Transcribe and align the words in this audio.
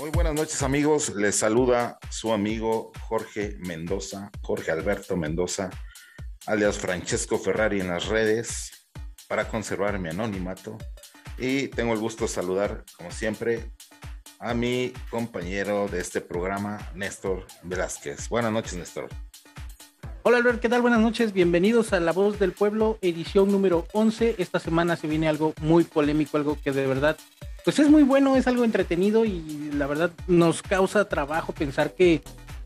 Muy 0.00 0.08
buenas 0.08 0.32
noches 0.32 0.62
amigos, 0.62 1.14
les 1.14 1.36
saluda 1.36 1.98
su 2.08 2.32
amigo 2.32 2.90
Jorge 3.02 3.58
Mendoza, 3.58 4.30
Jorge 4.40 4.70
Alberto 4.70 5.14
Mendoza, 5.14 5.68
alias 6.46 6.78
Francesco 6.78 7.36
Ferrari 7.38 7.82
en 7.82 7.88
las 7.88 8.06
redes, 8.06 8.88
para 9.28 9.46
conservar 9.48 9.98
mi 9.98 10.08
anonimato. 10.08 10.78
Y 11.36 11.68
tengo 11.68 11.92
el 11.92 11.98
gusto 11.98 12.24
de 12.24 12.28
saludar, 12.28 12.82
como 12.96 13.10
siempre, 13.10 13.72
a 14.38 14.54
mi 14.54 14.94
compañero 15.10 15.86
de 15.86 16.00
este 16.00 16.22
programa, 16.22 16.78
Néstor 16.94 17.46
Velázquez. 17.62 18.30
Buenas 18.30 18.52
noches, 18.52 18.76
Néstor. 18.76 19.06
Hola 20.22 20.38
Albert, 20.38 20.60
¿qué 20.60 20.70
tal? 20.70 20.80
Buenas 20.80 21.00
noches, 21.00 21.34
bienvenidos 21.34 21.92
a 21.92 22.00
La 22.00 22.12
Voz 22.12 22.38
del 22.38 22.52
Pueblo, 22.52 22.98
edición 23.02 23.52
número 23.52 23.86
11. 23.92 24.36
Esta 24.38 24.60
semana 24.60 24.96
se 24.96 25.08
viene 25.08 25.28
algo 25.28 25.52
muy 25.60 25.84
polémico, 25.84 26.38
algo 26.38 26.58
que 26.62 26.72
de 26.72 26.86
verdad, 26.86 27.18
pues 27.64 27.78
es 27.78 27.88
muy 27.88 28.02
bueno, 28.02 28.36
es 28.36 28.46
algo 28.46 28.64
entretenido 28.64 29.24
y 29.24 29.70
la 29.74 29.86
verdad 29.86 30.10
nos 30.26 30.62
causa 30.62 31.08
trabajo 31.08 31.52
pensar 31.52 31.94
que 31.94 32.22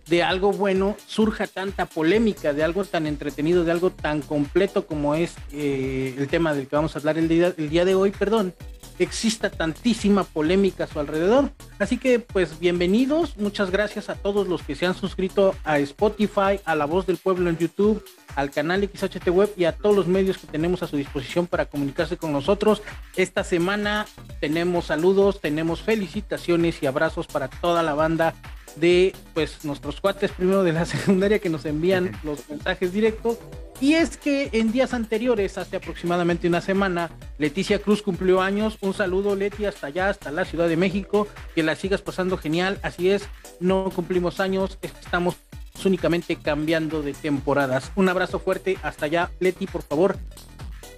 de 0.06 0.22
algo 0.22 0.52
bueno 0.52 0.96
surja 1.06 1.46
tanta 1.46 1.86
polémica, 1.86 2.52
de 2.52 2.62
algo 2.62 2.84
tan 2.84 3.06
entretenido, 3.06 3.64
de 3.64 3.72
algo 3.72 3.90
tan 3.90 4.20
completo 4.20 4.86
como 4.86 5.14
es 5.14 5.34
eh, 5.52 6.14
el 6.18 6.28
tema 6.28 6.52
del 6.54 6.66
que 6.66 6.76
vamos 6.76 6.94
a 6.94 6.98
hablar 6.98 7.18
el 7.18 7.28
día, 7.28 7.54
el 7.56 7.70
día 7.70 7.84
de 7.84 7.94
hoy, 7.94 8.10
perdón 8.10 8.54
exista 8.98 9.50
tantísima 9.50 10.24
polémica 10.24 10.84
a 10.84 10.86
su 10.86 11.00
alrededor. 11.00 11.50
Así 11.78 11.98
que 11.98 12.20
pues 12.20 12.58
bienvenidos, 12.58 13.36
muchas 13.36 13.70
gracias 13.70 14.08
a 14.08 14.14
todos 14.14 14.48
los 14.48 14.62
que 14.62 14.74
se 14.74 14.86
han 14.86 14.94
suscrito 14.94 15.54
a 15.64 15.78
Spotify, 15.78 16.60
a 16.64 16.74
La 16.74 16.84
Voz 16.84 17.06
del 17.06 17.16
Pueblo 17.16 17.50
en 17.50 17.58
YouTube, 17.58 18.04
al 18.34 18.50
canal 18.50 18.88
XHT 18.88 19.28
Web 19.28 19.52
y 19.56 19.64
a 19.64 19.72
todos 19.72 19.94
los 19.94 20.06
medios 20.06 20.38
que 20.38 20.46
tenemos 20.46 20.82
a 20.82 20.86
su 20.86 20.96
disposición 20.96 21.46
para 21.46 21.66
comunicarse 21.66 22.16
con 22.16 22.32
nosotros. 22.32 22.82
Esta 23.16 23.44
semana 23.44 24.06
tenemos 24.40 24.86
saludos, 24.86 25.40
tenemos 25.40 25.82
felicitaciones 25.82 26.82
y 26.82 26.86
abrazos 26.86 27.26
para 27.26 27.48
toda 27.48 27.82
la 27.82 27.94
banda 27.94 28.34
de 28.76 29.14
pues 29.34 29.64
nuestros 29.64 30.00
cuates 30.00 30.32
primero 30.32 30.64
de 30.64 30.72
la 30.72 30.84
secundaria 30.84 31.38
que 31.38 31.48
nos 31.48 31.64
envían 31.64 32.12
los 32.24 32.48
mensajes 32.48 32.92
directos 32.92 33.38
y 33.80 33.94
es 33.94 34.16
que 34.16 34.50
en 34.52 34.72
días 34.72 34.94
anteriores, 34.94 35.58
hace 35.58 35.76
aproximadamente 35.76 36.46
una 36.46 36.60
semana, 36.60 37.10
Leticia 37.38 37.80
Cruz 37.80 38.02
cumplió 38.02 38.40
años. 38.40 38.78
Un 38.80 38.94
saludo, 38.94 39.34
Leti, 39.34 39.66
hasta 39.66 39.88
allá, 39.88 40.08
hasta 40.08 40.30
la 40.30 40.44
Ciudad 40.44 40.68
de 40.68 40.76
México. 40.76 41.26
Que 41.54 41.62
la 41.62 41.74
sigas 41.74 42.00
pasando 42.00 42.38
genial. 42.38 42.78
Así 42.82 43.10
es, 43.10 43.28
no 43.60 43.90
cumplimos 43.90 44.40
años, 44.40 44.78
estamos 44.80 45.36
únicamente 45.84 46.36
cambiando 46.36 47.02
de 47.02 47.12
temporadas. 47.12 47.90
Un 47.96 48.08
abrazo 48.08 48.38
fuerte 48.38 48.78
hasta 48.82 49.06
allá, 49.06 49.30
Leti, 49.40 49.66
por 49.66 49.82
favor. 49.82 50.16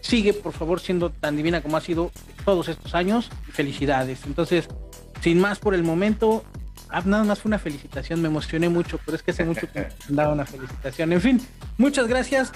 Sigue, 0.01 0.33
por 0.33 0.53
favor, 0.53 0.81
siendo 0.81 1.11
tan 1.11 1.37
divina 1.37 1.63
como 1.63 1.77
ha 1.77 1.81
sido 1.81 2.13
todos 2.45 2.69
estos 2.69 2.95
años. 2.95 3.31
Felicidades. 3.51 4.21
Entonces, 4.27 4.69
sin 5.21 5.41
más 5.41 5.59
por 5.59 5.75
el 5.75 5.83
momento, 5.83 6.45
Ah, 6.97 7.03
nada 7.05 7.25
más 7.25 7.41
fue 7.41 7.51
una 7.51 7.59
felicitación, 7.59 8.23
me 8.23 8.29
emocioné 8.29 8.71
mucho, 8.71 8.99
pero 9.05 9.17
es 9.17 9.23
que 9.23 9.31
hace 9.33 9.45
mucho 9.45 9.71
que 9.71 9.81
me 10.09 10.17
daba 10.17 10.33
una 10.33 10.47
felicitación. 10.47 11.13
En 11.13 11.21
fin, 11.21 11.47
muchas 11.77 12.09
gracias 12.09 12.53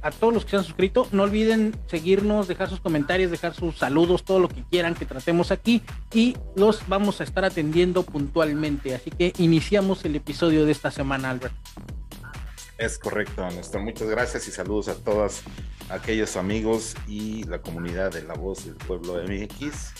a, 0.00 0.10
todos 0.10 0.32
los 0.32 0.44
que 0.46 0.52
se 0.52 0.56
han 0.56 0.64
suscrito. 0.64 1.06
No 1.12 1.24
olviden 1.24 1.76
seguirnos, 1.86 2.48
dejar 2.48 2.70
sus 2.70 2.80
comentarios, 2.80 3.30
dejar 3.30 3.52
sus 3.52 3.76
saludos, 3.76 4.24
todo 4.24 4.38
lo 4.38 4.48
que 4.48 4.64
quieran 4.70 4.94
que 4.94 5.04
tratemos 5.04 5.50
aquí 5.50 5.82
y 6.14 6.34
los 6.56 6.88
vamos 6.88 7.20
a 7.20 7.24
estar 7.24 7.44
atendiendo 7.44 8.04
puntualmente. 8.04 8.94
Así 8.94 9.10
que 9.10 9.34
iniciamos 9.36 10.02
el 10.06 10.16
episodio 10.16 10.64
de 10.64 10.72
esta 10.72 10.90
semana, 10.90 11.28
Albert. 11.28 11.54
Es 12.78 12.98
correcto, 12.98 13.46
Néstor. 13.50 13.82
Muchas 13.82 14.08
gracias 14.08 14.48
y 14.48 14.50
saludos 14.50 14.88
a 14.88 14.94
todos 14.94 15.42
aquellos 15.90 16.38
amigos 16.38 16.94
y 17.06 17.44
la 17.44 17.60
comunidad 17.60 18.12
de 18.12 18.22
La 18.22 18.32
Voz 18.32 18.64
del 18.64 18.76
Pueblo 18.76 19.18
de 19.18 19.46
MX 19.46 19.92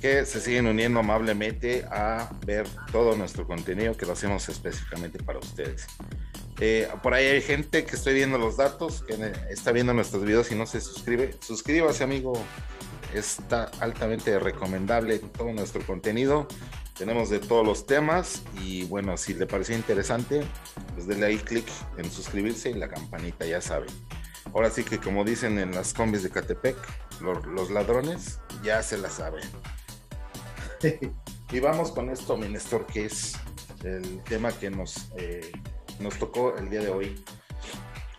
que 0.00 0.24
se 0.24 0.40
siguen 0.40 0.66
uniendo 0.66 1.00
amablemente 1.00 1.84
a 1.90 2.30
ver 2.46 2.66
todo 2.90 3.16
nuestro 3.16 3.46
contenido 3.46 3.96
que 3.96 4.06
lo 4.06 4.12
hacemos 4.12 4.48
específicamente 4.48 5.22
para 5.22 5.38
ustedes. 5.38 5.86
Eh, 6.58 6.88
por 7.02 7.14
ahí 7.14 7.26
hay 7.26 7.42
gente 7.42 7.84
que 7.84 7.96
estoy 7.96 8.14
viendo 8.14 8.38
los 8.38 8.56
datos, 8.56 9.02
que 9.02 9.32
está 9.50 9.72
viendo 9.72 9.92
nuestros 9.94 10.24
videos 10.24 10.50
y 10.52 10.54
no 10.54 10.66
se 10.66 10.80
suscribe. 10.80 11.34
Suscríbase, 11.40 12.04
amigo. 12.04 12.32
Está 13.14 13.64
altamente 13.80 14.38
recomendable 14.38 15.18
todo 15.18 15.52
nuestro 15.52 15.84
contenido. 15.84 16.48
Tenemos 16.96 17.30
de 17.30 17.38
todos 17.38 17.66
los 17.66 17.86
temas 17.86 18.42
y 18.62 18.84
bueno, 18.84 19.16
si 19.16 19.34
le 19.34 19.46
pareció 19.46 19.74
interesante, 19.74 20.42
pues 20.94 21.06
denle 21.06 21.26
ahí 21.26 21.38
clic 21.38 21.64
en 21.96 22.10
suscribirse 22.10 22.70
y 22.70 22.74
la 22.74 22.88
campanita, 22.88 23.46
ya 23.46 23.60
saben. 23.60 23.88
Ahora 24.52 24.70
sí 24.70 24.84
que 24.84 24.98
como 24.98 25.24
dicen 25.24 25.58
en 25.58 25.74
las 25.74 25.94
combis 25.94 26.22
de 26.22 26.30
Catepec, 26.30 26.76
los 27.20 27.70
ladrones 27.70 28.38
ya 28.62 28.82
se 28.82 28.98
la 28.98 29.08
saben. 29.08 29.44
y 31.52 31.60
vamos 31.60 31.92
con 31.92 32.10
esto, 32.10 32.36
Minestor, 32.36 32.86
que 32.86 33.06
es 33.06 33.34
el 33.84 34.22
tema 34.24 34.52
que 34.52 34.70
nos, 34.70 35.10
eh, 35.16 35.52
nos 35.98 36.18
tocó 36.18 36.56
el 36.56 36.70
día 36.70 36.80
de 36.80 36.90
hoy. 36.90 37.24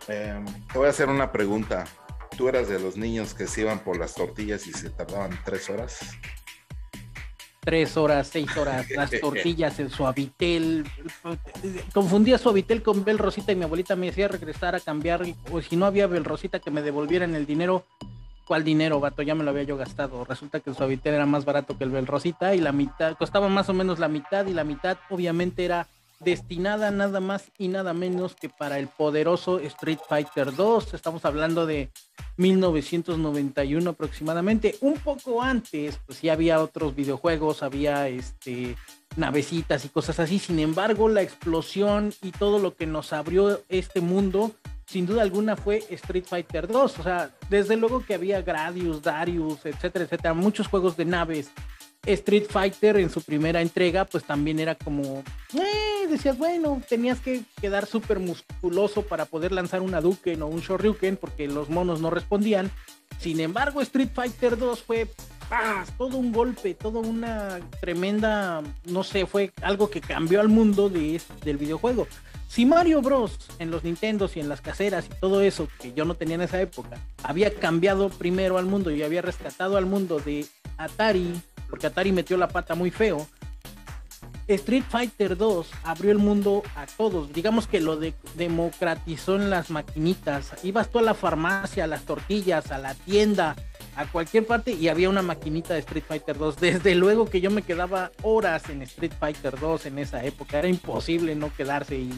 Em, 0.08 0.44
te 0.44 0.78
voy 0.78 0.86
a 0.86 0.90
hacer 0.90 1.08
una 1.08 1.32
pregunta. 1.32 1.84
¿Tú 2.36 2.48
eras 2.48 2.68
de 2.68 2.78
los 2.78 2.96
niños 2.96 3.34
que 3.34 3.46
se 3.46 3.62
iban 3.62 3.80
por 3.80 3.98
las 3.98 4.14
tortillas 4.14 4.66
y 4.66 4.72
se 4.72 4.90
tardaban 4.90 5.38
tres 5.44 5.68
horas? 5.70 5.98
Tres 7.60 7.96
horas, 7.96 8.26
seis 8.26 8.56
horas, 8.56 8.90
las 8.90 9.10
tortillas, 9.20 9.78
el 9.78 9.90
suavitel. 9.90 10.84
Confundía 11.92 12.38
suavitel 12.38 12.82
con 12.82 13.04
Bel 13.04 13.18
Rosita 13.18 13.52
y 13.52 13.56
mi 13.56 13.64
abuelita 13.64 13.94
me 13.94 14.06
decía 14.06 14.28
regresar 14.28 14.74
a 14.74 14.80
cambiar, 14.80 15.22
o 15.50 15.60
si 15.60 15.76
no 15.76 15.86
había 15.86 16.06
Bel 16.06 16.24
Rosita 16.24 16.58
que 16.58 16.70
me 16.70 16.82
devolvieran 16.82 17.34
el 17.34 17.46
dinero 17.46 17.84
¿Cuál 18.46 18.64
dinero, 18.64 19.00
vato? 19.00 19.22
Ya 19.22 19.34
me 19.34 19.44
lo 19.44 19.50
había 19.50 19.62
yo 19.62 19.76
gastado. 19.76 20.24
Resulta 20.24 20.60
que 20.60 20.70
el 20.70 20.76
suavitel 20.76 21.14
era 21.14 21.26
más 21.26 21.44
barato 21.44 21.78
que 21.78 21.84
el 21.84 21.90
Bel 21.90 22.06
Rosita 22.06 22.54
y 22.54 22.60
la 22.60 22.72
mitad, 22.72 23.16
costaba 23.16 23.48
más 23.48 23.68
o 23.68 23.72
menos 23.72 23.98
la 23.98 24.08
mitad 24.08 24.46
y 24.46 24.52
la 24.52 24.64
mitad 24.64 24.98
obviamente 25.10 25.64
era 25.64 25.86
destinada 26.24 26.90
nada 26.90 27.20
más 27.20 27.50
y 27.58 27.68
nada 27.68 27.92
menos 27.92 28.34
que 28.34 28.48
para 28.48 28.78
el 28.78 28.88
poderoso 28.88 29.58
Street 29.58 29.98
Fighter 30.08 30.54
2. 30.54 30.94
Estamos 30.94 31.24
hablando 31.24 31.66
de 31.66 31.90
1991 32.36 33.90
aproximadamente. 33.90 34.76
Un 34.80 34.94
poco 34.94 35.42
antes, 35.42 35.98
pues 36.06 36.22
ya 36.22 36.32
había 36.32 36.60
otros 36.60 36.94
videojuegos, 36.94 37.62
había 37.62 38.08
este 38.08 38.76
navecitas 39.16 39.84
y 39.84 39.88
cosas 39.88 40.18
así. 40.20 40.38
Sin 40.38 40.58
embargo, 40.58 41.08
la 41.08 41.22
explosión 41.22 42.12
y 42.22 42.30
todo 42.32 42.58
lo 42.58 42.74
que 42.74 42.86
nos 42.86 43.12
abrió 43.12 43.60
este 43.68 44.00
mundo 44.00 44.52
sin 44.86 45.06
duda 45.06 45.22
alguna 45.22 45.56
fue 45.56 45.84
Street 45.90 46.24
Fighter 46.26 46.68
2. 46.68 46.98
O 46.98 47.02
sea, 47.02 47.30
desde 47.48 47.76
luego 47.76 48.04
que 48.04 48.14
había 48.14 48.42
Gradius, 48.42 49.02
Darius, 49.02 49.64
etcétera, 49.64 50.04
etcétera, 50.04 50.34
muchos 50.34 50.68
juegos 50.68 50.96
de 50.96 51.04
naves. 51.04 51.50
Street 52.04 52.46
Fighter 52.48 52.96
en 52.96 53.10
su 53.10 53.22
primera 53.22 53.62
entrega, 53.62 54.04
pues 54.04 54.24
también 54.24 54.58
era 54.58 54.74
como, 54.74 55.22
eh, 55.54 56.08
decías, 56.08 56.36
bueno, 56.36 56.82
tenías 56.88 57.20
que 57.20 57.44
quedar 57.60 57.86
súper 57.86 58.18
musculoso 58.18 59.02
para 59.02 59.24
poder 59.24 59.52
lanzar 59.52 59.82
una 59.82 60.00
Duken 60.00 60.42
o 60.42 60.48
un 60.48 60.60
Shoryuken 60.60 61.16
porque 61.16 61.46
los 61.46 61.70
monos 61.70 62.00
no 62.00 62.10
respondían. 62.10 62.72
Sin 63.20 63.38
embargo, 63.38 63.80
Street 63.82 64.08
Fighter 64.12 64.58
2 64.58 64.82
fue 64.82 65.08
todo 65.96 66.16
un 66.16 66.32
golpe, 66.32 66.74
toda 66.74 66.98
una 66.98 67.60
tremenda, 67.80 68.62
no 68.86 69.04
sé, 69.04 69.26
fue 69.26 69.52
algo 69.62 69.90
que 69.90 70.00
cambió 70.00 70.40
al 70.40 70.48
mundo 70.48 70.88
de, 70.88 71.20
del 71.44 71.56
videojuego. 71.56 72.08
Si 72.52 72.66
Mario 72.66 73.00
Bros. 73.00 73.38
en 73.58 73.70
los 73.70 73.82
Nintendos 73.82 74.36
y 74.36 74.40
en 74.40 74.50
las 74.50 74.60
caseras 74.60 75.06
y 75.06 75.20
todo 75.20 75.40
eso 75.40 75.68
que 75.80 75.94
yo 75.94 76.04
no 76.04 76.16
tenía 76.16 76.34
en 76.34 76.42
esa 76.42 76.60
época 76.60 76.98
había 77.22 77.54
cambiado 77.54 78.10
primero 78.10 78.58
al 78.58 78.66
mundo 78.66 78.90
y 78.90 79.02
había 79.02 79.22
rescatado 79.22 79.78
al 79.78 79.86
mundo 79.86 80.20
de 80.20 80.44
Atari, 80.76 81.32
porque 81.70 81.86
Atari 81.86 82.12
metió 82.12 82.36
la 82.36 82.48
pata 82.48 82.74
muy 82.74 82.90
feo, 82.90 83.26
Street 84.48 84.84
Fighter 84.86 85.38
2 85.38 85.70
abrió 85.84 86.10
el 86.10 86.18
mundo 86.18 86.62
a 86.76 86.84
todos. 86.86 87.32
Digamos 87.32 87.66
que 87.66 87.80
lo 87.80 87.98
democratizó 88.34 89.36
en 89.36 89.48
las 89.48 89.70
maquinitas. 89.70 90.52
Ibas 90.62 90.90
tú 90.90 90.98
a 90.98 91.02
la 91.02 91.14
farmacia, 91.14 91.84
a 91.84 91.86
las 91.86 92.02
tortillas, 92.02 92.70
a 92.70 92.76
la 92.76 92.94
tienda, 92.94 93.56
a 93.96 94.06
cualquier 94.06 94.46
parte 94.46 94.72
y 94.72 94.88
había 94.88 95.08
una 95.08 95.22
maquinita 95.22 95.74
de 95.74 95.80
Street 95.80 96.04
Fighter 96.06 96.38
2. 96.38 96.56
Desde 96.58 96.94
luego 96.94 97.26
que 97.26 97.40
yo 97.40 97.50
me 97.50 97.62
quedaba 97.62 98.10
horas 98.22 98.68
en 98.68 98.82
Street 98.82 99.12
Fighter 99.18 99.58
2 99.58 99.86
en 99.86 99.98
esa 99.98 100.24
época. 100.24 100.58
Era 100.58 100.68
imposible 100.68 101.34
no 101.34 101.54
quedarse 101.54 101.96
y, 101.96 102.12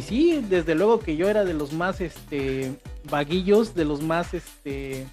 sí, 0.00 0.44
desde 0.48 0.74
luego 0.74 1.00
que 1.00 1.16
yo 1.16 1.28
era 1.28 1.44
de 1.44 1.54
los 1.54 1.72
más 1.72 2.00
este 2.00 2.72
vaguillos, 3.10 3.74
de 3.74 3.84
los 3.84 4.02
más 4.02 4.34
este 4.34 5.06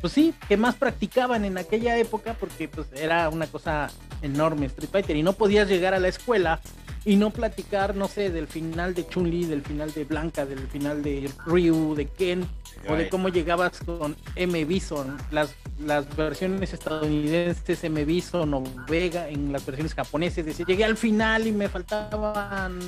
pues 0.00 0.14
sí, 0.14 0.34
que 0.48 0.56
más 0.56 0.76
practicaban 0.76 1.44
en 1.44 1.58
aquella 1.58 1.98
época 1.98 2.34
porque 2.40 2.68
pues 2.68 2.88
era 2.94 3.28
una 3.28 3.46
cosa 3.46 3.90
enorme 4.22 4.66
Street 4.66 4.88
Fighter 4.90 5.16
y 5.16 5.22
no 5.22 5.34
podías 5.34 5.68
llegar 5.68 5.92
a 5.92 6.00
la 6.00 6.08
escuela 6.08 6.60
y 7.04 7.16
no 7.16 7.30
platicar, 7.30 7.94
no 7.94 8.08
sé, 8.08 8.30
del 8.30 8.46
final 8.46 8.94
de 8.94 9.06
Chun-Li, 9.06 9.44
del 9.44 9.62
final 9.62 9.92
de 9.92 10.04
Blanca, 10.04 10.46
del 10.46 10.66
final 10.68 11.02
de 11.02 11.30
Ryu, 11.44 11.94
de 11.94 12.06
Ken, 12.06 12.46
o 12.88 12.96
de 12.96 13.08
cómo 13.08 13.28
llegabas 13.28 13.80
con 13.80 14.16
M. 14.36 14.64
Bison, 14.64 15.16
las, 15.30 15.54
las 15.78 16.14
versiones 16.16 16.72
estadounidenses 16.72 17.84
M. 17.84 18.04
Bison 18.04 18.54
o 18.54 18.64
Vega 18.88 19.28
en 19.28 19.52
las 19.52 19.64
versiones 19.64 19.94
japonesas, 19.94 20.44
decía, 20.44 20.66
llegué 20.66 20.84
al 20.84 20.96
final 20.96 21.46
y 21.46 21.52
me 21.52 21.68
faltaban, 21.68 22.78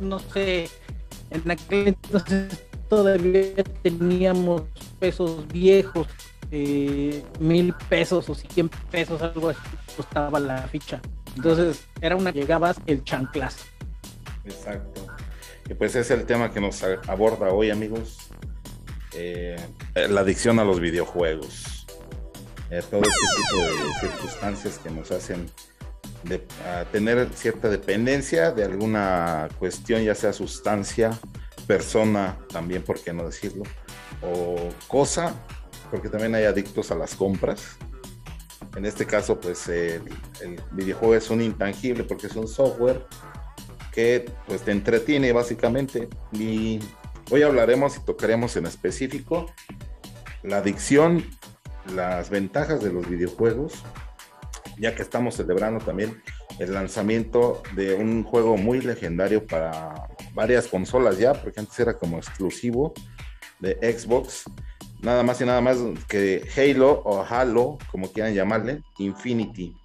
no 0.00 0.18
sé, 0.18 0.68
en 1.30 1.50
aquel 1.50 1.88
entonces 1.88 2.64
todavía 2.88 3.64
teníamos 3.82 4.62
pesos 4.98 5.46
viejos, 5.48 6.06
eh, 6.50 7.24
mil 7.40 7.74
pesos 7.88 8.28
o 8.28 8.34
cien 8.34 8.68
pesos, 8.90 9.20
algo 9.22 9.50
así 9.50 9.60
costaba 9.96 10.40
la 10.40 10.62
ficha. 10.68 11.00
Entonces, 11.36 11.86
era 12.00 12.16
una 12.16 12.30
llegabas 12.30 12.80
el 12.86 13.02
chanclazo. 13.04 13.64
Exacto. 14.44 15.06
Y 15.68 15.74
pues 15.74 15.96
es 15.96 16.10
el 16.10 16.26
tema 16.26 16.50
que 16.50 16.60
nos 16.60 16.82
aborda 16.82 17.48
hoy, 17.48 17.70
amigos. 17.70 18.18
Eh, 19.14 19.56
la 19.94 20.20
adicción 20.20 20.58
a 20.58 20.64
los 20.64 20.80
videojuegos. 20.80 21.86
Eh, 22.70 22.82
todo 22.90 23.02
este 23.02 23.12
tipo 23.36 23.62
de 23.62 24.00
circunstancias 24.00 24.78
que 24.78 24.90
nos 24.90 25.10
hacen 25.10 25.50
tener 26.90 27.28
cierta 27.34 27.68
dependencia 27.68 28.50
de 28.50 28.64
alguna 28.64 29.48
cuestión, 29.58 30.02
ya 30.02 30.14
sea 30.14 30.32
sustancia, 30.32 31.18
persona, 31.66 32.38
también, 32.50 32.82
por 32.82 33.00
qué 33.00 33.12
no 33.12 33.26
decirlo, 33.26 33.64
o 34.22 34.56
cosa, 34.88 35.34
porque 35.90 36.08
también 36.08 36.34
hay 36.34 36.44
adictos 36.44 36.90
a 36.90 36.94
las 36.94 37.14
compras. 37.14 37.76
En 38.76 38.84
este 38.84 39.06
caso, 39.06 39.38
pues 39.38 39.68
el, 39.68 40.02
videojuego 40.72 41.14
es 41.14 41.30
un 41.30 41.40
intangible 41.40 42.04
porque 42.04 42.26
es 42.26 42.34
un 42.34 42.48
software 42.48 43.06
que 43.92 44.28
pues 44.46 44.62
te 44.62 44.72
entretiene 44.72 45.32
básicamente. 45.32 46.08
Y 46.32 46.80
hoy 47.30 47.42
hablaremos 47.42 47.96
y 47.96 48.00
tocaremos 48.00 48.56
en 48.56 48.66
específico 48.66 49.46
la 50.42 50.58
adicción, 50.58 51.24
las 51.94 52.30
ventajas 52.30 52.82
de 52.82 52.92
los 52.92 53.08
videojuegos, 53.08 53.72
ya 54.78 54.94
que 54.94 55.02
estamos 55.02 55.36
celebrando 55.36 55.84
también 55.84 56.22
el 56.58 56.74
lanzamiento 56.74 57.62
de 57.74 57.94
un 57.94 58.24
juego 58.24 58.56
muy 58.56 58.80
legendario 58.80 59.46
para 59.46 60.08
varias 60.34 60.66
consolas 60.66 61.18
ya, 61.18 61.32
porque 61.32 61.60
antes 61.60 61.78
era 61.78 61.94
como 61.94 62.18
exclusivo 62.18 62.92
de 63.60 63.74
Xbox, 63.98 64.44
nada 65.00 65.22
más 65.22 65.40
y 65.40 65.44
nada 65.44 65.60
más 65.60 65.78
que 66.08 66.46
Halo 66.56 67.02
o 67.04 67.24
Halo, 67.24 67.78
como 67.90 68.12
quieran 68.12 68.34
llamarle, 68.34 68.82
Infinity. 68.98 69.76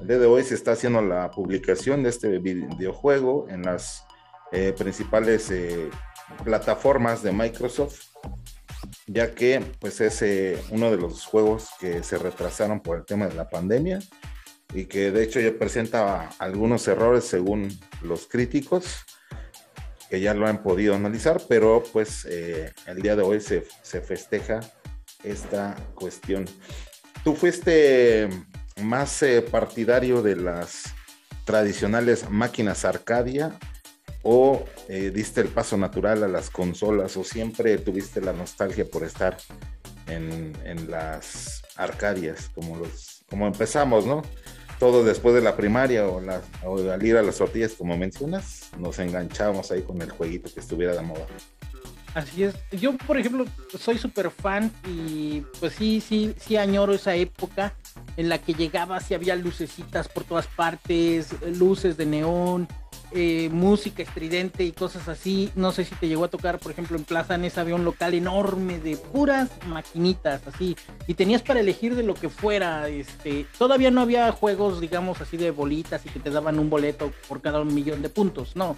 El 0.00 0.08
día 0.08 0.18
de 0.18 0.26
hoy 0.26 0.42
se 0.42 0.54
está 0.54 0.72
haciendo 0.72 1.00
la 1.00 1.30
publicación 1.30 2.02
de 2.02 2.10
este 2.10 2.38
videojuego 2.38 3.46
en 3.48 3.62
las 3.62 4.04
eh, 4.52 4.74
principales 4.76 5.50
eh, 5.50 5.88
plataformas 6.44 7.22
de 7.22 7.32
Microsoft, 7.32 8.00
ya 9.06 9.34
que 9.34 9.62
pues 9.80 10.00
es 10.00 10.22
eh, 10.22 10.62
uno 10.70 10.90
de 10.90 10.96
los 10.96 11.24
juegos 11.24 11.68
que 11.78 12.02
se 12.02 12.18
retrasaron 12.18 12.80
por 12.80 12.98
el 12.98 13.04
tema 13.04 13.26
de 13.26 13.34
la 13.34 13.48
pandemia 13.48 14.00
y 14.72 14.86
que 14.86 15.10
de 15.10 15.22
hecho 15.22 15.40
ya 15.40 15.52
presenta 15.58 16.30
algunos 16.38 16.88
errores 16.88 17.24
según 17.24 17.68
los 18.02 18.26
críticos 18.26 19.04
que 20.10 20.20
ya 20.20 20.34
lo 20.34 20.46
han 20.46 20.62
podido 20.62 20.94
analizar, 20.94 21.40
pero 21.48 21.82
pues 21.92 22.26
eh, 22.28 22.72
el 22.86 23.02
día 23.02 23.16
de 23.16 23.22
hoy 23.22 23.40
se, 23.40 23.66
se, 23.82 24.00
festeja 24.00 24.60
esta 25.22 25.74
cuestión. 25.94 26.44
¿Tú 27.22 27.34
fuiste 27.34 28.28
más 28.82 29.22
eh, 29.22 29.42
partidario 29.42 30.22
de 30.22 30.36
las 30.36 30.94
tradicionales 31.44 32.30
máquinas 32.30 32.84
Arcadia 32.84 33.58
o 34.24 34.64
eh, 34.88 35.10
diste 35.14 35.40
el 35.40 35.48
paso 35.48 35.76
natural 35.76 36.24
a 36.24 36.28
las 36.28 36.50
consolas 36.50 37.16
o 37.16 37.22
siempre 37.22 37.78
tuviste 37.78 38.20
la 38.20 38.32
nostalgia 38.32 38.84
por 38.84 39.04
estar 39.04 39.36
en, 40.08 40.52
en 40.64 40.90
las 40.90 41.62
Arcadias 41.76 42.50
como, 42.54 42.76
los, 42.76 43.24
como 43.28 43.46
empezamos, 43.46 44.06
¿no? 44.06 44.22
todo 44.78 45.04
después 45.04 45.34
de 45.34 45.40
la 45.40 45.56
primaria 45.56 46.06
o, 46.06 46.20
la, 46.20 46.42
al 46.92 47.06
ir 47.06 47.16
a 47.16 47.22
las 47.22 47.38
tortillas, 47.38 47.72
como 47.72 47.96
mencionas, 47.96 48.70
nos 48.78 48.98
enganchamos 48.98 49.70
ahí 49.70 49.82
con 49.82 50.00
el 50.02 50.10
jueguito 50.10 50.52
que 50.52 50.60
estuviera 50.60 50.94
de 50.94 51.02
moda. 51.02 51.26
Así 52.14 52.44
es. 52.44 52.54
Yo, 52.70 52.96
por 52.96 53.18
ejemplo, 53.18 53.44
soy 53.76 53.98
súper 53.98 54.30
fan 54.30 54.70
y 54.86 55.42
pues 55.58 55.72
sí, 55.72 56.00
sí, 56.00 56.34
sí 56.38 56.56
añoro 56.56 56.94
esa 56.94 57.16
época 57.16 57.74
en 58.16 58.28
la 58.28 58.38
que 58.38 58.54
llegabas 58.54 59.10
y 59.10 59.14
había 59.14 59.34
lucecitas 59.34 60.08
por 60.08 60.22
todas 60.22 60.46
partes, 60.46 61.28
luces 61.58 61.96
de 61.96 62.06
neón, 62.06 62.68
eh, 63.16 63.48
música 63.52 64.02
estridente 64.02 64.64
y 64.64 64.72
cosas 64.72 65.06
así. 65.06 65.52
No 65.54 65.70
sé 65.70 65.84
si 65.84 65.94
te 65.94 66.08
llegó 66.08 66.24
a 66.24 66.28
tocar, 66.28 66.58
por 66.58 66.72
ejemplo, 66.72 66.96
en 66.96 67.04
Plaza 67.04 67.38
Nesa 67.38 67.60
había 67.60 67.76
un 67.76 67.84
local 67.84 68.12
enorme 68.12 68.80
de 68.80 68.96
puras 68.96 69.50
maquinitas 69.68 70.44
así. 70.48 70.76
Y 71.06 71.14
tenías 71.14 71.40
para 71.42 71.60
elegir 71.60 71.94
de 71.94 72.02
lo 72.02 72.14
que 72.14 72.28
fuera. 72.28 72.88
Este, 72.88 73.46
todavía 73.56 73.92
no 73.92 74.00
había 74.00 74.32
juegos, 74.32 74.80
digamos, 74.80 75.20
así 75.20 75.36
de 75.36 75.52
bolitas 75.52 76.04
y 76.04 76.08
que 76.08 76.18
te 76.18 76.30
daban 76.30 76.58
un 76.58 76.68
boleto 76.68 77.12
por 77.28 77.40
cada 77.40 77.60
un 77.60 77.72
millón 77.72 78.02
de 78.02 78.08
puntos. 78.08 78.56
No. 78.56 78.76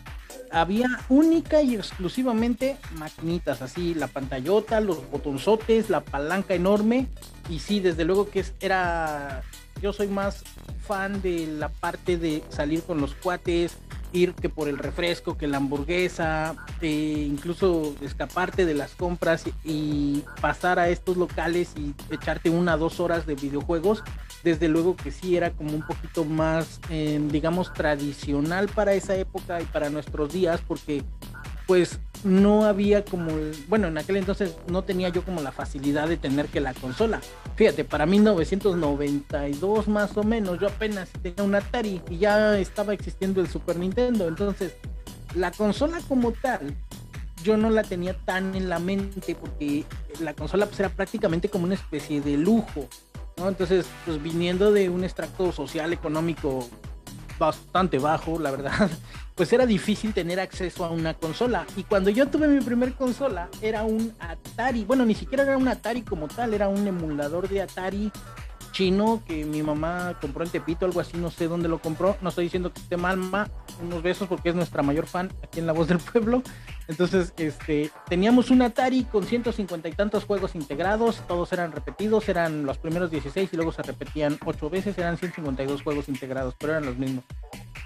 Había 0.51 0.87
única 1.09 1.63
y 1.63 1.75
exclusivamente 1.75 2.77
maquinitas, 2.93 3.63
así, 3.63 3.95
la 3.95 4.07
pantallota, 4.07 4.81
los 4.81 5.11
botonzotes, 5.11 5.89
la 5.89 6.03
palanca 6.05 6.53
enorme. 6.53 7.09
Y 7.49 7.61
sí, 7.61 7.81
desde 7.81 8.05
luego 8.05 8.29
que 8.29 8.45
era. 8.61 9.43
Yo 9.81 9.93
soy 9.93 10.09
más 10.09 10.43
fan 10.87 11.21
de 11.21 11.47
la 11.47 11.69
parte 11.69 12.17
de 12.17 12.43
salir 12.49 12.83
con 12.83 12.99
los 13.01 13.15
cuates, 13.15 13.77
ir 14.17 14.35
que 14.35 14.49
por 14.49 14.69
el 14.69 14.79
refresco, 14.79 15.37
que 15.37 15.47
la 15.47 15.59
hamburguesa, 15.59 16.55
e 16.81 17.27
incluso 17.29 17.95
escaparte 18.01 18.65
de 18.65 18.75
las 18.75 18.95
compras 18.95 19.45
y 19.65 20.25
pasar 20.41 20.79
a 20.79 20.89
estos 20.89 21.17
locales 21.17 21.73
y 21.77 21.95
echarte 22.13 22.51
una 22.51 22.77
dos 22.77 23.01
horas 23.01 23.27
de 23.27 23.35
videojuegos, 23.35 24.03
desde 24.43 24.69
luego 24.69 24.97
que 24.97 25.11
sí 25.11 25.37
era 25.37 25.51
como 25.51 25.73
un 25.73 25.83
poquito 25.83 26.25
más, 26.25 26.81
eh, 26.91 27.21
digamos, 27.31 27.73
tradicional 27.73 28.69
para 28.69 28.95
esa 28.95 29.17
época 29.17 29.61
y 29.61 29.65
para 29.65 29.91
nuestros 29.91 30.33
días, 30.33 30.61
porque 30.67 31.05
pues 31.67 31.99
no 32.25 32.65
había 32.65 33.05
como, 33.05 33.31
bueno, 33.69 33.89
en 33.89 33.99
aquel 33.99 34.17
entonces 34.17 34.57
no 34.69 34.83
tenía 34.83 35.09
yo 35.09 35.25
como 35.25 35.43
la 35.43 35.53
facilidad 35.53 36.09
de 36.09 36.17
tener 36.17 36.47
que 36.47 36.61
la 36.61 36.75
consola. 36.75 37.21
Fíjate, 37.57 37.85
para 37.85 38.07
1992 38.07 39.89
más 39.89 40.17
o 40.17 40.23
menos, 40.23 40.61
yo 40.61 40.69
apenas 40.69 41.09
tenía 41.23 41.45
un 41.45 41.55
Atari 41.55 42.03
y 42.11 42.19
ya 42.19 42.59
estaba 42.59 42.93
existiendo 42.93 43.41
el 43.41 43.49
Super 43.49 43.79
Nintendo. 43.79 44.29
Entonces, 44.29 44.75
la 45.35 45.51
consola 45.51 46.01
como 46.09 46.33
tal, 46.33 46.75
yo 47.43 47.57
no 47.57 47.71
la 47.71 47.83
tenía 47.83 48.15
tan 48.15 48.55
en 48.55 48.69
la 48.69 48.79
mente 48.79 49.35
porque 49.35 49.85
la 50.21 50.35
consola 50.35 50.67
pues 50.67 50.81
era 50.81 50.89
prácticamente 50.89 51.49
como 51.49 51.65
una 51.65 51.75
especie 51.75 52.21
de 52.21 52.37
lujo. 52.37 52.89
¿no? 53.37 53.49
Entonces, 53.49 53.87
pues 54.05 54.23
viniendo 54.23 54.73
de 54.73 54.89
un 54.89 55.05
extracto 55.05 55.53
social, 55.53 55.93
económico 55.93 56.69
bastante 57.39 57.99
bajo, 57.99 58.39
la 58.39 58.51
verdad, 58.51 58.91
pues 59.37 59.53
era 59.53 59.67
difícil 59.67 60.15
tener 60.15 60.41
acceso 60.41 60.85
a 60.85 60.91
una 60.91 61.15
consola. 61.15 61.67
Y 61.77 61.85
cuando 61.85 62.11
yo 62.11 62.27
tuve 62.27 62.49
mi 62.49 62.61
primer 62.65 62.95
consola, 62.95 63.49
era 63.61 63.85
un 63.85 64.13
Atari. 64.19 64.85
Bueno, 64.85 65.05
ni 65.05 65.15
siquiera 65.15 65.45
era 65.45 65.59
un 65.59 65.69
Atari 65.69 66.03
como 66.03 66.27
tal, 66.27 66.55
era 66.55 66.69
un 66.69 66.87
emulador 66.87 67.49
de 67.49 67.63
Atari 67.63 68.11
chino 68.77 69.23
que 69.27 69.47
mi 69.47 69.63
mamá 69.63 70.19
compró 70.21 70.45
en 70.45 70.51
Tepito, 70.51 70.85
algo 70.85 71.01
así, 71.01 71.17
no 71.17 71.31
sé 71.31 71.49
dónde 71.49 71.67
lo 71.67 71.79
compró. 71.79 72.17
No 72.21 72.29
estoy 72.29 72.45
diciendo 72.45 72.73
que 72.73 72.81
esté 72.81 72.99
mal, 72.99 73.17
ma, 73.17 73.49
unos 73.83 74.03
besos 74.03 74.29
porque 74.29 74.51
es 74.51 74.55
nuestra 74.55 74.83
mayor 74.83 75.07
fan 75.07 75.33
aquí 75.43 75.61
en 75.61 75.67
La 75.67 75.73
Voz 75.73 75.89
del 75.89 75.99
Pueblo. 75.99 76.43
Entonces, 76.89 77.33
este, 77.39 77.91
teníamos 78.09 78.51
un 78.51 78.61
Atari 78.61 79.05
con 79.05 79.25
150 79.25 79.89
y 79.89 79.93
tantos 79.93 80.25
juegos 80.25 80.55
integrados, 80.55 81.23
todos 81.27 81.53
eran 81.53 81.73
repetidos, 81.73 82.29
eran 82.29 82.67
los 82.67 82.77
primeros 82.77 83.11
16 83.11 83.51
y 83.53 83.57
luego 83.57 83.73
se 83.73 83.83
repetían 83.83 84.39
8 84.45 84.71
veces, 84.71 84.99
eran 84.99 85.17
152 85.17 85.83
juegos 85.83 86.09
integrados, 86.11 86.55
pero 86.59 86.73
eran 86.73 86.85
los 86.85 86.99
mismos. 86.99 87.25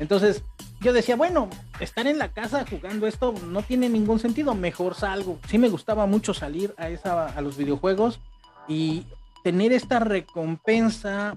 Entonces, 0.01 0.43
yo 0.81 0.93
decía, 0.93 1.17
bueno, 1.17 1.49
estar 1.79 2.07
en 2.07 2.19
la 2.19 2.33
casa 2.33 2.65
jugando 2.69 3.07
esto 3.07 3.35
no 3.47 3.63
tiene 3.63 3.89
ningún 3.89 4.19
sentido, 4.19 4.55
mejor 4.55 4.95
salgo. 4.95 5.39
Sí 5.49 5.59
me 5.59 5.69
gustaba 5.69 6.07
mucho 6.07 6.33
salir 6.33 6.75
a 6.79 6.89
esa 6.89 7.27
a 7.27 7.41
los 7.43 7.57
videojuegos 7.57 8.21
y 8.67 9.07
tener 9.45 9.73
esta 9.73 10.01
recompensa 10.01 11.37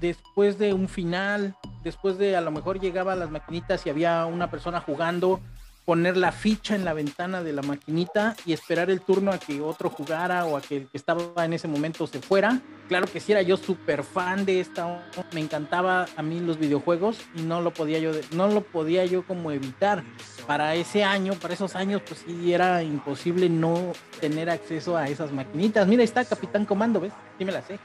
después 0.00 0.58
de 0.58 0.74
un 0.74 0.88
final, 0.88 1.56
después 1.82 2.18
de 2.18 2.36
a 2.36 2.40
lo 2.40 2.50
mejor 2.50 2.80
llegaba 2.80 3.12
a 3.12 3.16
las 3.16 3.30
maquinitas 3.30 3.86
y 3.86 3.90
había 3.90 4.26
una 4.26 4.50
persona 4.50 4.80
jugando, 4.80 5.40
poner 5.84 6.16
la 6.16 6.30
ficha 6.30 6.74
en 6.74 6.84
la 6.84 6.94
ventana 6.94 7.42
de 7.42 7.52
la 7.52 7.62
maquinita 7.62 8.36
y 8.46 8.52
esperar 8.52 8.90
el 8.90 9.00
turno 9.00 9.32
a 9.32 9.38
que 9.38 9.60
otro 9.60 9.90
jugara 9.90 10.44
o 10.44 10.56
a 10.56 10.60
que 10.62 10.76
el 10.76 10.86
que 10.86 10.96
estaba 10.96 11.44
en 11.44 11.52
ese 11.52 11.66
momento 11.66 12.06
se 12.06 12.20
fuera. 12.20 12.60
Claro 12.88 13.06
que 13.06 13.20
sí 13.20 13.32
era 13.32 13.42
yo 13.42 13.56
súper 13.56 14.04
fan 14.04 14.44
de 14.44 14.60
esta, 14.60 15.08
me 15.32 15.40
encantaba 15.40 16.06
a 16.16 16.22
mí 16.22 16.40
los 16.40 16.58
videojuegos 16.58 17.20
y 17.34 17.42
no 17.42 17.60
lo 17.60 17.72
podía 17.72 17.98
yo, 17.98 18.12
no 18.32 18.48
lo 18.48 18.60
podía 18.60 19.04
yo 19.06 19.26
como 19.26 19.50
evitar. 19.50 20.04
Para 20.46 20.74
ese 20.74 21.02
año, 21.04 21.34
para 21.34 21.54
esos 21.54 21.74
años, 21.74 22.02
pues 22.06 22.24
sí 22.26 22.52
era 22.52 22.82
imposible 22.82 23.48
no 23.48 23.92
tener 24.20 24.50
acceso 24.50 24.96
a 24.96 25.08
esas 25.08 25.32
maquinitas. 25.32 25.86
Mira, 25.86 26.00
ahí 26.00 26.04
está 26.04 26.24
Capitán 26.24 26.64
Comando, 26.64 27.00
¿ves? 27.00 27.12
Sí 27.38 27.44
me 27.44 27.52
la 27.52 27.62
sé. 27.62 27.78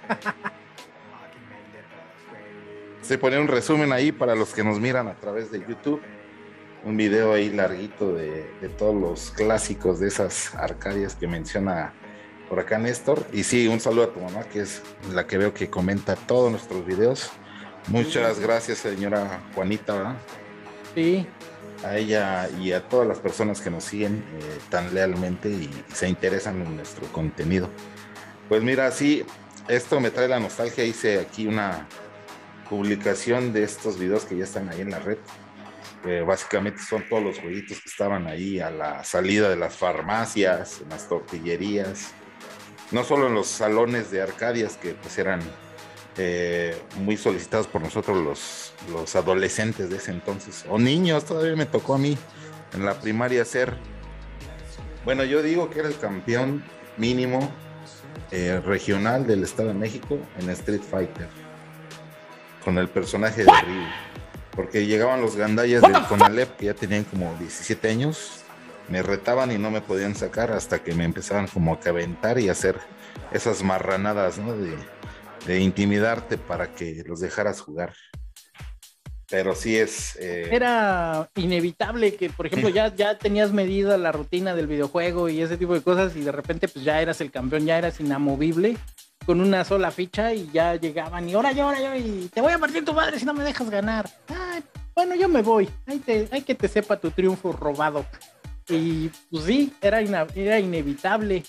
Se 3.01 3.18
pone 3.18 3.39
un 3.39 3.48
resumen 3.48 3.94
ahí 3.94 4.12
para 4.12 4.36
los 4.36 4.54
que 4.54 4.63
nos 4.63 4.80
miran 4.80 5.08
a 5.08 5.13
través 5.13 5.50
de 5.51 5.60
YouTube 5.60 6.01
un 6.88 6.96
video 6.96 7.34
ahí 7.34 7.50
larguito 7.50 8.13
de, 8.13 8.48
todos 8.77 8.96
los 8.96 9.32
clásicos 9.32 10.00
de 10.00 10.08
esas 10.08 10.56
arcadias 10.56 11.15
que 11.15 11.27
menciona 11.27 11.94
por 12.48 12.60
acá 12.60 12.77
Néstor. 12.77 13.25
Y 13.34 13.44
sí, 13.44 13.67
un 13.67 13.82
saludo 13.82 14.06
a 14.06 14.13
tu 14.13 14.22
mamá, 14.22 14.44
que 14.46 14.62
es 14.62 14.82
la 15.13 15.27
que 15.27 15.38
veo 15.38 15.53
que 15.53 15.70
comenta 15.70 16.15
todos 16.15 16.50
nuestros 16.50 16.86
videos. 16.86 17.29
Muchas 17.88 18.39
gracias, 18.39 18.77
señora 18.77 19.41
Juanita. 19.53 19.94
¿verdad? 19.94 20.15
Sí. 20.96 21.27
A 21.84 21.98
ella 21.98 22.50
y 22.60 22.72
a 22.72 22.88
todas 22.88 23.08
las 23.08 23.20
personas 23.20 23.62
que 23.62 23.70
nos 23.70 23.84
siguen 23.84 24.24
eh, 24.39 24.60
tan 24.70 24.94
lealmente 24.96 25.50
y 25.50 25.70
se 25.94 26.08
interesan 26.08 26.62
en 26.62 26.77
nuestro 26.77 27.06
contenido. 27.12 27.70
Pues 28.48 28.63
mira, 28.63 28.89
sí, 28.91 29.25
esto 29.67 30.00
me 30.00 30.10
trae 30.10 30.29
la 30.29 30.39
nostalgia. 30.39 30.86
Hice 30.86 31.20
aquí 31.20 31.48
una, 31.48 31.86
publicación 32.70 33.53
de 33.53 33.63
estos 33.63 33.98
videos 33.98 34.25
que 34.25 34.38
ya 34.38 34.44
están 34.44 34.70
ahí 34.70 34.82
en 34.82 34.91
la 34.91 35.00
red. 35.00 35.17
Básicamente 36.26 36.82
son 36.82 37.08
todos 37.08 37.24
los 37.24 37.40
jueguitos 37.40 37.82
que 37.82 37.90
estaban 37.90 38.28
ahí 38.28 38.60
a 38.60 38.70
la 38.70 39.04
salida 39.04 39.50
de 39.50 39.56
las 39.56 39.76
farmacias, 39.76 40.82
en 40.82 40.90
las 40.90 41.08
tortillerías, 41.10 42.12
no 42.92 43.04
solo 43.04 43.28
en 43.28 43.34
los 43.34 43.48
salones 43.48 44.12
de 44.12 44.22
Arcadias 44.22 44.78
que 44.78 44.92
pues 44.94 45.18
eran 45.18 45.42
eh, 46.18 46.76
muy 47.00 47.18
solicitados 47.18 47.68
por 47.68 47.82
nosotros 47.82 48.18
los, 48.18 48.74
los 48.92 49.16
adolescentes 49.16 49.90
de 49.90 49.98
ese 49.98 50.12
entonces, 50.12 50.66
o 50.70 50.80
niños, 50.80 51.26
todavía 51.26 51.56
me 51.56 51.66
tocó 51.66 51.96
a 51.96 51.98
mí 51.98 52.18
en 52.74 52.86
la 52.86 53.00
primaria 53.00 53.46
ser, 53.46 53.76
bueno, 55.06 55.24
yo 55.24 55.42
digo 55.42 55.70
que 55.70 55.80
era 55.80 55.88
el 55.88 55.98
campeón 55.98 56.64
mínimo 56.98 57.52
eh, 58.32 58.62
regional 58.66 59.28
del 59.28 59.44
Estado 59.44 59.70
de 59.70 59.76
México 59.76 60.18
en 60.40 60.50
Street 60.50 60.82
Fighter, 60.82 61.28
con 62.64 62.78
el 62.78 62.90
personaje 62.90 63.44
de 63.44 63.52
Ryu, 63.52 63.84
porque 64.58 64.86
llegaban 64.86 65.22
los 65.22 65.38
gandallas 65.38 65.82
del 65.84 66.04
Conalep 66.10 66.58
que 66.58 66.66
ya 66.66 66.74
tenían 66.74 67.06
como 67.06 67.34
17 67.40 67.90
años 67.90 68.44
me 68.90 69.04
retaban 69.04 69.52
y 69.52 69.58
no 69.58 69.70
me 69.72 69.82
podían 69.82 70.16
sacar 70.16 70.52
hasta 70.52 70.80
que 70.80 70.94
me 70.94 71.04
empezaban 71.04 71.48
como 71.48 71.74
a 71.74 71.80
caventar 71.80 72.40
y 72.40 72.50
hacer 72.50 72.80
esas 73.32 73.64
marranadas, 73.64 74.38
¿no? 74.38 74.54
De, 74.56 74.78
intimidarte 75.60 76.38
para 76.38 76.74
que 76.74 77.04
los 77.06 77.22
dejaras 77.22 77.62
jugar. 77.62 77.94
Pero 79.30 79.56
sí 79.56 79.78
es... 79.78 80.18
Eh, 80.18 80.50
Era 80.52 81.30
inevitable 81.36 82.16
que, 82.16 82.30
por 82.30 82.48
ejemplo, 82.48 82.68
ya, 82.68 82.94
ya 82.94 83.18
tenías 83.18 83.54
medida 83.54 83.98
la 83.98 84.12
rutina 84.12 84.56
del 84.56 84.68
videojuego 84.68 85.30
y 85.30 85.42
ese 85.42 85.56
tipo 85.56 85.74
de 85.74 85.82
cosas 85.82 86.18
y 86.18 86.22
de 86.22 86.34
repente 86.34 86.68
pues 86.68 86.84
ya 86.84 87.02
eras 87.02 87.22
el 87.22 87.32
campeón, 87.32 87.66
ya 87.66 87.78
eras 87.78 88.00
inamovible 88.02 88.78
con 89.27 89.41
una 89.41 89.65
sola 89.65 89.91
ficha 89.91 90.34
y 90.34 90.50
ya 90.53 90.75
llegaban 90.75 91.27
y 91.27 91.34
ahora 91.34 91.51
yo, 91.51 91.65
ahora 91.65 91.81
yo 91.81 91.93
y 91.96 92.29
te 92.34 92.39
voy 92.39 92.53
a 92.53 92.57
partir 92.57 92.86
tu 92.86 92.93
madre 92.93 93.19
si 93.19 93.25
no 93.25 93.34
me 93.34 93.43
dejas 93.43 93.69
ganar. 93.69 94.10
bueno, 94.96 95.15
yo 95.15 95.27
me 95.27 95.41
voy. 95.41 95.69
Hay, 95.86 96.01
hay 96.31 96.41
que 96.43 96.55
te 96.55 96.69
sepa 96.69 96.96
tu 96.98 97.12
triunfo 97.12 97.51
robado. 97.51 98.05
Y 98.69 99.10
pues 99.29 99.43
sí, 99.43 99.74
era, 99.81 100.00
era 100.34 100.60
inevitable. 100.62 101.43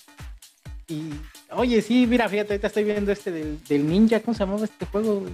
Y 0.89 1.11
oye, 1.51 1.81
sí, 1.81 2.05
mira, 2.05 2.27
fíjate, 2.27 2.53
ahorita 2.53 2.67
estoy 2.67 2.83
viendo 2.83 3.13
este 3.13 3.31
del, 3.31 3.87
ninja, 3.87 4.19
¿cómo 4.19 4.33
se 4.33 4.39
llamaba 4.41 4.65
este 4.65 4.85
juego? 4.85 5.25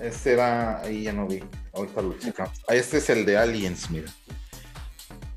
Este 0.00 0.32
era, 0.32 0.80
ahí 0.80 1.02
ya 1.02 1.12
no 1.12 1.26
vi, 1.26 1.42
ahorita 1.74 2.00
lo 2.00 2.18
checamos. 2.18 2.58
Ah, 2.68 2.74
este 2.74 2.98
es 2.98 3.10
el 3.10 3.26
de 3.26 3.36
Aliens, 3.36 3.90
mira. 3.90 4.10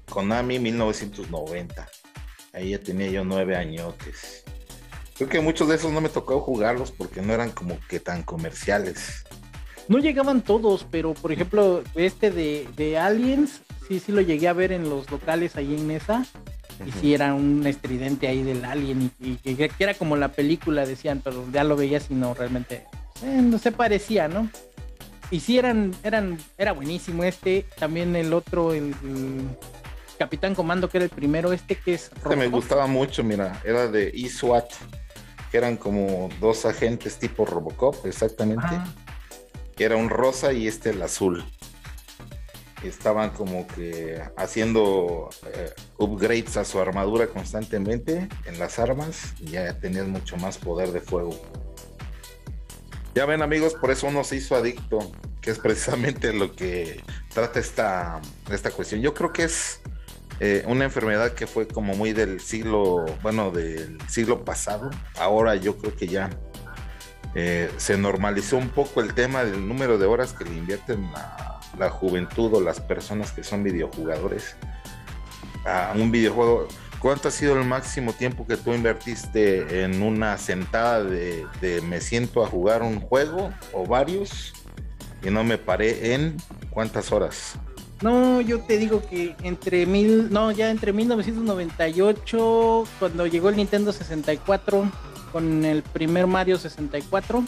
Konami 0.09 0.57
1990. 0.57 1.85
Ahí 2.53 2.69
ya 2.69 2.79
tenía 2.79 3.09
yo 3.09 3.25
nueve 3.25 3.57
añotes. 3.57 4.45
Creo 5.21 5.29
que 5.29 5.39
muchos 5.39 5.67
de 5.67 5.75
esos 5.75 5.91
no 5.91 6.01
me 6.01 6.09
tocó 6.09 6.39
jugarlos 6.41 6.89
porque 6.89 7.21
no 7.21 7.31
eran 7.31 7.51
como 7.51 7.77
que 7.87 7.99
tan 7.99 8.23
comerciales. 8.23 9.23
No 9.87 9.99
llegaban 9.99 10.41
todos, 10.41 10.87
pero 10.89 11.13
por 11.13 11.31
ejemplo, 11.31 11.83
este 11.93 12.31
de, 12.31 12.67
de 12.75 12.97
Aliens 12.97 13.61
sí, 13.87 13.99
sí 13.99 14.11
lo 14.11 14.21
llegué 14.21 14.47
a 14.47 14.53
ver 14.53 14.71
en 14.71 14.89
los 14.89 15.11
locales 15.11 15.57
ahí 15.57 15.75
en 15.75 15.85
Mesa. 15.85 16.25
Y 16.87 16.91
sí 16.93 17.13
era 17.13 17.35
un 17.35 17.67
estridente 17.67 18.27
ahí 18.27 18.41
del 18.41 18.65
alien 18.65 19.11
y, 19.19 19.35
que, 19.35 19.69
era 19.77 19.93
como 19.93 20.15
la 20.15 20.29
película, 20.29 20.87
decían, 20.87 21.21
pero 21.23 21.45
ya 21.53 21.63
lo 21.63 21.75
veías 21.75 22.09
y 22.09 22.15
no 22.15 22.33
realmente 22.33 22.87
eh, 23.21 23.41
no 23.43 23.59
se 23.59 23.71
parecía, 23.71 24.27
¿no? 24.27 24.49
Y 25.29 25.41
sí 25.41 25.59
eran, 25.59 25.93
eran, 26.01 26.39
era 26.57 26.71
buenísimo 26.71 27.23
este, 27.23 27.67
también 27.77 28.15
el 28.15 28.33
otro, 28.33 28.73
el, 28.73 28.95
Capitán 30.17 30.55
Comando, 30.55 30.89
que 30.89 30.97
era 30.97 31.05
el 31.05 31.11
primero, 31.11 31.53
este 31.53 31.75
que 31.75 31.93
es 31.93 32.11
este 32.15 32.35
me 32.35 32.47
gustaba 32.47 32.87
mucho, 32.87 33.23
mira, 33.23 33.61
era 33.63 33.87
de 33.87 34.09
E-SWAT, 34.09 34.71
que 35.51 35.57
eran 35.57 35.75
como 35.75 36.29
dos 36.39 36.65
agentes 36.65 37.19
tipo 37.19 37.45
Robocop, 37.45 38.05
exactamente. 38.05 38.79
Que 39.75 39.83
era 39.83 39.97
un 39.97 40.09
rosa 40.09 40.53
y 40.53 40.67
este 40.67 40.91
el 40.91 41.01
azul 41.01 41.43
estaban 42.83 43.29
como 43.31 43.67
que 43.67 44.21
haciendo 44.37 45.29
eh, 45.53 45.73
upgrades 45.97 46.57
a 46.57 46.65
su 46.65 46.79
armadura 46.79 47.27
constantemente 47.27 48.27
en 48.45 48.59
las 48.59 48.79
armas 48.79 49.33
y 49.39 49.51
ya 49.51 49.79
tenían 49.79 50.09
mucho 50.09 50.37
más 50.37 50.57
poder 50.57 50.91
de 50.91 50.99
fuego. 50.99 51.39
Ya 53.13 53.25
ven 53.25 53.41
amigos, 53.41 53.73
por 53.73 53.91
eso 53.91 54.07
uno 54.07 54.23
se 54.23 54.37
hizo 54.37 54.55
adicto, 54.55 55.11
que 55.41 55.51
es 55.51 55.59
precisamente 55.59 56.33
lo 56.33 56.55
que 56.55 57.03
trata 57.33 57.59
esta, 57.59 58.21
esta 58.49 58.71
cuestión. 58.71 59.01
Yo 59.01 59.13
creo 59.13 59.33
que 59.33 59.43
es 59.43 59.80
eh, 60.43 60.63
una 60.65 60.85
enfermedad 60.85 61.33
que 61.33 61.45
fue 61.45 61.67
como 61.67 61.95
muy 61.95 62.13
del 62.13 62.41
siglo, 62.41 63.05
bueno, 63.21 63.51
del 63.51 63.97
siglo 64.09 64.43
pasado. 64.43 64.89
Ahora 65.19 65.55
yo 65.55 65.77
creo 65.77 65.95
que 65.95 66.07
ya 66.07 66.31
eh, 67.35 67.71
se 67.77 67.95
normalizó 67.95 68.57
un 68.57 68.69
poco 68.69 69.01
el 69.01 69.13
tema 69.13 69.43
del 69.43 69.67
número 69.67 69.99
de 69.99 70.07
horas 70.07 70.33
que 70.33 70.43
le 70.43 70.57
invierten 70.57 71.07
la 71.77 71.89
juventud 71.91 72.55
o 72.55 72.59
las 72.59 72.81
personas 72.81 73.31
que 73.31 73.43
son 73.43 73.63
videojugadores 73.63 74.55
a 75.63 75.93
un 75.95 76.11
videojuego. 76.11 76.67
¿Cuánto 76.99 77.27
ha 77.27 77.31
sido 77.31 77.57
el 77.59 77.65
máximo 77.65 78.13
tiempo 78.13 78.45
que 78.45 78.57
tú 78.57 78.73
invertiste 78.73 79.83
en 79.83 80.01
una 80.01 80.37
sentada 80.37 81.03
de, 81.03 81.45
me 81.87 81.99
siento 81.99 82.43
a 82.43 82.47
jugar 82.47 82.83
un 82.83 82.99
juego 82.99 83.51
o 83.73 83.85
varios 83.85 84.53
y 85.23 85.29
no 85.29 85.43
me 85.43 85.57
paré 85.57 86.13
en 86.13 86.37
cuántas 86.69 87.11
horas? 87.11 87.59
No, 88.01 88.41
yo 88.41 88.59
te 88.61 88.77
digo 88.77 89.01
que 89.07 89.35
entre 89.43 89.85
mil, 89.85 90.31
no, 90.31 90.51
ya 90.51 90.71
entre 90.71 90.91
1998, 90.91 92.83
cuando 92.99 93.27
llegó 93.27 93.49
el 93.49 93.57
Nintendo 93.57 93.91
64, 93.91 94.89
con 95.31 95.63
el 95.65 95.83
primer 95.83 96.25
Mario 96.25 96.57
64, 96.57 97.43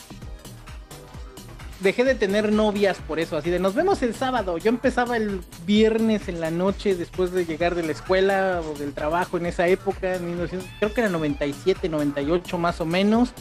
dejé 1.80 2.04
de 2.04 2.16
tener 2.16 2.52
novias 2.52 2.98
por 3.08 3.20
eso, 3.20 3.36
así 3.36 3.50
de 3.50 3.60
nos 3.60 3.76
vemos 3.76 4.02
el 4.04 4.14
sábado. 4.14 4.58
Yo 4.58 4.70
empezaba 4.70 5.18
el 5.18 5.42
viernes 5.66 6.30
en 6.30 6.40
la 6.40 6.52
noche 6.52 6.96
después 6.96 7.32
de 7.32 7.46
llegar 7.46 7.74
de 7.76 7.84
la 7.84 7.92
escuela 7.92 8.62
o 8.64 8.78
del 8.78 8.94
trabajo 8.94 9.38
en 9.38 9.48
esa 9.48 9.68
época, 9.68 10.16
en 10.16 10.28
1900, 10.28 10.70
creo 10.80 10.94
que 10.94 11.02
era 11.02 11.10
97, 11.10 11.90
98 11.90 12.58
más 12.58 12.80
o 12.80 12.86
menos. 12.86 13.34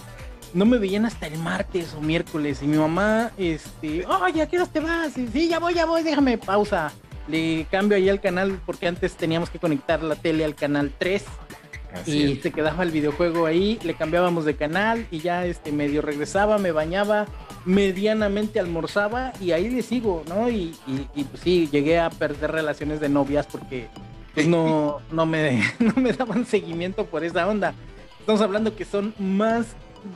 No 0.54 0.66
me 0.66 0.78
veían 0.78 1.06
hasta 1.06 1.26
el 1.26 1.38
martes 1.38 1.94
o 1.94 2.00
miércoles 2.00 2.62
y 2.62 2.66
mi 2.66 2.76
mamá, 2.76 3.30
este, 3.38 4.04
oye, 4.06 4.42
¿a 4.42 4.48
qué 4.48 4.58
hora 4.58 4.66
te 4.66 4.80
vas? 4.80 5.16
Y, 5.16 5.26
sí, 5.28 5.48
ya 5.48 5.58
voy, 5.58 5.74
ya 5.74 5.86
voy, 5.86 6.02
déjame 6.02 6.36
pausa. 6.38 6.92
Le 7.28 7.66
cambio 7.70 7.96
ahí 7.96 8.08
al 8.08 8.20
canal 8.20 8.60
porque 8.66 8.86
antes 8.86 9.14
teníamos 9.14 9.48
que 9.48 9.58
conectar 9.58 10.02
la 10.02 10.16
tele 10.16 10.44
al 10.44 10.54
canal 10.54 10.92
3 10.98 11.24
y 12.06 12.36
se 12.36 12.50
quedaba 12.50 12.82
el 12.82 12.90
videojuego 12.90 13.46
ahí, 13.46 13.78
le 13.84 13.94
cambiábamos 13.94 14.44
de 14.44 14.56
canal 14.56 15.06
y 15.10 15.20
ya 15.20 15.44
este 15.46 15.72
medio 15.72 16.02
regresaba, 16.02 16.58
me 16.58 16.72
bañaba, 16.72 17.26
medianamente 17.64 18.58
almorzaba 18.60 19.32
y 19.40 19.52
ahí 19.52 19.70
le 19.70 19.82
sigo, 19.82 20.22
¿no? 20.28 20.50
Y, 20.50 20.74
pues 21.30 21.42
sí, 21.42 21.68
llegué 21.70 22.00
a 22.00 22.10
perder 22.10 22.52
relaciones 22.52 23.00
de 23.00 23.08
novias 23.08 23.46
porque 23.46 23.88
pues, 24.34 24.46
no, 24.46 25.00
no, 25.12 25.26
me, 25.26 25.62
no 25.78 25.94
me 25.96 26.12
daban 26.12 26.46
seguimiento 26.46 27.06
por 27.06 27.24
esa 27.24 27.46
onda. 27.46 27.74
Estamos 28.18 28.40
hablando 28.40 28.76
que 28.76 28.84
son 28.84 29.14
más 29.18 29.66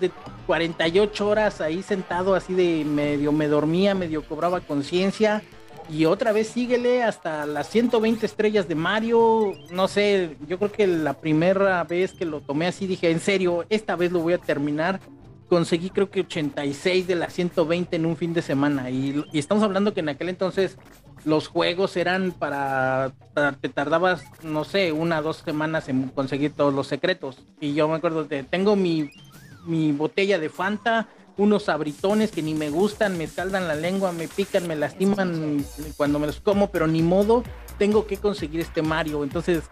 de 0.00 0.10
48 0.46 1.28
horas 1.28 1.60
ahí 1.60 1.82
sentado 1.82 2.34
así 2.34 2.54
de 2.54 2.84
medio 2.84 3.32
me 3.32 3.48
dormía, 3.48 3.94
medio 3.94 4.22
cobraba 4.22 4.60
conciencia 4.60 5.42
y 5.88 6.04
otra 6.04 6.32
vez 6.32 6.48
síguele 6.48 7.02
hasta 7.02 7.46
las 7.46 7.68
120 7.68 8.26
estrellas 8.26 8.66
de 8.66 8.74
Mario. 8.74 9.52
No 9.70 9.86
sé, 9.86 10.36
yo 10.48 10.58
creo 10.58 10.72
que 10.72 10.86
la 10.86 11.14
primera 11.14 11.84
vez 11.84 12.12
que 12.12 12.24
lo 12.24 12.40
tomé 12.40 12.66
así 12.66 12.86
dije, 12.86 13.10
en 13.10 13.20
serio, 13.20 13.64
esta 13.68 13.94
vez 13.94 14.10
lo 14.10 14.20
voy 14.20 14.32
a 14.32 14.38
terminar. 14.38 15.00
Conseguí 15.48 15.90
creo 15.90 16.10
que 16.10 16.20
86 16.20 17.06
de 17.06 17.14
las 17.14 17.32
120 17.32 17.94
en 17.94 18.06
un 18.06 18.16
fin 18.16 18.34
de 18.34 18.42
semana. 18.42 18.90
Y, 18.90 19.24
estamos 19.32 19.62
hablando 19.62 19.94
que 19.94 20.00
en 20.00 20.08
aquel 20.08 20.28
entonces 20.28 20.76
los 21.24 21.46
juegos 21.46 21.96
eran 21.96 22.32
para, 22.32 23.12
te 23.60 23.68
tardabas, 23.68 24.24
no 24.42 24.64
sé, 24.64 24.90
una 24.92 25.22
dos 25.22 25.38
semanas 25.38 25.88
en 25.88 26.08
conseguir 26.08 26.52
todos 26.52 26.74
los 26.74 26.88
secretos. 26.88 27.38
Y 27.60 27.74
yo 27.74 27.86
me 27.86 27.94
acuerdo 27.94 28.24
de, 28.24 28.42
tengo 28.42 28.74
mi, 28.74 29.08
mi 29.66 29.92
botella 29.92 30.38
de 30.38 30.48
Fanta, 30.48 31.08
unos 31.36 31.68
abritones 31.68 32.30
que 32.30 32.42
ni 32.42 32.54
me 32.54 32.70
gustan, 32.70 33.18
me 33.18 33.24
escaldan 33.24 33.68
la 33.68 33.74
lengua, 33.74 34.12
me 34.12 34.28
pican, 34.28 34.66
me 34.66 34.76
lastiman 34.76 35.64
cuando 35.96 36.18
me 36.18 36.26
los 36.26 36.40
como, 36.40 36.70
pero 36.70 36.86
ni 36.86 37.02
modo, 37.02 37.42
tengo 37.78 38.06
que 38.06 38.16
conseguir 38.16 38.60
este 38.60 38.82
Mario. 38.82 39.22
Entonces, 39.22 39.64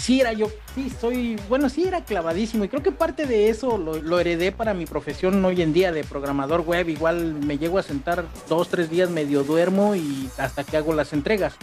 sí 0.00 0.20
era 0.20 0.32
yo, 0.32 0.48
sí 0.74 0.90
soy, 1.00 1.36
bueno, 1.48 1.68
sí 1.68 1.84
era 1.84 2.04
clavadísimo 2.04 2.64
y 2.64 2.68
creo 2.68 2.82
que 2.82 2.92
parte 2.92 3.26
de 3.26 3.48
eso 3.48 3.76
lo, 3.76 4.18
heredé 4.18 4.50
para 4.52 4.72
mi 4.72 4.86
profesión 4.86 5.44
hoy 5.44 5.62
en 5.62 5.72
día 5.72 5.92
de 5.92 6.04
programador 6.04 6.62
web. 6.62 6.88
Igual 6.88 7.34
me 7.34 7.58
llego 7.58 7.78
a 7.78 7.82
sentar 7.82 8.24
dos, 8.48 8.68
tres 8.68 8.88
días 8.88 9.10
medio 9.10 9.42
duermo 9.42 9.94
y 9.94 10.30
hasta 10.38 10.64
que 10.64 10.76
hago 10.76 10.94
las 10.94 11.12
entregas. 11.12 11.54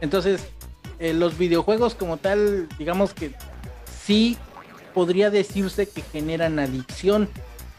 Entonces, 0.00 0.40
eh, 0.98 1.12
los 1.12 1.36
videojuegos 1.36 1.94
como 1.94 2.16
tal, 2.16 2.68
digamos 2.78 3.12
que 3.12 3.32
sí 4.04 4.38
podría 4.94 5.30
decirse 5.30 5.88
que 5.88 6.02
generan 6.02 6.58
adicción 6.58 7.28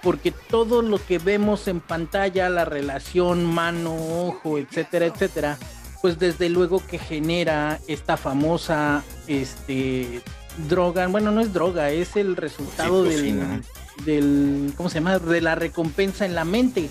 porque 0.03 0.31
todo 0.31 0.83
lo 0.83 1.03
que 1.03 1.17
vemos 1.17 1.67
en 1.67 1.79
pantalla, 1.79 2.47
la 2.49 2.63
relación 2.63 3.43
mano-ojo, 3.43 4.59
etcétera, 4.59 5.07
etcétera, 5.07 5.57
pues 6.01 6.19
desde 6.19 6.49
luego 6.49 6.85
que 6.85 6.99
genera 6.99 7.79
esta 7.87 8.15
famosa 8.15 9.03
este, 9.25 10.21
droga, 10.69 11.07
bueno, 11.07 11.31
no 11.31 11.41
es 11.41 11.51
droga, 11.53 11.89
es 11.89 12.15
el 12.17 12.35
resultado 12.35 13.03
del, 13.03 13.63
del, 14.05 14.73
¿cómo 14.77 14.89
se 14.89 14.99
llama? 14.99 15.17
De 15.17 15.41
la 15.41 15.55
recompensa 15.55 16.25
en 16.25 16.35
la 16.35 16.45
mente. 16.45 16.89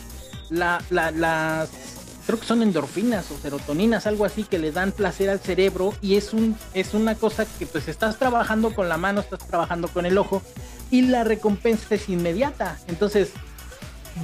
la, 0.51 0.83
las 0.91 1.71
creo 2.27 2.39
que 2.39 2.47
son 2.47 2.63
endorfinas 2.63 3.31
o 3.31 3.39
serotoninas, 3.39 4.07
algo 4.07 4.25
así 4.25 4.45
que 4.45 4.59
le 4.59 4.73
dan 4.73 4.93
placer 4.93 5.31
al 5.31 5.41
cerebro 5.41 5.95
y 6.01 6.17
es 6.17 6.33
un 6.33 6.57
es 6.73 6.95
una 6.95 7.15
cosa 7.15 7.47
que 7.59 7.67
pues 7.67 7.89
estás 7.89 8.19
trabajando 8.19 8.75
con 8.75 8.89
la 8.89 8.97
mano, 8.97 9.21
estás 9.21 9.47
trabajando 9.47 9.89
con 9.89 10.07
el 10.07 10.19
ojo 10.19 10.43
y 10.91 11.03
la 11.03 11.25
recompensa 11.25 11.95
es 11.95 12.09
inmediata. 12.09 12.79
Entonces, 12.89 13.33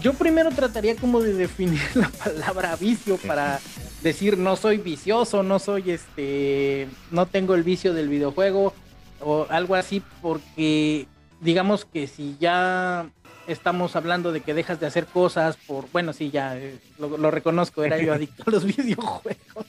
yo 0.01 0.15
primero 0.15 0.51
trataría 0.51 0.97
como 0.97 1.21
de 1.21 1.35
definir 1.35 1.81
la 1.95 2.09
palabra 2.09 2.77
vicio 2.77 3.17
para 3.19 3.61
decir 4.03 4.39
no 4.39 4.57
soy 4.57 4.79
vicioso, 4.79 5.43
no 5.43 5.59
soy 5.59 5.91
este, 5.91 6.89
no 7.11 7.27
tengo 7.27 7.55
el 7.55 7.65
vicio 7.65 7.93
del 7.93 8.09
videojuego 8.09 8.73
o 9.21 9.47
algo 9.51 9.75
así, 9.75 10.03
porque 10.23 11.07
digamos 11.41 11.85
que 11.85 12.07
si 12.07 12.37
ya 12.39 13.11
estamos 13.53 13.97
hablando 13.97 14.33
de 14.33 14.41
que 14.41 14.55
dejas 14.55 14.81
de 14.81 14.87
hacer 14.87 15.07
cosas 15.07 15.57
por, 15.57 15.91
bueno, 15.93 16.13
sí, 16.13 16.31
ya 16.31 16.57
eh, 16.57 16.79
lo, 16.99 17.31
reconozco, 17.31 17.85
era 17.85 17.99
yo 17.99 18.13
adicto 18.13 18.45
a 18.47 18.51
los 18.51 18.65
videojuegos. 18.77 19.67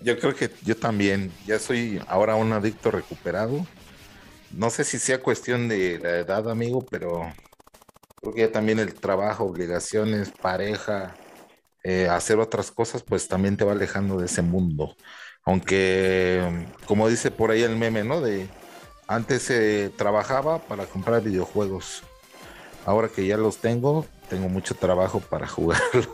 Yo 0.00 0.18
creo 0.18 0.34
que 0.34 0.50
yo 0.62 0.76
también, 0.76 1.32
ya 1.46 1.58
soy 1.58 2.00
ahora 2.06 2.34
un 2.34 2.52
adicto 2.52 2.90
recuperado. 2.90 3.66
No 4.50 4.70
sé 4.70 4.84
si 4.84 4.98
sea 4.98 5.22
cuestión 5.22 5.68
de 5.68 5.98
la 5.98 6.18
edad, 6.18 6.48
amigo, 6.50 6.84
pero 6.90 7.32
creo 8.20 8.34
que 8.34 8.40
ya 8.42 8.52
también 8.52 8.78
el 8.78 8.94
trabajo, 8.94 9.44
obligaciones, 9.44 10.30
pareja, 10.30 11.14
eh, 11.82 12.08
hacer 12.08 12.38
otras 12.38 12.70
cosas, 12.70 13.02
pues 13.02 13.28
también 13.28 13.56
te 13.56 13.64
va 13.64 13.72
alejando 13.72 14.18
de 14.18 14.26
ese 14.26 14.42
mundo. 14.42 14.96
Aunque, 15.44 16.66
como 16.86 17.08
dice 17.08 17.30
por 17.30 17.50
ahí 17.50 17.62
el 17.62 17.76
meme, 17.76 18.04
¿no? 18.04 18.20
De 18.20 18.48
antes 19.06 19.42
se 19.42 19.90
trabajaba 19.90 20.58
para 20.58 20.86
comprar 20.86 21.22
videojuegos. 21.22 22.02
Ahora 22.86 23.08
que 23.08 23.26
ya 23.26 23.36
los 23.36 23.58
tengo, 23.58 24.06
tengo 24.30 24.48
mucho 24.48 24.74
trabajo 24.74 25.20
para 25.20 25.46
jugarlos. 25.46 26.08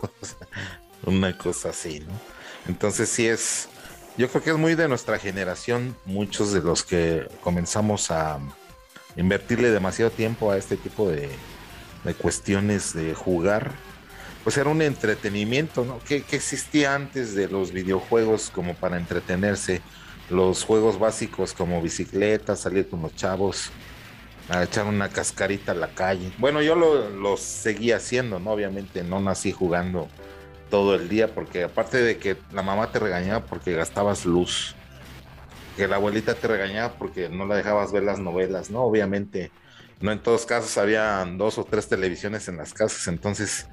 Una 1.05 1.37
cosa 1.37 1.69
así, 1.69 2.01
¿no? 2.01 2.11
Entonces 2.67 3.07
sí 3.07 3.27
es, 3.27 3.69
yo 4.17 4.27
creo 4.27 4.43
que 4.43 4.49
es 4.49 4.57
muy 4.57 4.75
de 4.75 4.89
nuestra 4.89 5.17
generación, 5.19 5.95
muchos 6.05 6.51
de 6.51 6.61
los 6.61 6.83
que 6.83 7.29
comenzamos 7.41 8.11
a 8.11 8.39
invertirle 9.15 9.71
demasiado 9.71 10.11
tiempo 10.11 10.51
a 10.51 10.57
este 10.57 10.75
tipo 10.75 11.09
de, 11.09 11.29
de 12.03 12.13
cuestiones 12.13 12.93
de 12.93 13.13
jugar 13.13 13.71
pues 14.43 14.57
era 14.57 14.69
un 14.69 14.81
entretenimiento, 14.81 15.85
¿no? 15.85 15.99
¿Qué, 16.05 16.23
existía 16.31 16.95
antes 16.95 17.33
de 17.33 17.47
los 17.47 17.71
videojuegos 17.71 18.49
como 18.53 18.75
para 18.75 18.97
entretenerse? 18.97 19.81
Los 20.29 20.63
juegos 20.63 20.99
básicos 20.99 21.53
como 21.53 21.81
bicicleta, 21.81 22.55
salir 22.55 22.89
con 22.89 23.01
los 23.01 23.15
chavos, 23.15 23.69
a 24.49 24.63
echar 24.63 24.85
una 24.85 25.09
cascarita 25.09 25.71
a 25.71 25.75
la 25.75 25.89
calle. 25.89 26.31
Bueno, 26.37 26.61
yo 26.61 26.75
lo, 26.75 27.09
lo 27.09 27.37
seguía 27.37 27.97
haciendo, 27.97 28.39
¿no? 28.39 28.51
Obviamente 28.51 29.03
no 29.03 29.19
nací 29.19 29.51
jugando 29.51 30.07
todo 30.69 30.95
el 30.95 31.07
día, 31.07 31.33
porque 31.33 31.65
aparte 31.65 32.01
de 32.01 32.17
que 32.17 32.35
la 32.51 32.63
mamá 32.63 32.91
te 32.91 32.99
regañaba 32.99 33.45
porque 33.45 33.73
gastabas 33.73 34.25
luz, 34.25 34.75
que 35.77 35.87
la 35.87 35.97
abuelita 35.97 36.33
te 36.35 36.47
regañaba 36.47 36.93
porque 36.93 37.29
no 37.29 37.45
la 37.45 37.55
dejabas 37.55 37.91
ver 37.91 38.03
las 38.03 38.19
novelas, 38.19 38.69
¿no? 38.69 38.81
Obviamente, 38.81 39.51
no 40.01 40.11
en 40.11 40.19
todos 40.19 40.45
casos 40.45 40.77
había 40.77 41.25
dos 41.37 41.57
o 41.57 41.63
tres 41.63 41.87
televisiones 41.87 42.47
en 42.47 42.57
las 42.57 42.73
casas, 42.73 43.07
entonces 43.07 43.67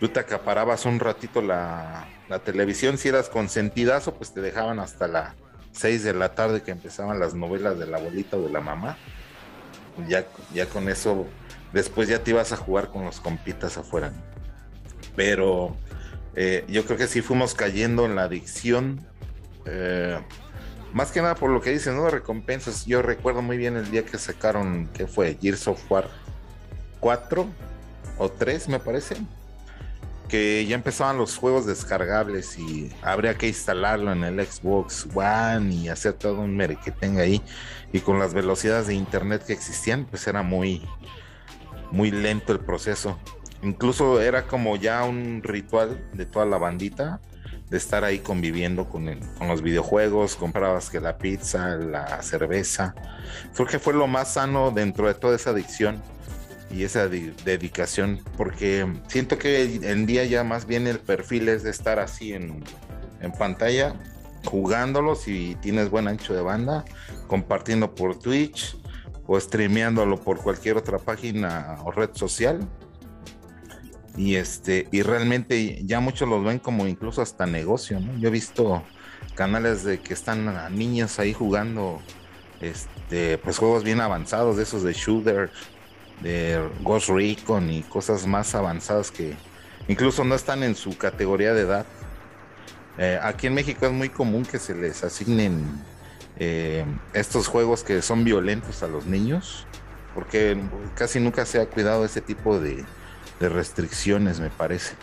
tú 0.00 0.08
te 0.08 0.20
acaparabas 0.20 0.84
un 0.86 1.00
ratito 1.00 1.42
la, 1.42 2.06
televisión, 2.44 2.98
si 2.98 3.08
eras 3.08 3.28
consentidazo, 3.28 4.14
pues 4.14 4.32
te 4.32 4.40
dejaban 4.40 4.78
hasta 4.78 5.06
las 5.08 5.34
6 5.72 6.04
de 6.04 6.14
la 6.14 6.34
tarde 6.34 6.62
que 6.62 6.70
empezaban 6.70 7.18
las 7.18 7.34
novelas 7.34 7.78
de 7.78 7.86
la 7.86 7.98
abuelita 7.98 8.36
o 8.36 8.42
de 8.42 8.50
la 8.50 8.60
mamá. 8.60 8.96
Ya, 10.08 10.26
ya 10.52 10.66
con 10.66 10.88
eso, 10.88 11.26
después 11.72 12.08
ya 12.08 12.22
te 12.22 12.30
ibas 12.30 12.52
a 12.52 12.56
jugar 12.56 12.88
con 12.88 13.04
los 13.04 13.20
compitas 13.20 13.76
afuera. 13.76 14.12
Pero 15.14 15.76
eh, 16.34 16.64
yo 16.68 16.84
creo 16.84 16.98
que 16.98 17.06
sí 17.06 17.22
fuimos 17.22 17.54
cayendo 17.54 18.04
en 18.04 18.16
la 18.16 18.24
adicción. 18.24 19.00
Eh, 19.64 20.18
más 20.92 21.10
que 21.10 21.20
nada 21.20 21.34
por 21.34 21.50
lo 21.50 21.60
que 21.60 21.70
dicen, 21.70 21.96
¿no? 21.96 22.08
Recompensas. 22.08 22.86
Yo 22.86 23.02
recuerdo 23.02 23.42
muy 23.42 23.56
bien 23.56 23.76
el 23.76 23.90
día 23.90 24.04
que 24.04 24.18
sacaron, 24.18 24.88
¿qué 24.94 25.06
fue? 25.06 25.36
Gears 25.40 25.66
of 25.68 25.90
War 25.90 26.08
4 27.00 27.46
o 28.18 28.30
3, 28.30 28.68
me 28.68 28.78
parece 28.78 29.16
que 30.28 30.66
ya 30.66 30.74
empezaban 30.74 31.18
los 31.18 31.36
juegos 31.36 31.66
descargables 31.66 32.58
y 32.58 32.92
habría 33.02 33.36
que 33.36 33.48
instalarlo 33.48 34.12
en 34.12 34.24
el 34.24 34.44
Xbox 34.44 35.06
One 35.14 35.72
y 35.74 35.88
hacer 35.88 36.14
todo 36.14 36.40
un 36.40 36.58
tenga 37.00 37.22
ahí. 37.22 37.42
Y 37.92 38.00
con 38.00 38.18
las 38.18 38.34
velocidades 38.34 38.88
de 38.88 38.94
internet 38.94 39.44
que 39.46 39.52
existían, 39.52 40.04
pues 40.04 40.26
era 40.26 40.42
muy, 40.42 40.82
muy 41.90 42.10
lento 42.10 42.52
el 42.52 42.60
proceso. 42.60 43.18
Incluso 43.62 44.20
era 44.20 44.46
como 44.46 44.76
ya 44.76 45.04
un 45.04 45.42
ritual 45.42 46.04
de 46.12 46.26
toda 46.26 46.44
la 46.46 46.58
bandita 46.58 47.20
de 47.70 47.78
estar 47.78 48.04
ahí 48.04 48.20
conviviendo 48.20 48.88
con, 48.88 49.06
con 49.38 49.48
los 49.48 49.62
videojuegos, 49.62 50.36
comprabas 50.36 50.88
que 50.88 51.00
la 51.00 51.18
pizza, 51.18 51.76
la 51.76 52.22
cerveza. 52.22 52.94
Creo 53.54 53.66
que 53.66 53.78
fue 53.78 53.92
lo 53.92 54.06
más 54.06 54.34
sano 54.34 54.70
dentro 54.70 55.08
de 55.08 55.14
toda 55.14 55.34
esa 55.34 55.50
adicción 55.50 56.00
y 56.70 56.82
esa 56.82 57.08
dedicación, 57.08 58.20
porque 58.36 58.86
siento 59.08 59.38
que 59.38 59.80
en 59.82 60.06
día 60.06 60.24
ya 60.24 60.44
más 60.44 60.66
bien 60.66 60.86
el 60.86 60.98
perfil 60.98 61.48
es 61.48 61.62
de 61.62 61.70
estar 61.70 61.98
así 61.98 62.32
en, 62.32 62.64
en 63.20 63.32
pantalla, 63.32 63.94
jugándolo 64.44 65.14
si 65.14 65.56
tienes 65.60 65.90
buen 65.90 66.08
ancho 66.08 66.34
de 66.34 66.42
banda, 66.42 66.84
compartiendo 67.28 67.94
por 67.94 68.18
Twitch 68.18 68.76
o 69.26 69.38
streameándolo 69.38 70.20
por 70.20 70.38
cualquier 70.38 70.76
otra 70.76 70.98
página 70.98 71.78
o 71.84 71.90
red 71.90 72.10
social. 72.14 72.60
Y 74.16 74.36
este, 74.36 74.88
y 74.92 75.02
realmente 75.02 75.82
ya 75.84 76.00
muchos 76.00 76.28
los 76.28 76.42
ven 76.42 76.58
como 76.58 76.86
incluso 76.86 77.20
hasta 77.20 77.44
negocio, 77.44 78.00
¿no? 78.00 78.16
Yo 78.18 78.28
he 78.28 78.32
visto 78.32 78.82
canales 79.34 79.84
de 79.84 80.00
que 80.00 80.14
están 80.14 80.74
niños 80.74 81.18
ahí 81.18 81.34
jugando 81.34 82.00
este, 82.60 83.36
pues 83.38 83.58
juegos 83.58 83.84
bien 83.84 84.00
avanzados 84.00 84.56
de 84.56 84.62
esos 84.62 84.82
de 84.82 84.94
shooter 84.94 85.50
de 86.22 86.68
Ghost 86.82 87.08
Recon 87.08 87.70
y 87.70 87.82
cosas 87.82 88.26
más 88.26 88.54
avanzadas 88.54 89.10
que 89.10 89.36
incluso 89.88 90.24
no 90.24 90.34
están 90.34 90.62
en 90.62 90.74
su 90.74 90.96
categoría 90.96 91.54
de 91.54 91.62
edad. 91.62 91.86
Eh, 92.98 93.18
aquí 93.22 93.46
en 93.46 93.54
México 93.54 93.86
es 93.86 93.92
muy 93.92 94.08
común 94.08 94.44
que 94.44 94.58
se 94.58 94.74
les 94.74 95.04
asignen 95.04 95.64
eh, 96.38 96.84
estos 97.14 97.48
juegos 97.48 97.82
que 97.82 98.02
son 98.02 98.24
violentos 98.24 98.82
a 98.82 98.88
los 98.88 99.06
niños, 99.06 99.66
porque 100.14 100.58
casi 100.94 101.20
nunca 101.20 101.46
se 101.46 101.60
ha 101.60 101.66
cuidado 101.66 102.04
ese 102.04 102.20
tipo 102.20 102.58
de, 102.58 102.84
restricciones, 103.40 104.40
me 104.40 104.48
parece. 104.48 104.94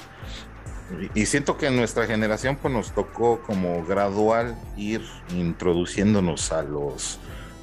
Y, 1.16 1.26
siento 1.28 1.58
que 1.58 1.68
en 1.68 1.76
nuestra 1.76 2.06
generación 2.08 2.58
pues 2.62 2.74
nos 2.74 2.94
tocó 2.94 3.42
como 3.42 3.86
gradual 3.86 4.56
ir 4.76 5.02
introduciéndonos 5.30 6.52
a 6.52 6.62
los 6.64 7.20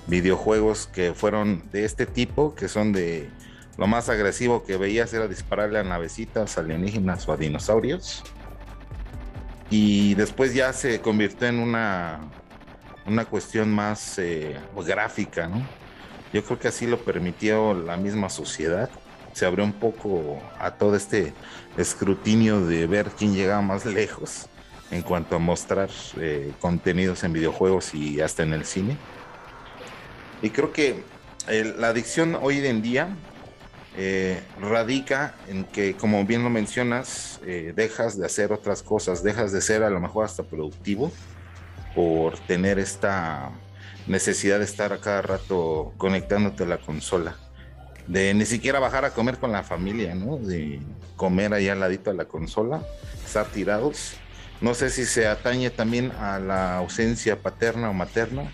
videojuegos 0.07 0.87
que 0.87 1.15
fueron 1.15 1.63
de 1.73 1.85
este 1.85 2.07
tipo, 2.07 2.55
que 2.55 2.69
son 2.69 2.93
de 2.93 3.31
lo 3.77 3.87
más 3.87 4.09
agresivo 4.09 4.65
que 4.65 4.77
veías 4.77 5.13
era 5.15 5.27
dispararle 5.27 5.79
a 5.79 5.83
navecitas 5.83 6.59
alienígenas 6.59 7.27
o 7.29 7.33
a 7.33 7.37
dinosaurios. 7.37 8.23
Y 9.71 10.15
después 10.15 10.53
ya 10.53 10.73
se 10.73 11.01
convirtió 11.01 11.49
en 11.49 11.61
una, 11.61 12.21
una 13.07 13.25
cuestión 13.25 13.73
más 13.73 14.19
eh, 14.19 14.59
gráfica, 14.85 15.47
¿no? 15.47 15.67
Yo 16.33 16.45
creo 16.45 16.59
que 16.59 16.69
así 16.69 16.87
lo 16.87 16.99
permitió 16.99 17.73
la 17.75 17.97
misma 17.97 18.29
sociedad. 18.29 18.91
Se 19.33 19.47
abrió 19.47 19.65
un 19.65 19.73
poco 19.73 20.41
a 20.59 20.73
todo 20.73 20.97
este 20.97 21.33
escrutinio 21.77 22.67
de 22.67 22.87
ver 22.87 23.11
quién 23.17 23.35
llegaba 23.35 23.63
más 23.63 23.87
lejos 23.87 24.47
en 24.91 25.03
cuanto 25.03 25.37
a 25.37 25.39
mostrar 25.39 25.89
eh, 26.19 26.53
contenidos 26.61 27.25
en 27.25 27.33
videojuegos 27.33 27.95
y 27.95 28.21
hasta 28.21 28.43
en 28.43 28.53
el 28.53 28.65
cine. 28.65 28.97
Y 30.43 30.51
creo 30.51 30.73
que 30.73 31.03
la 31.49 31.89
adicción 31.89 32.37
hoy 32.41 32.65
en 32.65 32.83
día 32.83 33.17
eh, 33.97 34.41
radica 34.61 35.35
en 35.49 35.65
que, 35.65 35.95
como 35.95 36.25
bien 36.25 36.43
lo 36.43 36.51
mencionas, 36.51 37.41
eh, 37.45 37.73
dejas 37.75 38.19
de 38.19 38.27
hacer 38.27 38.53
otras 38.53 38.83
cosas, 38.83 39.23
dejas 39.23 39.53
de 39.53 39.61
ser 39.61 39.83
a 39.83 39.91
lo 39.91 40.01
mejor 40.01 40.25
hasta 40.25 40.43
productivo 40.43 41.13
por 41.95 42.39
tener 42.39 42.79
esta 42.79 43.51
necesidad 44.07 44.59
de 44.59 44.65
estar 44.65 44.93
a 44.93 45.01
cada 45.01 45.23
rato 45.23 45.93
conectándote 45.99 46.63
a 46.63 46.67
la 46.67 46.79
consola. 46.79 47.37
De 48.07 48.33
ni 48.33 48.47
siquiera 48.47 48.79
bajar 48.81 49.05
a 49.05 49.11
comer 49.11 49.39
con 49.39 49.53
la 49.53 49.63
familia, 49.63 50.15
¿no? 50.15 50.37
De 50.37 50.81
comer 51.17 51.53
ahí 51.53 51.69
al 51.69 51.81
ladito 51.81 52.11
a 52.11 52.15
la 52.15 52.25
consola, 52.25 52.83
estar 53.25 53.47
tirados. 53.47 54.15
No 54.61 54.75
sé 54.75 54.91
si 54.91 55.05
se 55.05 55.27
atañe 55.27 55.71
también 55.71 56.13
a 56.13 56.39
la 56.39 56.79
ausencia 56.79 57.37
paterna 57.37 57.91
o 57.91 57.93
materna 57.93 58.51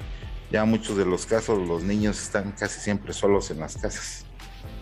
ya 0.50 0.64
muchos 0.64 0.96
de 0.96 1.04
los 1.04 1.26
casos 1.26 1.66
los 1.66 1.82
niños 1.82 2.20
están 2.20 2.52
casi 2.52 2.80
siempre 2.80 3.12
solos 3.12 3.50
en 3.50 3.60
las 3.60 3.76
casas. 3.76 4.24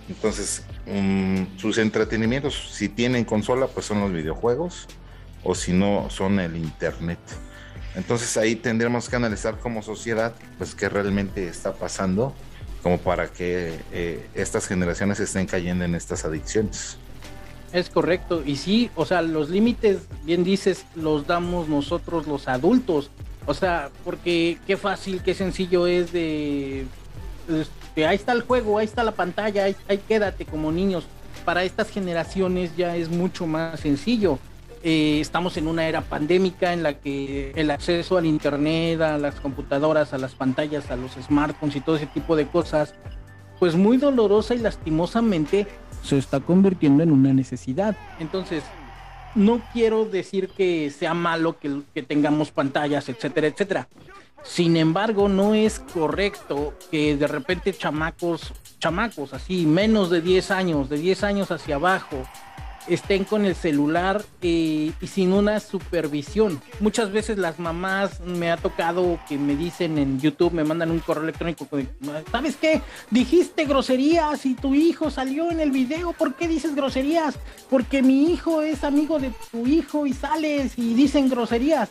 Entonces, 0.09 0.65
mm, 0.87 1.57
sus 1.57 1.79
entretenimientos, 1.79 2.71
si 2.73 2.89
tienen 2.89 3.25
consola, 3.25 3.67
pues 3.69 3.87
son 3.87 4.01
los 4.01 4.13
videojuegos, 4.13 4.87
o 5.43 5.55
si 5.55 5.73
no, 5.73 6.11
son 6.11 6.41
el 6.41 6.57
internet. 6.57 7.19
Entonces 7.95 8.37
ahí 8.37 8.57
tendremos 8.57 9.09
que 9.09 9.17
analizar 9.17 9.59
como 9.59 9.83
sociedad, 9.83 10.35
pues 10.59 10.75
qué 10.75 10.89
realmente 10.89 11.47
está 11.47 11.73
pasando, 11.75 12.35
como 12.83 12.99
para 12.99 13.29
que 13.29 13.79
eh, 13.93 14.29
estas 14.35 14.67
generaciones 14.67 15.21
estén 15.21 15.47
cayendo 15.47 15.85
en 15.85 15.95
estas 15.95 16.25
adicciones. 16.25 16.99
Es 17.73 17.89
correcto. 17.89 18.43
Y 18.45 18.57
sí, 18.57 18.91
o 18.95 19.05
sea, 19.07 19.23
los 19.23 19.49
límites, 19.49 20.03
bien 20.25 20.45
dices, 20.45 20.85
los 20.95 21.27
damos 21.27 21.69
nosotros 21.69 22.27
los 22.27 22.47
adultos. 22.47 23.11
O 23.47 23.55
sea, 23.55 23.91
porque 24.05 24.59
qué 24.67 24.77
fácil, 24.77 25.23
qué 25.23 25.35
sencillo 25.35 25.87
es 25.87 26.13
de... 26.13 26.87
Este, 27.49 28.07
ahí 28.07 28.17
está 28.17 28.33
el 28.33 28.43
juego, 28.43 28.79
ahí 28.79 28.87
está 28.87 29.05
la 29.05 29.13
pantalla, 29.13 29.65
ahí, 29.65 29.77
ahí 29.89 29.99
quédate 29.99 30.47
como 30.47 30.73
niños. 30.73 31.05
Para 31.45 31.63
estas 31.63 31.91
generaciones 31.91 32.75
ya 32.77 32.97
es 32.97 33.11
mucho 33.11 33.47
más 33.47 33.81
sencillo. 33.81 34.39
Eh, 34.87 35.19
estamos 35.21 35.57
en 35.57 35.67
una 35.67 35.89
era 35.89 36.03
pandémica 36.03 36.75
en 36.75 36.83
la 36.83 36.95
que 36.99 37.53
el 37.57 37.71
acceso 37.71 38.19
al 38.19 38.27
internet, 38.27 39.01
a 39.01 39.17
las 39.17 39.41
computadoras, 39.41 40.13
a 40.13 40.19
las 40.19 40.35
pantallas, 40.35 40.91
a 40.91 40.97
los 40.97 41.13
smartphones 41.13 41.77
y 41.77 41.81
todo 41.81 41.97
ese 41.97 42.07
tipo 42.07 42.37
de 42.37 42.47
cosas, 42.47 42.95
pues 43.59 43.77
muy 43.77 43.97
dolorosa 43.97 44.55
y 44.55 44.59
lastimosamente 44.59 45.67
se 46.03 46.19
está 46.19 46.41
convirtiendo 46.41 47.03
en 47.03 47.13
una 47.13 47.33
necesidad. 47.33 47.97
Entonces, 48.21 48.63
no 49.35 49.61
quiero 49.73 50.05
decir 50.05 50.49
que 50.49 50.91
sea 50.91 51.15
malo 51.15 51.57
que, 51.59 52.03
tengamos 52.03 52.51
pantallas, 52.51 53.09
etcétera, 53.09 53.49
etcétera. 53.49 53.89
Sin 54.43 54.77
embargo, 54.77 55.29
no 55.29 55.55
es 55.55 55.81
correcto 55.81 56.75
que 56.91 57.17
de 57.17 57.27
repente 57.27 57.73
chamacos, 57.73 58.53
chamacos 58.79 59.33
así, 59.33 59.65
menos 59.65 60.11
de 60.11 60.21
10 60.21 60.51
años, 60.51 60.89
de 60.91 60.99
10 60.99 61.25
años 61.25 61.51
hacia 61.51 61.77
abajo, 61.77 62.25
estén 62.89 63.25
con 63.25 63.45
el 63.45 63.55
celular 63.55 64.25
eh, 64.43 64.93
y 65.01 65.07
sin 65.07 65.33
una 65.33 65.61
supervisión. 65.61 66.61
Muchas 66.81 67.11
veces 67.13 67.39
las 67.39 67.59
mamás 67.59 68.21
me 68.21 68.51
ha 68.51 68.57
tocado 68.57 69.19
que 69.29 69.39
me 69.39 69.57
dicen 69.57 69.99
en 69.99 70.21
YouTube, 70.21 70.53
me 70.53 70.65
mandan 70.65 70.91
un 70.91 71.01
correo 71.01 71.25
electrónico, 71.25 71.67
¿sabes 72.31 72.57
qué? 72.57 72.83
Dijiste 73.11 73.65
groserías 73.65 74.45
y 74.47 74.55
tu 74.55 74.75
hijo 74.75 75.11
salió 75.11 75.51
en 75.51 75.61
el 75.61 75.71
video, 75.71 76.13
¿por 76.13 76.35
qué 76.35 76.49
dices 76.49 76.75
groserías? 76.75 77.37
Porque 77.71 78.03
mi 78.03 78.31
hijo 78.31 78.63
es 78.63 78.85
amigo 78.85 79.19
de 79.19 79.33
tu 79.51 79.67
hijo 79.67 80.07
y 80.07 80.13
sales 80.13 80.79
y 80.79 80.95
dicen 80.95 81.29
groserías. 81.29 81.91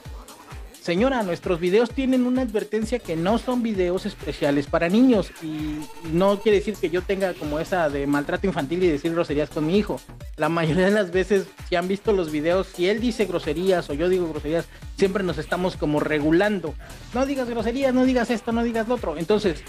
Señora, 0.83 1.23
nuestros 1.23 1.61
videos 1.61 1.91
tienen 1.91 2.25
una 2.25 2.41
advertencia 2.41 2.99
que 2.99 3.15
no 3.15 3.37
son 3.37 3.63
videos 3.63 4.05
especiales 4.05 4.67
para 4.67 4.89
niños 4.89 5.31
y 5.41 5.79
no 6.11 6.41
quiere 6.41 6.57
decir 6.57 6.75
que 6.75 6.89
yo 6.89 7.01
tenga 7.01 7.33
como 7.35 7.57
esa 7.61 7.87
de 7.87 8.05
maltrato 8.05 8.47
infantil 8.47 8.83
y 8.83 8.89
decir 8.89 9.13
groserías 9.13 9.49
con 9.49 9.65
mi 9.65 9.77
hijo. 9.77 10.01
La 10.35 10.49
mayoría 10.49 10.87
de 10.87 10.91
las 10.91 11.11
veces, 11.11 11.47
si 11.69 11.77
han 11.77 11.87
visto 11.87 12.11
los 12.11 12.33
videos, 12.33 12.67
si 12.67 12.89
él 12.89 12.99
dice 12.99 13.23
groserías 13.23 13.89
o 13.89 13.93
yo 13.93 14.09
digo 14.09 14.27
groserías, 14.27 14.65
siempre 14.97 15.23
nos 15.23 15.37
estamos 15.37 15.77
como 15.77 16.01
regulando. 16.01 16.75
No 17.13 17.25
digas 17.25 17.49
groserías, 17.49 17.93
no 17.93 18.03
digas 18.03 18.29
esto, 18.29 18.51
no 18.51 18.61
digas 18.61 18.89
lo 18.89 18.95
otro. 18.95 19.15
Entonces, 19.17 19.63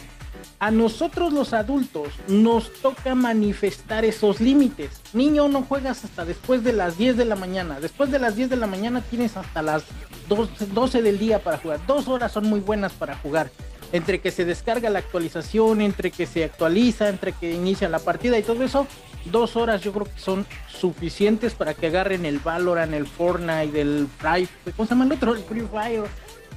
a 0.58 0.70
nosotros 0.70 1.32
los 1.32 1.52
adultos 1.52 2.08
nos 2.28 2.72
toca 2.72 3.14
manifestar 3.14 4.04
esos 4.04 4.40
límites. 4.40 4.90
Niño, 5.12 5.48
no 5.48 5.62
juegas 5.62 6.04
hasta 6.04 6.24
después 6.24 6.64
de 6.64 6.72
las 6.72 6.96
10 6.96 7.16
de 7.16 7.24
la 7.24 7.36
mañana. 7.36 7.80
Después 7.80 8.10
de 8.10 8.18
las 8.18 8.36
10 8.36 8.50
de 8.50 8.56
la 8.56 8.66
mañana 8.66 9.00
tienes 9.02 9.36
hasta 9.36 9.62
las 9.62 9.84
12, 10.28 11.02
del 11.02 11.18
día 11.18 11.38
para 11.38 11.58
jugar. 11.58 11.80
Dos 11.86 12.08
horas 12.08 12.32
son 12.32 12.48
muy 12.48 12.60
buenas 12.60 12.92
para 12.92 13.16
jugar. 13.16 13.50
Entre 13.92 14.20
que 14.20 14.30
se 14.30 14.44
descarga 14.44 14.90
la 14.90 14.98
actualización, 14.98 15.80
entre 15.80 16.10
que 16.10 16.26
se 16.26 16.44
actualiza, 16.44 17.08
entre 17.08 17.32
que 17.32 17.52
inicia 17.52 17.88
la 17.88 17.98
partida 17.98 18.38
y 18.38 18.42
todo 18.42 18.64
eso, 18.64 18.86
dos 19.26 19.56
horas 19.56 19.82
yo 19.82 19.92
creo 19.92 20.06
que 20.06 20.18
son 20.18 20.46
suficientes 20.68 21.54
para 21.54 21.74
que 21.74 21.86
agarren 21.88 22.24
el 22.24 22.38
Valorant, 22.38 22.92
el 22.92 23.06
Fortnite, 23.06 23.80
el 23.80 24.08
Free, 24.18 24.48
¿cómo 24.76 24.86
se 24.86 24.94
llama 24.94 25.04
el 25.04 25.12
otro? 25.12 25.34
El 25.34 25.42
Free 25.42 25.68
Fire, 25.70 26.04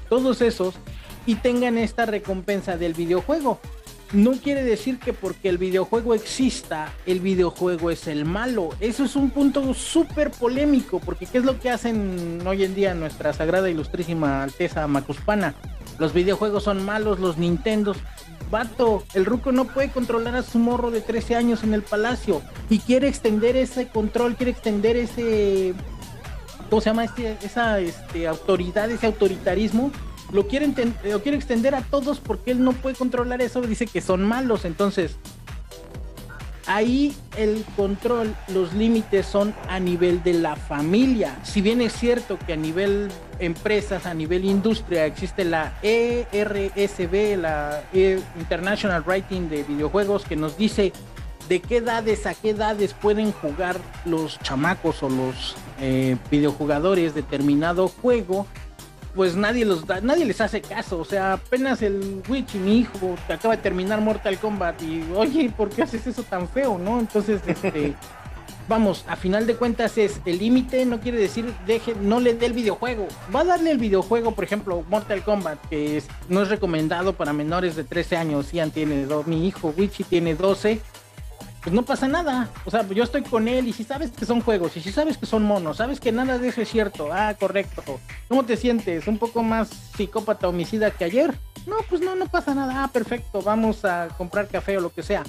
todos 0.10 0.41
esos 0.41 0.76
y 1.28 1.36
tengan 1.36 1.78
esta 1.78 2.06
recompensa 2.06 2.78
del 2.78 2.93
videojuego 2.93 3.60
no 4.13 4.33
quiere 4.33 4.63
decir 4.63 4.99
que 4.99 5.13
porque 5.13 5.49
el 5.49 5.57
videojuego 5.57 6.13
exista, 6.13 6.93
el 7.05 7.19
videojuego 7.19 7.91
es 7.91 8.07
el 8.07 8.25
malo. 8.25 8.69
Eso 8.79 9.03
es 9.03 9.15
un 9.15 9.31
punto 9.31 9.73
súper 9.73 10.31
polémico, 10.31 10.99
porque 10.99 11.25
¿qué 11.25 11.39
es 11.39 11.43
lo 11.43 11.59
que 11.59 11.69
hacen 11.69 12.41
hoy 12.45 12.63
en 12.63 12.73
día 12.73 12.93
nuestra 12.93 13.33
sagrada 13.33 13.69
ilustrísima 13.69 14.43
Alteza 14.43 14.87
Macuspana? 14.87 15.55
Los 15.99 16.13
videojuegos 16.13 16.63
son 16.63 16.85
malos, 16.85 17.19
los 17.19 17.37
Nintendos. 17.37 17.97
Vato, 18.49 19.03
el 19.13 19.25
ruco 19.25 19.51
no 19.51 19.65
puede 19.65 19.89
controlar 19.89 20.35
a 20.35 20.43
su 20.43 20.57
morro 20.57 20.89
de 20.89 21.01
13 21.01 21.35
años 21.35 21.63
en 21.63 21.73
el 21.73 21.81
palacio 21.81 22.41
y 22.69 22.79
quiere 22.79 23.09
extender 23.09 23.57
ese 23.57 23.89
control, 23.89 24.35
quiere 24.35 24.51
extender 24.51 24.95
ese... 24.95 25.73
¿Cómo 26.69 26.81
se 26.81 26.89
llama? 26.89 27.05
Este, 27.05 27.37
esa 27.43 27.79
este, 27.79 28.27
autoridad, 28.27 28.89
ese 28.89 29.07
autoritarismo 29.07 29.91
lo 30.31 30.47
quiere, 30.47 30.65
extender 31.35 31.75
a 31.75 31.81
todos 31.81 32.19
porque 32.19 32.51
él 32.51 32.63
no 32.63 32.73
puede 32.73 32.95
controlar 32.95 33.41
eso, 33.41 33.61
dice 33.61 33.87
que 33.87 34.01
son 34.01 34.23
malos, 34.25 34.65
entonces 34.65 35.17
ahí 36.65 37.15
el 37.37 37.63
control, 37.75 38.35
los 38.49 38.73
límites 38.73 39.25
son 39.25 39.55
a 39.69 39.79
nivel 39.79 40.21
de 40.23 40.33
la 40.33 40.57
familia. 40.57 41.39
Si 41.43 41.61
bien 41.61 41.81
es 41.81 41.93
cierto 41.93 42.37
que 42.45 42.53
a 42.53 42.57
nivel 42.57 43.09
empresas, 43.39 44.05
a 44.05 44.13
nivel 44.13 44.43
industria, 44.43 45.05
existe 45.05 45.45
la 45.45 45.77
ERSB, 45.81 47.37
la 47.37 47.83
e 47.93 48.19
International 48.37 49.03
Writing 49.05 49.49
de 49.49 49.63
videojuegos, 49.63 50.25
que 50.25 50.35
nos 50.35 50.57
dice 50.57 50.91
de 51.47 51.61
qué 51.61 51.77
edades 51.77 52.25
a 52.25 52.33
qué 52.33 52.49
edades 52.49 52.93
pueden 52.93 53.31
jugar 53.31 53.79
los 54.03 54.37
chamacos 54.39 55.01
o 55.03 55.09
los 55.09 55.55
eh, 55.79 56.17
videojugadores 56.29 57.15
determinado 57.15 57.87
juego 57.87 58.45
pues 59.17 59.36
nadie 59.36 59.65
los 59.65 59.88
da, 59.88 59.99
nadie 59.99 60.25
les 60.25 60.39
hace 60.39 60.62
caso. 60.62 60.99
O 60.99 61.06
sea, 61.06 61.34
apenas 61.34 61.82
el 61.82 62.21
Witch 62.30 62.53
y 62.53 62.60
mi 62.60 62.77
hijo 62.77 63.15
que 63.25 63.34
acaba 63.34 63.56
de 63.56 63.63
terminar 63.63 63.99
Mortal 63.99 64.38
Kombat 64.38 64.80
y 64.84 65.03
oye, 65.15 65.49
¿por 65.49 65.69
qué 65.69 65.82
haces 65.82 66.06
eso 66.06 66.21
tan 66.21 66.47
feo? 66.47 66.77
¿No? 66.77 66.99
Entonces, 66.99 67.41
este, 67.47 67.95
vamos, 68.69 69.03
a 69.08 69.15
final 69.15 69.47
de 69.47 69.56
cuentas 69.56 69.97
es 69.97 70.21
el 70.25 70.38
límite, 70.38 70.86
no 70.86 70.99
quiere 70.99 71.17
decir 71.17 71.51
deje, 71.65 71.95
no 71.99 72.19
le 72.19 72.36
dé 72.36 72.45
el 72.45 72.53
videojuego. 72.53 73.08
Va 73.36 73.39
a 73.39 73.45
darle 73.45 73.71
el 73.71 73.80
videojuego, 73.80 74.36
por 74.36 74.43
ejemplo, 74.43 74.86
Mortal 74.88 75.23
Kombat, 75.23 75.67
que 75.67 76.03
no 76.30 76.43
es 76.43 76.49
recomendado 76.49 77.13
para 77.13 77.34
menores 77.34 77.75
de 77.75 77.84
13 77.84 78.17
años. 78.17 78.53
Ian 78.53 78.69
tiene 78.69 79.08
dos, 79.08 79.25
mi 79.25 79.47
hijo 79.47 79.73
Wichi 79.75 80.03
tiene 80.03 80.36
12 80.36 80.80
pues 81.67 81.75
no 81.75 81.84
pasa 81.84 82.08
nada. 82.08 82.49
O 82.63 82.71
sea, 82.71 82.88
yo 82.88 83.03
estoy 83.03 83.23
con 83.23 83.49
él 83.49 83.67
y 83.67 83.73
si 83.73 83.84
sabes 83.84 84.12
que 84.12 84.25
son 84.25 84.39
juegos 84.39 84.77
y 84.77 84.80
si 84.80 84.93
sabes 84.93 85.17
que 85.17 85.25
son 85.25 85.43
monos, 85.43 85.75
sabes 85.75 85.99
que 85.99 86.13
nada 86.13 86.38
de 86.38 86.47
eso 86.47 86.62
es 86.62 86.69
cierto. 86.69 87.10
Ah, 87.12 87.36
correcto. 87.38 87.84
¿Cómo 88.30 88.45
te 88.45 88.56
sientes? 88.56 89.06
¿Un 89.06 89.17
poco 89.17 89.43
más 89.43 89.67
psicópata 89.97 90.47
homicida 90.47 90.91
que 90.91 91.03
ayer? 91.03 91.38
No, 91.65 91.75
pues 91.89 91.99
no, 91.99 92.15
no 92.15 92.27
pasa 92.27 92.56
nada. 92.56 92.86
Ah, 92.86 92.88
perfecto. 92.88 93.41
Vamos 93.41 93.84
a 93.84 94.08
comprar 94.17 94.47
café 94.47 94.77
o 94.77 94.80
lo 94.80 94.93
que 94.93 95.03
sea. 95.03 95.25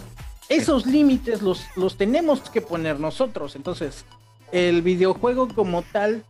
Esos 0.49 0.87
límites 0.87 1.43
los, 1.43 1.65
los 1.75 1.97
tenemos 1.97 2.49
que 2.51 2.61
poner 2.61 3.01
nosotros. 3.01 3.57
Entonces, 3.57 4.05
el 4.53 4.83
videojuego 4.83 5.49
como 5.49 5.83
tal 5.83 6.23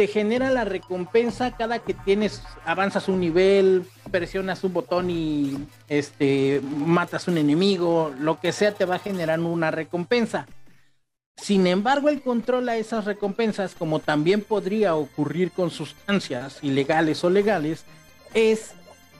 te 0.00 0.06
genera 0.06 0.48
la 0.48 0.64
recompensa 0.64 1.54
cada 1.58 1.80
que 1.80 1.92
tienes, 1.92 2.42
avanzas 2.64 3.06
un 3.06 3.20
nivel, 3.20 3.84
presionas 4.10 4.64
un 4.64 4.72
botón 4.72 5.10
y 5.10 5.58
este 5.88 6.62
matas 6.64 7.28
un 7.28 7.36
enemigo, 7.36 8.10
lo 8.18 8.40
que 8.40 8.52
sea 8.52 8.72
te 8.72 8.86
va 8.86 8.94
a 8.94 8.98
generar 8.98 9.38
una 9.40 9.70
recompensa. 9.70 10.46
Sin 11.36 11.66
embargo, 11.66 12.08
el 12.08 12.22
control 12.22 12.70
a 12.70 12.78
esas 12.78 13.04
recompensas, 13.04 13.74
como 13.74 13.98
también 13.98 14.40
podría 14.40 14.94
ocurrir 14.94 15.50
con 15.50 15.70
sustancias 15.70 16.60
ilegales 16.62 17.22
o 17.22 17.28
legales, 17.28 17.84
es 18.32 18.72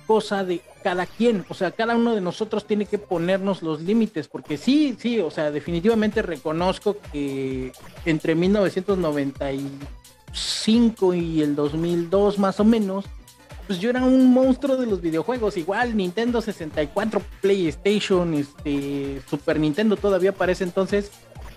cosa 0.06 0.44
de 0.44 0.62
cada 0.82 1.04
quien, 1.04 1.44
o 1.50 1.54
sea, 1.54 1.72
cada 1.72 1.94
uno 1.94 2.14
de 2.14 2.22
nosotros 2.22 2.66
tiene 2.66 2.86
que 2.86 2.96
ponernos 2.96 3.60
los 3.60 3.82
límites, 3.82 4.28
porque 4.28 4.56
sí, 4.56 4.96
sí, 4.98 5.20
o 5.20 5.30
sea, 5.30 5.50
definitivamente 5.50 6.22
reconozco 6.22 6.96
que 7.12 7.70
entre 8.06 8.34
1990 8.34 9.52
y 9.52 9.70
5 10.32 11.14
y 11.14 11.42
el 11.42 11.54
2002 11.54 12.38
más 12.38 12.60
o 12.60 12.64
menos, 12.64 13.04
pues 13.66 13.78
yo 13.78 13.90
era 13.90 14.02
un 14.02 14.32
monstruo 14.32 14.76
de 14.76 14.86
los 14.86 15.00
videojuegos. 15.00 15.56
Igual 15.56 15.96
Nintendo 15.96 16.40
64, 16.40 17.22
PlayStation, 17.40 18.34
este, 18.34 19.22
Super 19.28 19.60
Nintendo 19.60 19.96
todavía 19.96 20.32
para 20.32 20.52
ese 20.52 20.64
entonces. 20.64 21.12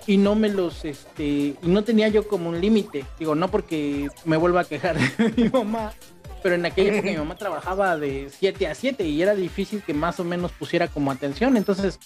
Y 0.05 0.17
no 0.17 0.35
me 0.35 0.49
los, 0.49 0.85
este, 0.85 1.23
y 1.23 1.57
no 1.63 1.83
tenía 1.83 2.09
yo 2.09 2.27
como 2.27 2.49
un 2.49 2.61
límite. 2.61 3.05
Digo, 3.17 3.35
no 3.35 3.49
porque 3.49 4.09
me 4.25 4.37
vuelva 4.37 4.61
a 4.61 4.65
quejar 4.65 4.95
de 5.17 5.33
mi 5.35 5.49
mamá, 5.49 5.93
pero 6.43 6.55
en 6.55 6.65
aquella 6.65 6.93
época 6.93 7.09
mi 7.09 7.17
mamá 7.17 7.35
trabajaba 7.35 7.97
de 7.97 8.29
7 8.29 8.67
a 8.67 8.75
7 8.75 9.05
y 9.05 9.21
era 9.21 9.33
difícil 9.33 9.81
que 9.81 9.95
más 9.95 10.19
o 10.19 10.23
menos 10.23 10.51
pusiera 10.51 10.89
como 10.89 11.09
atención. 11.09 11.57
Entonces, 11.57 11.97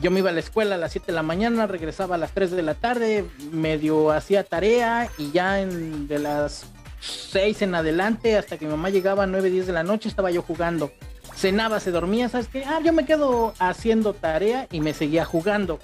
yo 0.00 0.10
me 0.10 0.20
iba 0.20 0.30
a 0.30 0.32
la 0.32 0.40
escuela 0.40 0.74
a 0.74 0.78
las 0.78 0.92
7 0.92 1.06
de 1.06 1.12
la 1.12 1.22
mañana, 1.22 1.66
regresaba 1.66 2.16
a 2.16 2.18
las 2.18 2.32
3 2.32 2.50
de 2.50 2.62
la 2.62 2.74
tarde, 2.74 3.24
medio 3.50 4.10
hacía 4.10 4.44
tarea 4.44 5.10
y 5.18 5.30
ya 5.30 5.54
de 5.54 6.18
las 6.18 6.66
6 7.00 7.62
en 7.62 7.74
adelante 7.74 8.36
hasta 8.36 8.58
que 8.58 8.66
mi 8.66 8.72
mamá 8.72 8.90
llegaba 8.90 9.24
a 9.24 9.26
9, 9.26 9.50
10 9.50 9.66
de 9.66 9.72
la 9.72 9.82
noche 9.82 10.08
estaba 10.08 10.30
yo 10.30 10.42
jugando. 10.42 10.92
Cenaba, 11.34 11.80
se 11.80 11.90
dormía, 11.90 12.28
¿sabes 12.28 12.48
qué? 12.48 12.64
Ah, 12.64 12.80
yo 12.82 12.92
me 12.92 13.04
quedo 13.04 13.54
haciendo 13.58 14.14
tarea 14.14 14.66
y 14.70 14.80
me 14.80 14.94
seguía 14.94 15.24
jugando. 15.24 15.78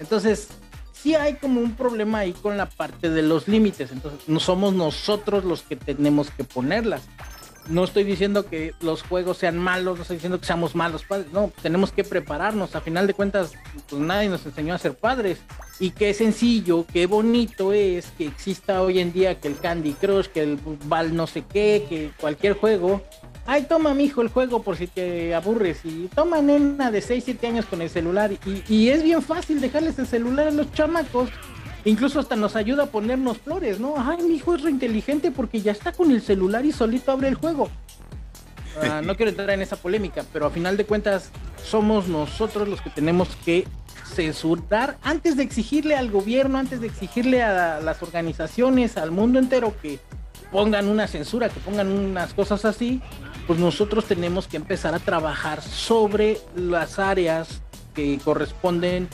Entonces, 0.00 0.48
sí 0.92 1.14
hay 1.14 1.34
como 1.34 1.60
un 1.60 1.74
problema 1.74 2.20
ahí 2.20 2.32
con 2.32 2.56
la 2.56 2.66
parte 2.66 3.10
de 3.10 3.22
los 3.22 3.48
límites. 3.48 3.90
Entonces, 3.90 4.28
no 4.28 4.40
somos 4.40 4.74
nosotros 4.74 5.44
los 5.44 5.62
que 5.62 5.76
tenemos 5.76 6.30
que 6.30 6.44
ponerlas. 6.44 7.02
No 7.68 7.84
estoy 7.84 8.04
diciendo 8.04 8.46
que 8.46 8.74
los 8.80 9.02
juegos 9.02 9.38
sean 9.38 9.58
malos, 9.58 9.96
no 9.96 10.02
estoy 10.02 10.16
diciendo 10.16 10.40
que 10.40 10.46
seamos 10.46 10.74
malos 10.74 11.04
padres, 11.04 11.32
no, 11.32 11.52
tenemos 11.62 11.92
que 11.92 12.04
prepararnos, 12.04 12.74
a 12.74 12.80
final 12.80 13.06
de 13.06 13.14
cuentas, 13.14 13.52
pues 13.88 14.00
nadie 14.00 14.28
nos 14.28 14.44
enseñó 14.46 14.74
a 14.74 14.78
ser 14.78 14.94
padres. 14.94 15.38
Y 15.80 15.90
qué 15.90 16.12
sencillo, 16.12 16.84
qué 16.92 17.06
bonito 17.06 17.72
es 17.72 18.06
que 18.18 18.26
exista 18.26 18.82
hoy 18.82 18.98
en 18.98 19.12
día 19.12 19.38
que 19.38 19.46
el 19.46 19.58
Candy 19.58 19.92
Crush, 19.92 20.26
que 20.26 20.42
el 20.42 20.58
Val 20.86 21.14
no 21.14 21.28
sé 21.28 21.42
qué, 21.42 21.86
que 21.88 22.10
cualquier 22.20 22.54
juego. 22.54 23.00
Ay, 23.46 23.62
toma, 23.62 23.94
mi 23.94 24.04
hijo, 24.04 24.20
el 24.20 24.28
juego 24.28 24.62
por 24.62 24.76
si 24.76 24.88
te 24.88 25.34
aburres. 25.34 25.84
Y 25.84 26.08
toma, 26.14 26.42
nena 26.42 26.90
de 26.90 27.00
6, 27.00 27.22
7 27.24 27.46
años 27.46 27.66
con 27.66 27.80
el 27.80 27.88
celular. 27.88 28.32
Y, 28.32 28.64
y 28.68 28.88
es 28.90 29.04
bien 29.04 29.22
fácil 29.22 29.60
dejarles 29.60 29.98
el 30.00 30.08
celular 30.08 30.48
a 30.48 30.50
los 30.50 30.70
chamacos. 30.72 31.30
Incluso 31.84 32.20
hasta 32.20 32.36
nos 32.36 32.56
ayuda 32.56 32.84
a 32.84 32.86
ponernos 32.86 33.38
flores, 33.38 33.80
¿no? 33.80 33.94
Ay, 33.96 34.18
mi 34.22 34.34
hijo 34.34 34.54
es 34.54 34.62
re 34.62 34.70
inteligente 34.70 35.30
porque 35.30 35.60
ya 35.60 35.72
está 35.72 35.92
con 35.92 36.10
el 36.10 36.20
celular 36.20 36.64
y 36.64 36.72
solito 36.72 37.12
abre 37.12 37.28
el 37.28 37.34
juego. 37.34 37.68
Ah, 38.82 39.00
no 39.02 39.16
quiero 39.16 39.30
entrar 39.30 39.50
en 39.50 39.62
esa 39.62 39.76
polémica, 39.76 40.24
pero 40.32 40.46
a 40.46 40.50
final 40.50 40.76
de 40.76 40.84
cuentas 40.84 41.30
somos 41.64 42.08
nosotros 42.08 42.68
los 42.68 42.80
que 42.80 42.90
tenemos 42.90 43.28
que 43.44 43.66
censurar 44.14 44.98
antes 45.02 45.36
de 45.36 45.42
exigirle 45.42 45.96
al 45.96 46.10
gobierno, 46.10 46.58
antes 46.58 46.80
de 46.80 46.86
exigirle 46.86 47.42
a 47.42 47.80
las 47.80 48.02
organizaciones, 48.02 48.96
al 48.96 49.10
mundo 49.10 49.38
entero 49.38 49.74
que 49.80 49.98
pongan 50.50 50.88
una 50.88 51.06
censura, 51.06 51.48
que 51.48 51.60
pongan 51.60 51.88
unas 51.88 52.34
cosas 52.34 52.64
así, 52.64 53.00
pues 53.46 53.58
nosotros 53.58 54.06
tenemos 54.06 54.46
que 54.46 54.56
empezar 54.56 54.94
a 54.94 54.98
trabajar 54.98 55.62
sobre 55.62 56.38
las 56.56 56.98
áreas 56.98 57.62
que 57.94 58.18
corresponden 58.24 59.08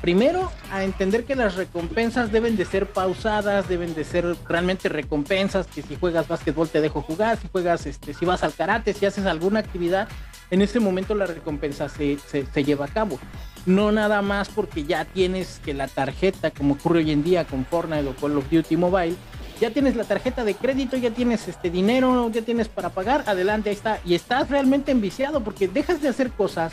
primero 0.00 0.50
a 0.70 0.84
entender 0.84 1.24
que 1.24 1.34
las 1.34 1.56
recompensas 1.56 2.32
deben 2.32 2.56
de 2.56 2.64
ser 2.64 2.86
pausadas, 2.86 3.68
deben 3.68 3.94
de 3.94 4.04
ser 4.04 4.36
realmente 4.48 4.88
recompensas, 4.88 5.66
que 5.66 5.82
si 5.82 5.96
juegas 5.96 6.28
básquetbol 6.28 6.68
te 6.68 6.80
dejo 6.80 7.02
jugar, 7.02 7.38
si 7.38 7.48
juegas, 7.48 7.86
este, 7.86 8.14
si 8.14 8.24
vas 8.24 8.42
al 8.42 8.54
karate, 8.54 8.92
si 8.94 9.06
haces 9.06 9.26
alguna 9.26 9.60
actividad, 9.60 10.08
en 10.50 10.62
ese 10.62 10.80
momento 10.80 11.14
la 11.14 11.26
recompensa 11.26 11.88
se, 11.88 12.18
se, 12.18 12.64
lleva 12.64 12.84
a 12.84 12.88
cabo. 12.88 13.18
No 13.64 13.92
nada 13.92 14.22
más 14.22 14.48
porque 14.48 14.84
ya 14.84 15.04
tienes 15.04 15.60
que 15.64 15.72
la 15.72 15.88
tarjeta, 15.88 16.50
como 16.50 16.74
ocurre 16.74 16.98
hoy 16.98 17.10
en 17.10 17.22
día 17.22 17.44
con 17.44 17.64
Fortnite 17.64 18.08
o 18.08 18.14
Call 18.14 18.36
of 18.36 18.50
Duty 18.50 18.76
Mobile, 18.76 19.16
ya 19.60 19.70
tienes 19.70 19.94
la 19.96 20.04
tarjeta 20.04 20.44
de 20.44 20.54
crédito, 20.54 20.96
ya 20.96 21.10
tienes 21.10 21.46
este 21.46 21.70
dinero, 21.70 22.28
ya 22.30 22.42
tienes 22.42 22.68
para 22.68 22.90
pagar, 22.90 23.24
adelante, 23.26 23.70
ahí 23.70 23.76
está. 23.76 24.00
Y 24.04 24.14
estás 24.14 24.50
realmente 24.50 24.90
enviciado 24.90 25.42
porque 25.42 25.68
dejas 25.68 26.02
de 26.02 26.08
hacer 26.08 26.30
cosas 26.30 26.72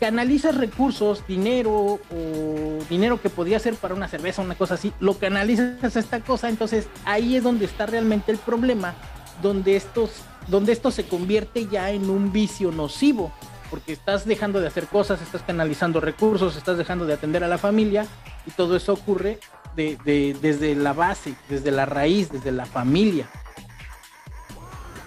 canalizas 0.00 0.56
recursos, 0.56 1.26
dinero 1.26 1.72
o 1.72 2.78
dinero 2.88 3.20
que 3.20 3.30
podría 3.30 3.58
ser 3.58 3.74
para 3.74 3.94
una 3.94 4.08
cerveza, 4.08 4.42
una 4.42 4.54
cosa 4.54 4.74
así, 4.74 4.92
lo 5.00 5.18
canalizas 5.18 5.96
a 5.96 6.00
esta 6.00 6.20
cosa, 6.20 6.48
entonces 6.48 6.86
ahí 7.04 7.36
es 7.36 7.42
donde 7.42 7.64
está 7.64 7.86
realmente 7.86 8.30
el 8.32 8.38
problema, 8.38 8.94
donde 9.42 9.76
estos, 9.76 10.10
donde 10.46 10.72
esto 10.72 10.90
se 10.90 11.04
convierte 11.04 11.66
ya 11.66 11.90
en 11.90 12.10
un 12.10 12.32
vicio 12.32 12.70
nocivo, 12.70 13.32
porque 13.70 13.92
estás 13.92 14.24
dejando 14.24 14.60
de 14.60 14.68
hacer 14.68 14.86
cosas, 14.86 15.20
estás 15.20 15.42
canalizando 15.42 16.00
recursos, 16.00 16.56
estás 16.56 16.78
dejando 16.78 17.04
de 17.04 17.14
atender 17.14 17.44
a 17.44 17.48
la 17.48 17.58
familia 17.58 18.06
y 18.46 18.50
todo 18.52 18.76
eso 18.76 18.92
ocurre 18.94 19.40
desde 19.76 20.74
la 20.74 20.92
base, 20.92 21.34
desde 21.48 21.70
la 21.70 21.86
raíz, 21.86 22.32
desde 22.32 22.50
la 22.50 22.66
familia. 22.66 23.28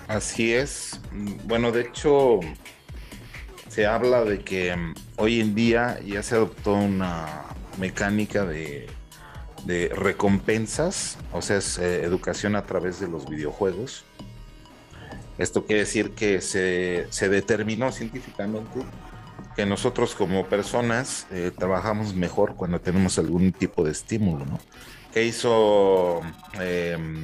Así 0.07 0.53
es. 0.53 0.99
Bueno, 1.45 1.71
de 1.71 1.81
hecho, 1.81 2.39
se 3.71 3.87
habla 3.87 4.25
de 4.25 4.39
que 4.39 4.75
mm, 4.75 4.93
hoy 5.15 5.39
en 5.39 5.55
día 5.55 5.97
ya 6.05 6.21
se 6.23 6.35
adoptó 6.35 6.73
una 6.73 7.45
mecánica 7.79 8.45
de, 8.45 8.89
recompensas, 9.95 11.17
o 11.31 11.41
sea, 11.41 11.57
es 11.57 11.77
eh, 11.77 12.03
educación 12.03 12.55
a 12.55 12.65
través 12.65 12.99
de 12.99 13.07
los 13.07 13.29
videojuegos. 13.29 14.03
Esto 15.37 15.65
quiere 15.65 15.81
decir 15.81 16.11
que 16.11 16.41
se, 16.41 17.29
determinó 17.29 17.91
científicamente 17.93 18.81
que 19.55 19.65
nosotros 19.65 20.15
como 20.15 20.45
personas 20.47 21.27
eh, 21.31 21.51
trabajamos 21.57 22.13
mejor 22.13 22.55
cuando 22.55 22.81
tenemos 22.81 23.17
algún 23.19 23.53
tipo 23.53 23.83
de 23.85 23.91
estímulo, 23.91 24.45
¿no? 24.45 24.59
Que 25.13 25.25
hizo 25.25 26.21
em, 26.59 27.23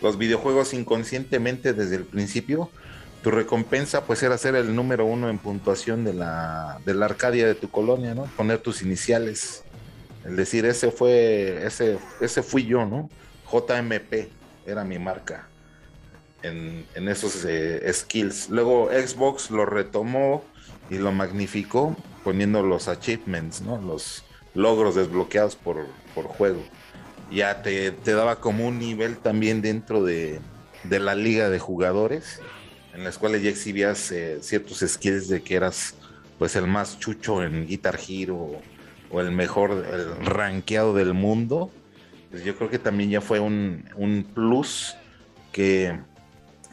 los 0.00 0.18
videojuegos 0.18 0.74
inconscientemente 0.74 1.72
desde 1.72 1.96
el 1.96 2.04
principio 2.04 2.70
tu 3.24 3.30
recompensa 3.30 4.04
pues 4.04 4.22
era 4.22 4.36
ser 4.36 4.54
el 4.54 4.76
número 4.76 5.06
uno 5.06 5.30
en 5.30 5.38
puntuación 5.38 6.04
de 6.04 6.12
la, 6.12 6.78
de 6.84 6.92
la 6.92 7.06
Arcadia 7.06 7.46
de 7.46 7.54
tu 7.54 7.70
colonia, 7.70 8.14
¿no? 8.14 8.24
Poner 8.36 8.58
tus 8.58 8.82
iniciales. 8.82 9.64
El 10.26 10.36
decir, 10.36 10.66
ese 10.66 10.90
fue, 10.90 11.66
ese, 11.66 11.98
ese 12.20 12.42
fui 12.42 12.66
yo, 12.66 12.84
¿no? 12.84 13.08
JMP 13.50 14.28
era 14.66 14.84
mi 14.84 14.98
marca 14.98 15.48
en, 16.42 16.84
esos 17.08 17.46
eh, 17.46 17.90
skills. 17.94 18.50
Luego 18.50 18.90
Xbox 18.90 19.50
lo 19.50 19.64
retomó 19.64 20.44
y 20.90 20.98
lo 20.98 21.10
magnificó 21.10 21.96
poniendo 22.24 22.62
los 22.62 22.88
achievements, 22.88 23.62
¿no? 23.62 23.80
Los 23.80 24.22
logros 24.52 24.96
desbloqueados 24.96 25.56
por, 25.56 25.86
por 26.14 26.26
juego. 26.26 26.62
Ya 27.30 27.62
te, 27.62 27.90
te, 27.90 28.12
daba 28.12 28.40
como 28.40 28.68
un 28.68 28.78
nivel 28.78 29.16
también 29.16 29.62
dentro 29.62 30.04
de, 30.04 30.40
de 30.82 30.98
la 31.00 31.14
liga 31.14 31.48
de 31.48 31.58
jugadores 31.58 32.42
en 32.94 33.04
las 33.04 33.18
cuales 33.18 33.42
ya 33.42 33.50
exhibías 33.50 34.10
eh, 34.12 34.38
ciertos 34.40 34.78
skills 34.86 35.28
de 35.28 35.42
que 35.42 35.56
eras 35.56 35.94
pues 36.38 36.56
el 36.56 36.66
más 36.66 36.98
chucho 36.98 37.42
en 37.42 37.66
Guitar 37.66 37.98
Hero 38.08 38.60
o, 39.10 39.20
el 39.20 39.30
mejor, 39.30 39.70
el 39.70 40.26
rankeado 40.26 40.94
del 40.94 41.14
mundo, 41.14 41.70
pues 42.30 42.42
yo 42.42 42.56
creo 42.56 42.68
que 42.68 42.80
también 42.80 43.10
ya 43.10 43.20
fue 43.20 43.38
un, 43.38 43.84
plus 44.34 44.96
que, 45.52 46.00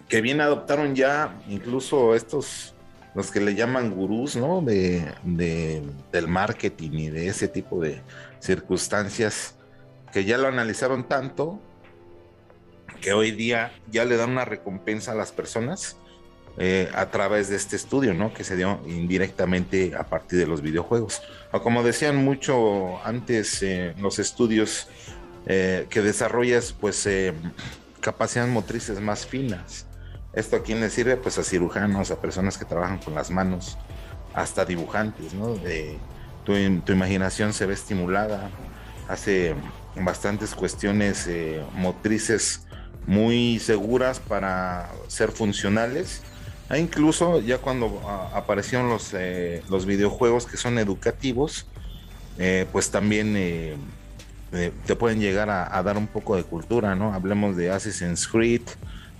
que 0.07 0.21
bien 0.21 0.41
adoptaron 0.41 0.95
ya 0.95 1.39
incluso 1.47 2.15
estos, 2.15 2.73
los 3.13 3.29
que 3.29 3.41
le 3.41 3.53
llaman 3.53 3.91
gurús, 3.91 4.35
¿no? 4.35 4.61
De, 4.61 5.05
del 5.23 6.27
marketing 6.27 6.91
y 6.93 7.09
de 7.11 7.27
ese 7.27 7.47
tipo 7.47 7.79
de 7.79 8.01
circunstancias 8.39 9.55
que 10.11 10.25
ya 10.25 10.39
lo 10.39 10.47
analizaron 10.47 11.07
tanto 11.07 11.61
que 13.01 13.13
hoy 13.13 13.31
día 13.31 13.71
ya 13.91 14.03
le 14.05 14.17
dan 14.17 14.31
una 14.31 14.45
recompensa 14.45 15.11
a 15.11 15.15
las 15.15 15.31
personas 15.31 15.97
eh, 16.57 16.89
a 16.93 17.09
través 17.09 17.47
de 17.47 17.55
este 17.55 17.77
estudio, 17.77 18.13
¿no? 18.13 18.33
Que 18.33 18.43
se 18.43 18.57
dio 18.57 18.81
indirectamente 18.85 19.93
a 19.97 20.03
partir 20.03 20.37
de 20.37 20.45
los 20.45 20.61
videojuegos. 20.61 21.21
O 21.51 21.61
como 21.61 21.81
decían 21.81 22.17
mucho 22.17 23.03
antes, 23.05 23.63
eh, 23.63 23.95
los 23.97 24.19
estudios 24.19 24.89
eh, 25.45 25.87
que 25.89 26.01
desarrollas, 26.01 26.73
pues, 26.73 27.07
capacidades 28.01 28.51
motrices 28.51 28.99
más 28.99 29.25
finas. 29.25 29.85
¿Esto 30.33 30.57
a 30.57 30.61
quién 30.61 30.81
le 30.81 30.89
sirve? 30.89 31.15
Pues 31.15 31.37
a 31.37 31.43
cirujanos, 31.43 32.11
a 32.11 32.19
personas 32.19 32.57
que 32.57 32.65
trabajan 32.65 32.99
con 32.99 33.15
las 33.15 33.31
manos, 33.31 33.77
hasta 34.33 34.65
dibujantes, 34.65 35.33
¿no? 35.33 35.55
tu, 36.43 36.53
tu, 36.81 36.91
imaginación 36.91 37.53
se 37.53 37.65
ve 37.65 37.73
estimulada, 37.73 38.49
hace 39.07 39.55
bastantes 39.95 40.53
cuestiones 40.53 41.29
motrices 41.73 42.65
muy 43.07 43.59
seguras 43.59 44.19
para 44.19 44.89
ser 45.07 45.31
funcionales 45.31 46.21
e 46.71 46.79
incluso 46.79 47.39
ya 47.41 47.57
cuando 47.57 48.01
ah, 48.05 48.29
aparecieron 48.33 48.89
los, 48.89 49.13
eh, 49.13 49.61
los 49.69 49.85
videojuegos 49.85 50.45
que 50.45 50.57
son 50.57 50.79
educativos, 50.79 51.67
eh, 52.37 52.65
pues 52.71 52.91
también 52.91 53.35
eh, 53.35 53.75
te 54.85 54.95
pueden 54.95 55.19
llegar 55.19 55.49
a, 55.49 55.83
dar 55.83 55.97
un 55.97 56.07
poco 56.07 56.35
de 56.35 56.43
cultura, 56.43 56.95
¿no? 56.95 57.13
Hablemos 57.13 57.55
de 57.55 57.71
Assassin's 57.71 58.27
Creed, 58.27 58.61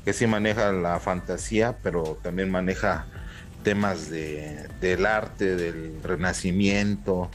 que 0.03 0.13
sí 0.13 0.27
maneja 0.27 0.71
la 0.71 0.99
fantasía, 0.99 1.77
pero 1.83 2.17
también 2.21 2.49
maneja 2.49 3.05
temas 3.63 4.09
de, 4.09 4.67
del 4.81 5.05
arte, 5.05 5.55
del 5.55 6.01
renacimiento, 6.03 7.29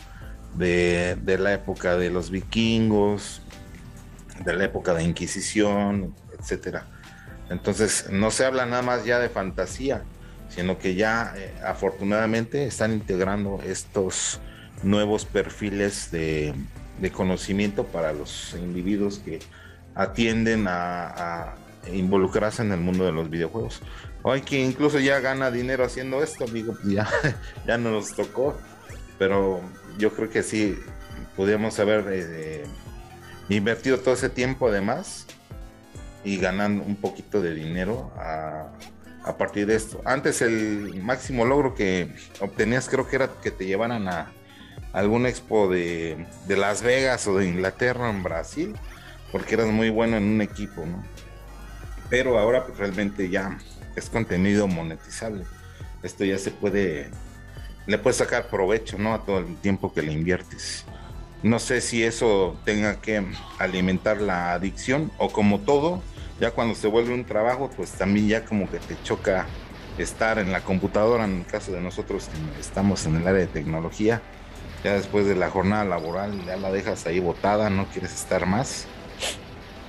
de, 0.56 1.16
de 1.22 1.38
la 1.38 1.54
época 1.54 1.96
de 1.96 2.10
los 2.10 2.30
vikingos, 2.30 3.42
de 4.44 4.54
la 4.54 4.64
época 4.64 4.94
de 4.94 5.04
Inquisición, 5.04 6.14
etcétera. 6.38 6.86
Entonces, 7.50 8.06
no 8.10 8.30
se 8.30 8.44
habla 8.44 8.66
nada 8.66 8.82
más 8.82 9.04
ya 9.04 9.18
de 9.18 9.28
fantasía, 9.28 10.02
sino 10.48 10.78
que 10.78 10.94
ya 10.94 11.34
eh, 11.36 11.54
afortunadamente 11.64 12.66
están 12.66 12.92
integrando 12.92 13.60
estos 13.64 14.40
nuevos 14.82 15.24
perfiles 15.24 16.10
de, 16.10 16.54
conocimiento 17.12 17.84
para 17.84 18.12
los 18.12 18.54
individuos 18.54 19.18
que 19.18 19.38
atienden 19.94 20.66
a, 20.68 21.54
involucrarse 21.92 22.62
en 22.62 22.72
el 22.72 22.80
mundo 22.80 23.04
de 23.04 23.12
los 23.12 23.30
videojuegos. 23.30 23.80
Hoy 24.24 24.40
que 24.40 24.60
incluso 24.60 24.98
ya 24.98 25.20
gana 25.20 25.52
dinero 25.52 25.84
haciendo 25.84 26.20
esto, 26.20 26.46
digo, 26.46 26.74
pues 26.82 26.92
ya, 26.92 27.08
ya 27.66 27.78
no 27.78 27.92
nos 27.92 28.12
tocó, 28.16 28.58
pero 29.20 29.60
yo 29.96 30.12
creo 30.12 30.28
que 30.28 30.42
sí, 30.42 30.76
podríamos 31.36 31.78
haber 31.78 32.04
eh, 32.08 32.64
invertido 33.48 34.00
todo 34.00 34.14
ese 34.14 34.28
tiempo 34.28 34.66
además 34.66 35.25
y 36.26 36.38
ganando 36.38 36.82
un 36.82 36.96
poquito 36.96 37.40
de 37.40 37.54
dinero 37.54 38.10
a, 38.18 38.72
partir 39.38 39.66
de 39.66 39.76
esto. 39.76 40.00
Antes 40.04 40.42
el 40.42 41.00
máximo 41.02 41.44
logro 41.44 41.74
que 41.74 42.12
obtenías 42.40 42.88
creo 42.88 43.08
que 43.08 43.16
era 43.16 43.30
que 43.42 43.50
te 43.50 43.64
llevaran 43.64 44.08
a 44.08 44.32
algún 44.92 45.26
expo 45.26 45.68
de, 45.68 46.26
Las 46.48 46.82
Vegas 46.82 47.26
o 47.28 47.36
de 47.36 47.46
Inglaterra 47.46 48.10
en 48.10 48.22
Brasil, 48.22 48.74
porque 49.30 49.54
eras 49.54 49.68
muy 49.68 49.90
bueno 49.90 50.16
en 50.16 50.24
un 50.24 50.42
equipo, 50.42 50.84
¿no? 50.84 51.02
pero 52.08 52.38
ahora 52.38 52.66
pues, 52.66 52.78
realmente 52.78 53.28
ya 53.28 53.58
es 53.94 54.10
contenido 54.10 54.66
monetizable. 54.66 55.44
Esto 56.02 56.24
ya 56.24 56.38
se 56.38 56.50
puede, 56.50 57.10
le 57.86 57.98
puedes 57.98 58.16
sacar 58.16 58.48
provecho, 58.48 58.98
¿no? 58.98 59.14
A 59.14 59.24
todo 59.24 59.38
el 59.38 59.56
tiempo 59.56 59.92
que 59.92 60.02
le 60.02 60.12
inviertes. 60.12 60.84
No 61.42 61.58
sé 61.58 61.80
si 61.80 62.02
eso 62.02 62.56
tenga 62.64 63.00
que 63.00 63.24
alimentar 63.58 64.20
la 64.20 64.52
adicción 64.52 65.12
o 65.18 65.30
como 65.30 65.60
todo, 65.60 66.02
ya 66.40 66.50
cuando 66.50 66.74
se 66.74 66.86
vuelve 66.86 67.14
un 67.14 67.24
trabajo, 67.24 67.70
pues 67.74 67.92
también 67.92 68.28
ya 68.28 68.44
como 68.44 68.70
que 68.70 68.78
te 68.78 68.96
choca 69.02 69.46
estar 69.98 70.38
en 70.38 70.52
la 70.52 70.60
computadora, 70.60 71.24
en 71.24 71.38
el 71.38 71.46
caso 71.46 71.72
de 71.72 71.80
nosotros 71.80 72.28
que 72.28 72.60
estamos 72.60 73.06
en 73.06 73.16
el 73.16 73.26
área 73.26 73.40
de 73.40 73.46
tecnología, 73.46 74.20
ya 74.84 74.92
después 74.92 75.26
de 75.26 75.34
la 75.34 75.50
jornada 75.50 75.84
laboral 75.84 76.44
ya 76.44 76.56
la 76.56 76.70
dejas 76.70 77.06
ahí 77.06 77.20
botada, 77.20 77.70
no 77.70 77.86
quieres 77.86 78.14
estar 78.14 78.46
más. 78.46 78.86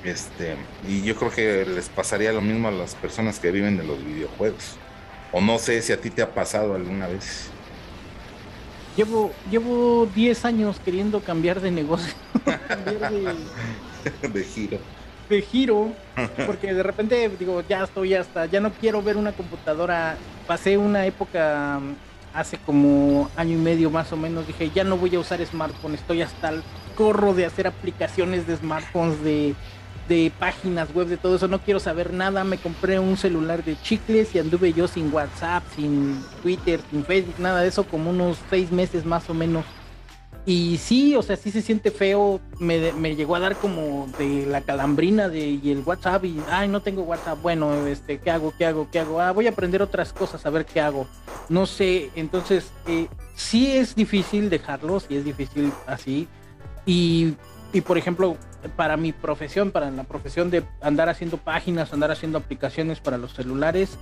Este, 0.03 0.55
y 0.87 1.01
yo 1.01 1.15
creo 1.17 1.31
que 1.31 1.65
les 1.65 1.89
pasaría 1.89 2.31
lo 2.31 2.41
mismo 2.41 2.69
a 2.69 2.71
las 2.71 2.95
personas 2.95 3.39
que 3.39 3.51
viven 3.51 3.77
de 3.77 3.83
los 3.83 4.03
videojuegos. 4.03 4.77
O 5.33 5.41
no 5.41 5.59
sé 5.59 5.81
si 5.81 5.91
a 5.91 5.99
ti 5.99 6.09
te 6.09 6.21
ha 6.21 6.33
pasado 6.33 6.75
alguna 6.75 7.07
vez. 7.07 7.49
Llevo, 8.95 9.33
llevo 9.51 10.07
10 10.15 10.45
años 10.45 10.79
queriendo 10.83 11.19
cambiar 11.19 11.59
de 11.59 11.71
negocio, 11.71 12.13
cambiar 12.67 13.11
de, 13.11 14.29
de 14.29 14.43
giro 14.45 14.79
de 15.29 15.41
giro, 15.41 15.91
porque 16.45 16.73
de 16.73 16.83
repente 16.83 17.29
digo, 17.39 17.63
ya 17.67 17.83
estoy 17.83 18.13
hasta, 18.13 18.45
ya 18.45 18.59
no 18.59 18.71
quiero 18.71 19.01
ver 19.01 19.17
una 19.17 19.31
computadora. 19.31 20.17
Pasé 20.47 20.77
una 20.77 21.05
época 21.05 21.79
mm, 21.81 21.95
hace 22.33 22.57
como 22.57 23.29
año 23.35 23.53
y 23.53 23.61
medio 23.61 23.89
más 23.89 24.11
o 24.11 24.17
menos, 24.17 24.47
dije, 24.47 24.71
ya 24.73 24.83
no 24.83 24.97
voy 24.97 25.15
a 25.15 25.19
usar 25.19 25.43
smartphone, 25.45 25.95
estoy 25.95 26.21
hasta 26.21 26.49
el 26.49 26.63
corro 26.95 27.33
de 27.33 27.45
hacer 27.45 27.67
aplicaciones 27.67 28.47
de 28.47 28.57
smartphones, 28.57 29.23
de, 29.23 29.55
de 30.07 30.31
páginas 30.37 30.93
web, 30.93 31.07
de 31.07 31.17
todo 31.17 31.35
eso, 31.35 31.47
no 31.47 31.59
quiero 31.59 31.79
saber 31.79 32.13
nada, 32.13 32.43
me 32.43 32.57
compré 32.57 32.99
un 32.99 33.17
celular 33.17 33.63
de 33.63 33.79
chicles 33.81 34.33
y 34.35 34.39
anduve 34.39 34.73
yo 34.73 34.87
sin 34.87 35.13
WhatsApp, 35.13 35.63
sin 35.75 36.23
Twitter, 36.41 36.79
sin 36.89 37.03
Facebook, 37.03 37.35
nada 37.39 37.61
de 37.61 37.69
eso, 37.69 37.83
como 37.85 38.09
unos 38.11 38.37
seis 38.49 38.71
meses 38.71 39.05
más 39.05 39.29
o 39.29 39.33
menos. 39.33 39.65
Y 40.47 40.77
sí, 40.77 41.13
o 41.17 41.21
sea, 41.21 41.35
sí 41.35 41.51
se 41.51 41.61
siente 41.61 41.91
feo. 41.91 42.39
Me, 42.57 42.93
me, 42.93 43.17
llegó 43.17 43.35
a 43.35 43.39
dar 43.41 43.57
como 43.57 44.07
de 44.17 44.45
la 44.45 44.61
calambrina 44.61 45.27
de 45.27 45.45
y 45.61 45.71
el 45.71 45.83
WhatsApp 45.85 46.23
y, 46.23 46.41
ay, 46.49 46.69
no 46.69 46.81
tengo 46.81 47.01
WhatsApp. 47.03 47.41
Bueno, 47.41 47.85
este, 47.85 48.19
¿qué 48.19 48.31
hago? 48.31 48.53
¿Qué 48.57 48.65
hago? 48.65 48.87
¿Qué 48.89 48.99
hago? 48.99 49.19
Ah, 49.19 49.33
voy 49.33 49.47
a 49.47 49.49
aprender 49.49 49.81
otras 49.81 50.13
cosas, 50.13 50.45
a 50.45 50.49
ver 50.49 50.65
qué 50.65 50.79
hago. 50.79 51.05
No 51.49 51.65
sé, 51.65 52.11
entonces, 52.15 52.71
eh, 52.87 53.09
sí 53.35 53.75
es 53.75 53.93
difícil 53.93 54.49
dejarlo, 54.49 55.01
sí 55.01 55.17
es 55.17 55.25
difícil 55.25 55.69
así. 55.85 56.29
Y, 56.85 57.33
y, 57.73 57.81
por 57.81 57.97
ejemplo, 57.97 58.37
para 58.77 58.95
mi 58.95 59.11
profesión, 59.11 59.71
para 59.71 59.91
la 59.91 60.05
profesión 60.05 60.49
de 60.49 60.63
andar 60.79 61.09
haciendo 61.09 61.35
páginas, 61.35 61.91
andar 61.91 62.11
haciendo 62.11 62.37
aplicaciones 62.37 63.01
para 63.01 63.17
los 63.17 63.33
celulares, 63.33 63.97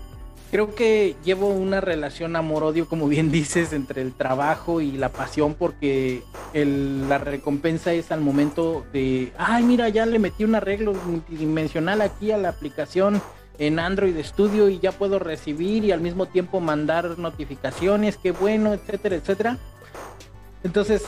creo 0.55 0.73
que 0.73 1.17
llevo 1.25 1.49
una 1.49 1.81
relación 1.81 2.37
amor-odio, 2.37 2.87
como 2.87 3.09
bien 3.09 3.29
dices, 3.29 3.73
entre 3.73 4.01
el 4.01 4.13
trabajo 4.13 4.79
y 4.79 4.93
la 4.93 5.09
pasión, 5.09 5.53
porque 5.53 6.23
la 6.53 7.17
recompensa 7.17 7.91
es 7.91 8.09
al 8.09 8.21
momento 8.21 8.85
de, 8.93 9.33
ay, 9.37 9.65
mira, 9.65 9.89
ya 9.89 10.05
le 10.05 10.17
metí 10.17 10.45
un 10.45 10.55
arreglo 10.55 10.93
multidimensional 10.93 11.99
aquí 11.99 12.31
a 12.31 12.37
la 12.37 12.47
aplicación 12.47 13.21
en 13.57 13.79
Android 13.79 14.15
Studio 14.23 14.69
y 14.69 14.79
ya 14.79 14.93
puedo 14.93 15.19
recibir 15.19 15.83
y 15.83 15.91
al 15.91 15.99
mismo 15.99 16.25
tiempo 16.25 16.61
mandar 16.61 17.19
notificaciones, 17.19 18.15
qué 18.15 18.31
bueno, 18.31 18.73
etcétera, 18.73 19.17
etcétera. 19.17 19.57
Entonces, 20.63 21.03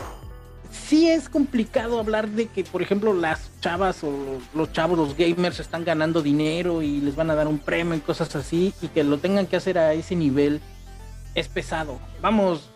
sí 0.72 1.10
es 1.10 1.30
complicado 1.30 2.00
hablar 2.00 2.28
de 2.30 2.48
que, 2.48 2.64
por 2.64 2.82
ejemplo, 2.82 3.14
las 3.14 3.50
chavas 3.62 4.04
o 4.04 4.12
los 4.54 4.72
chavos, 4.72 4.98
los 4.98 5.18
gamers 5.18 5.60
están 5.60 5.84
ganando 5.84 6.22
dinero 6.22 6.82
y 6.82 7.02
les 7.02 7.16
van 7.16 7.30
a 7.30 7.36
dar 7.36 7.48
un 7.48 7.60
premio 7.60 7.96
y 7.96 8.00
cosas 8.00 8.36
así 8.36 8.74
y 8.82 8.88
que 8.88 9.04
lo 9.04 9.18
tengan 9.18 9.48
que 9.48 9.56
hacer 9.56 9.78
a 9.78 9.94
ese 9.94 10.16
nivel 10.16 10.62
es 11.36 11.48
pesado. 11.48 12.00
Vamos, 12.22 12.70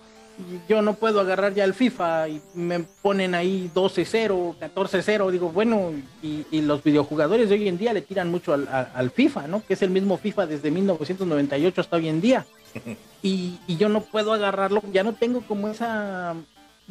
yo 0.68 0.82
no 0.82 0.94
puedo 0.94 1.20
agarrar 1.20 1.54
ya 1.54 1.64
el 1.64 1.74
FIFA 1.74 2.30
y 2.30 2.42
me 2.54 2.80
ponen 3.02 3.36
ahí 3.36 3.70
12-0, 3.74 4.56
14-0, 4.60 5.32
digo, 5.32 5.50
bueno, 5.50 5.92
y, 6.22 6.62
los 6.62 6.84
videojugadores 6.84 7.50
de 7.50 7.56
hoy 7.56 7.68
en 7.68 7.78
día 7.78 7.94
le 7.94 8.02
tiran 8.02 8.30
mucho 8.30 8.54
al, 8.54 9.12
FIFA, 9.12 9.48
¿no? 9.48 9.64
Que 9.66 9.74
es 9.74 9.82
el 9.82 9.90
mismo 9.90 10.18
FIFA 10.18 10.48
desde 10.48 10.72
1998 10.72 11.82
hasta 11.82 11.98
hoy 11.98 12.08
en 12.08 12.22
día. 12.22 12.46
y 13.22 13.60
yo 13.68 13.90
no 13.90 14.02
puedo 14.02 14.34
agarrarlo, 14.34 14.82
ya 14.94 15.04
no 15.04 15.14
tengo 15.14 15.42
como 15.42 15.68
esa 15.68 16.36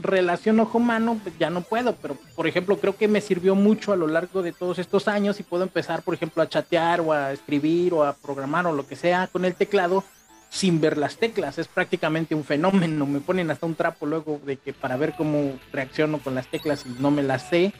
relación 0.02 0.60
ojo-mano, 0.60 1.18
pues 1.22 1.36
ya 1.38 1.50
no 1.50 1.62
puedo, 1.62 1.94
pero 1.96 2.16
por 2.34 2.46
ejemplo, 2.46 2.78
creo 2.78 2.96
que 2.96 3.08
me 3.08 3.20
sirvió 3.20 3.54
mucho 3.54 3.92
a 3.92 3.96
lo 3.96 4.06
largo 4.06 4.42
de 4.42 4.52
todos 4.52 4.78
estos 4.78 5.08
años 5.08 5.40
y 5.40 5.42
puedo 5.42 5.62
empezar, 5.62 6.02
por 6.02 6.14
ejemplo, 6.14 6.42
a 6.42 6.48
chatear 6.48 7.00
o 7.00 7.12
a 7.12 7.32
escribir 7.32 7.94
o 7.94 8.04
a 8.04 8.14
programar 8.14 8.66
o 8.66 8.72
lo 8.72 8.86
que 8.86 8.96
sea 8.96 9.28
con 9.28 9.44
el 9.44 9.54
teclado 9.54 10.04
sin 10.50 10.80
ver 10.80 10.98
las 10.98 11.16
teclas. 11.16 11.58
Es 11.58 11.68
prácticamente 11.68 12.34
un 12.34 12.44
fenómeno. 12.44 13.06
Me 13.06 13.20
ponen 13.20 13.50
hasta 13.50 13.66
un 13.66 13.76
trapo 13.76 14.04
luego 14.04 14.40
de 14.44 14.56
que 14.56 14.72
para 14.72 14.96
ver 14.96 15.14
cómo 15.16 15.58
reacciono 15.72 16.18
con 16.18 16.34
las 16.34 16.48
teclas 16.48 16.84
y 16.84 17.00
no 17.00 17.10
me 17.10 17.22
las 17.22 17.48
sé. 17.48 17.72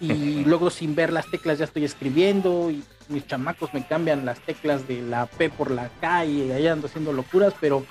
Y 0.00 0.44
luego 0.44 0.70
sin 0.70 0.94
ver 0.94 1.12
las 1.12 1.30
teclas 1.30 1.58
ya 1.58 1.66
estoy 1.66 1.84
escribiendo 1.84 2.70
y 2.70 2.82
mis 3.08 3.26
chamacos 3.26 3.74
me 3.74 3.86
cambian 3.86 4.24
las 4.24 4.40
teclas 4.40 4.88
de 4.88 5.02
la 5.02 5.26
P 5.26 5.50
por 5.50 5.70
la 5.70 5.90
K 6.00 6.24
y 6.24 6.50
ahí 6.52 6.66
ando 6.66 6.86
haciendo 6.86 7.12
locuras, 7.12 7.52
pero 7.60 7.84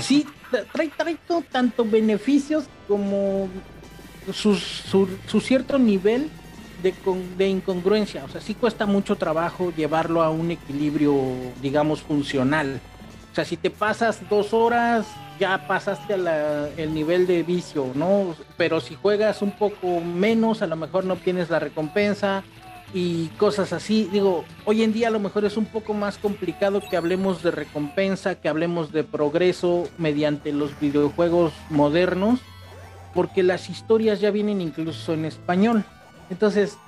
sí 0.00 0.26
trae, 0.72 0.88
trae 0.88 1.16
tanto 1.50 1.84
beneficios 1.84 2.64
como 2.88 3.48
su, 4.32 5.40
cierto 5.40 5.78
nivel 5.78 6.30
de, 6.82 7.48
incongruencia. 7.48 8.24
O 8.24 8.28
sea, 8.28 8.40
sí 8.40 8.54
cuesta 8.54 8.86
mucho 8.86 9.16
trabajo 9.16 9.72
llevarlo 9.76 10.22
a 10.22 10.30
un 10.30 10.50
equilibrio, 10.50 11.14
digamos, 11.60 12.02
funcional. 12.02 12.80
O 13.32 13.34
sea, 13.34 13.44
si 13.44 13.56
te 13.56 13.70
pasas 13.70 14.20
dos 14.28 14.52
horas, 14.52 15.06
ya 15.38 15.66
pasaste 15.66 16.14
el 16.76 16.94
nivel 16.94 17.26
de 17.26 17.42
vicio, 17.42 17.90
¿no? 17.94 18.34
Pero 18.56 18.80
si 18.80 18.94
juegas 18.94 19.42
un 19.42 19.52
poco 19.52 20.00
menos, 20.00 20.62
a 20.62 20.66
lo 20.66 20.76
mejor 20.76 21.04
no 21.04 21.14
obtienes 21.14 21.50
la 21.50 21.58
recompensa 21.58 22.42
y 22.96 23.26
cosas 23.36 23.74
así. 23.74 24.08
Digo, 24.10 24.46
hoy 24.64 24.82
en 24.82 24.94
día 24.94 25.08
a 25.08 25.10
lo 25.10 25.20
mejor 25.20 25.44
es 25.44 25.58
un 25.58 25.66
poco 25.66 25.92
más 25.92 26.16
complicado 26.16 26.80
que 26.80 26.96
hablemos 26.96 27.42
de 27.42 27.50
recompensa, 27.50 28.36
que 28.36 28.48
hablemos 28.48 28.90
de 28.90 29.04
progreso 29.04 29.86
mediante 29.98 30.50
los 30.50 30.80
videojuegos 30.80 31.52
modernos, 31.68 32.40
porque 33.12 33.42
las 33.42 33.68
historias 33.68 34.22
ya 34.22 34.30
vienen 34.30 34.62
incluso 34.62 35.12
en 35.12 35.26
español. 35.26 35.84
Entonces, 36.30 36.78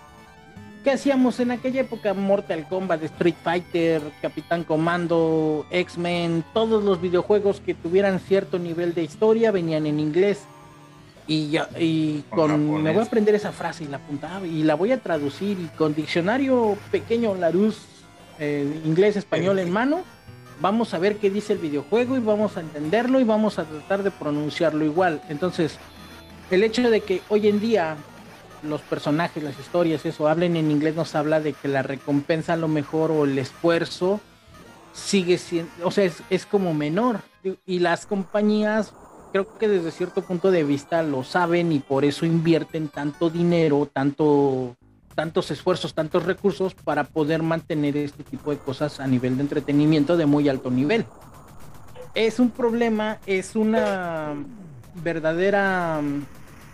¿qué 0.83 0.93
hacíamos 0.93 1.41
en 1.41 1.51
aquella 1.51 1.83
época? 1.83 2.15
Mortal 2.15 2.67
Kombat, 2.71 3.03
Street 3.03 3.37
Fighter, 3.45 4.01
Capitán 4.23 4.65
Comando, 4.65 5.67
X-Men, 5.71 6.43
todos 6.55 6.85
los 6.85 7.03
videojuegos 7.03 7.61
que 7.61 7.75
tuvieran 7.75 8.19
cierto 8.19 8.59
nivel 8.59 8.95
de 8.95 9.03
historia 9.03 9.51
venían 9.51 9.85
en 9.85 10.01
inglés 10.01 10.47
y, 11.29 11.51
ya, 11.51 11.69
y 11.79 12.23
con, 12.31 12.83
me 12.83 12.91
voy 12.91 13.03
a 13.03 13.07
aprender 13.07 13.35
esa 13.35 13.53
frase 13.53 13.85
y 13.85 13.87
la 13.87 13.99
apuntaba 13.99 14.47
y 14.47 14.63
la 14.63 14.75
voy 14.75 14.93
a 14.93 14.99
traducir 14.99 15.61
y 15.61 15.67
con 15.77 15.95
diccionario 15.95 16.77
pequeño 16.91 17.35
Larus 17.35 17.83
eh, 18.39 18.81
inglés 18.85 19.17
español 19.17 19.59
en 19.59 19.71
mano 19.71 20.03
vamos 20.61 20.95
a 20.95 20.99
ver 20.99 21.17
qué 21.17 21.31
dice 21.31 21.53
el 21.53 21.59
videojuego 21.59 22.17
y 22.17 22.21
vamos 22.21 22.57
a 22.57 22.61
entenderlo 22.61 23.21
y 23.21 23.25
vamos 23.25 23.59
a 23.59 23.65
tratar 23.65 24.03
de 24.03 24.11
pronunciarlo 24.11 24.85
igual. 24.85 25.21
Entonces 25.29 25.79
el 26.51 26.65
hecho 26.65 26.91
de 26.91 27.03
que 27.03 27.21
hoy 27.29 27.47
en 27.47 27.61
día 27.61 27.97
los 28.63 28.81
personajes 28.81 29.43
las 29.43 29.59
historias 29.59 30.07
eso 30.07 30.29
hablen 30.29 30.57
en 30.57 30.71
inglés 30.71 30.97
nos 30.97 31.15
habla 31.15 31.41
de 31.41 31.53
que 31.53 31.69
la 31.69 31.83
recompensa 31.83 32.55
a 32.55 32.57
lo 32.57 32.69
mejor 32.69 33.11
o 33.13 33.25
el 33.25 33.39
esfuerzo 33.39 34.21
sigue 34.95 35.39
siendo 35.39 35.71
o 35.85 35.91
sea 35.91 36.05
es, 36.05 36.23
es 36.31 36.47
como 36.47 36.73
menor. 36.73 37.21
Y 37.67 37.81
las 37.81 38.07
compañías 38.07 38.95
creo 39.33 39.59
que 39.59 39.69
desde 39.69 39.91
cierto 39.91 40.23
punto 40.23 40.51
de 40.51 40.65
vista 40.65 41.03
lo 41.03 41.25
saben 41.25 41.73
y 41.73 41.81
por 41.81 42.05
eso 42.05 42.27
invierten 42.27 42.89
tanto 42.89 43.31
dinero, 43.31 43.89
tanto, 43.93 44.77
tantos 45.15 45.51
esfuerzos, 45.51 45.95
tantos 45.95 46.25
recursos 46.25 46.75
para 46.75 47.05
poder 47.05 47.43
mantener 47.43 47.97
este 47.97 48.25
tipo 48.25 48.51
de 48.51 48.59
cosas 48.59 49.01
a 49.01 49.07
nivel 49.07 49.37
de 49.37 49.43
entretenimiento 49.43 50.17
de 50.17 50.27
muy 50.27 50.49
alto 50.49 50.71
nivel. 50.71 51.07
Es 52.15 52.39
un 52.39 52.51
problema, 52.51 53.19
es 53.27 53.55
una 53.55 54.35
verdadera, 55.03 56.01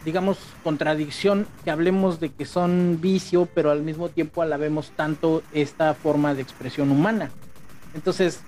digamos, 0.04 0.38
contradicción 0.62 1.46
que 1.64 1.70
hablemos 1.70 2.20
de 2.20 2.30
que 2.30 2.46
son 2.46 2.98
vicio, 3.00 3.48
pero 3.54 3.70
al 3.70 3.82
mismo 3.82 4.08
tiempo 4.08 4.42
alabemos 4.42 4.90
tanto 4.96 5.42
esta 5.52 5.92
forma 5.94 6.34
de 6.34 6.42
expresión 6.42 6.90
humana. 6.90 7.30
Entonces, 7.94 8.40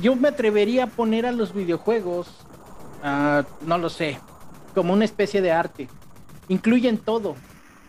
yo 0.00 0.16
me 0.16 0.28
atrevería 0.28 0.84
a 0.84 0.86
poner 0.88 1.26
a 1.26 1.32
los 1.32 1.54
videojuegos 1.54 2.28
Ah, 3.02 3.44
no 3.66 3.78
lo 3.78 3.88
sé, 3.88 4.18
como 4.74 4.92
una 4.92 5.04
especie 5.04 5.42
de 5.42 5.52
arte. 5.52 5.88
Incluyen 6.48 6.98
todo, 6.98 7.36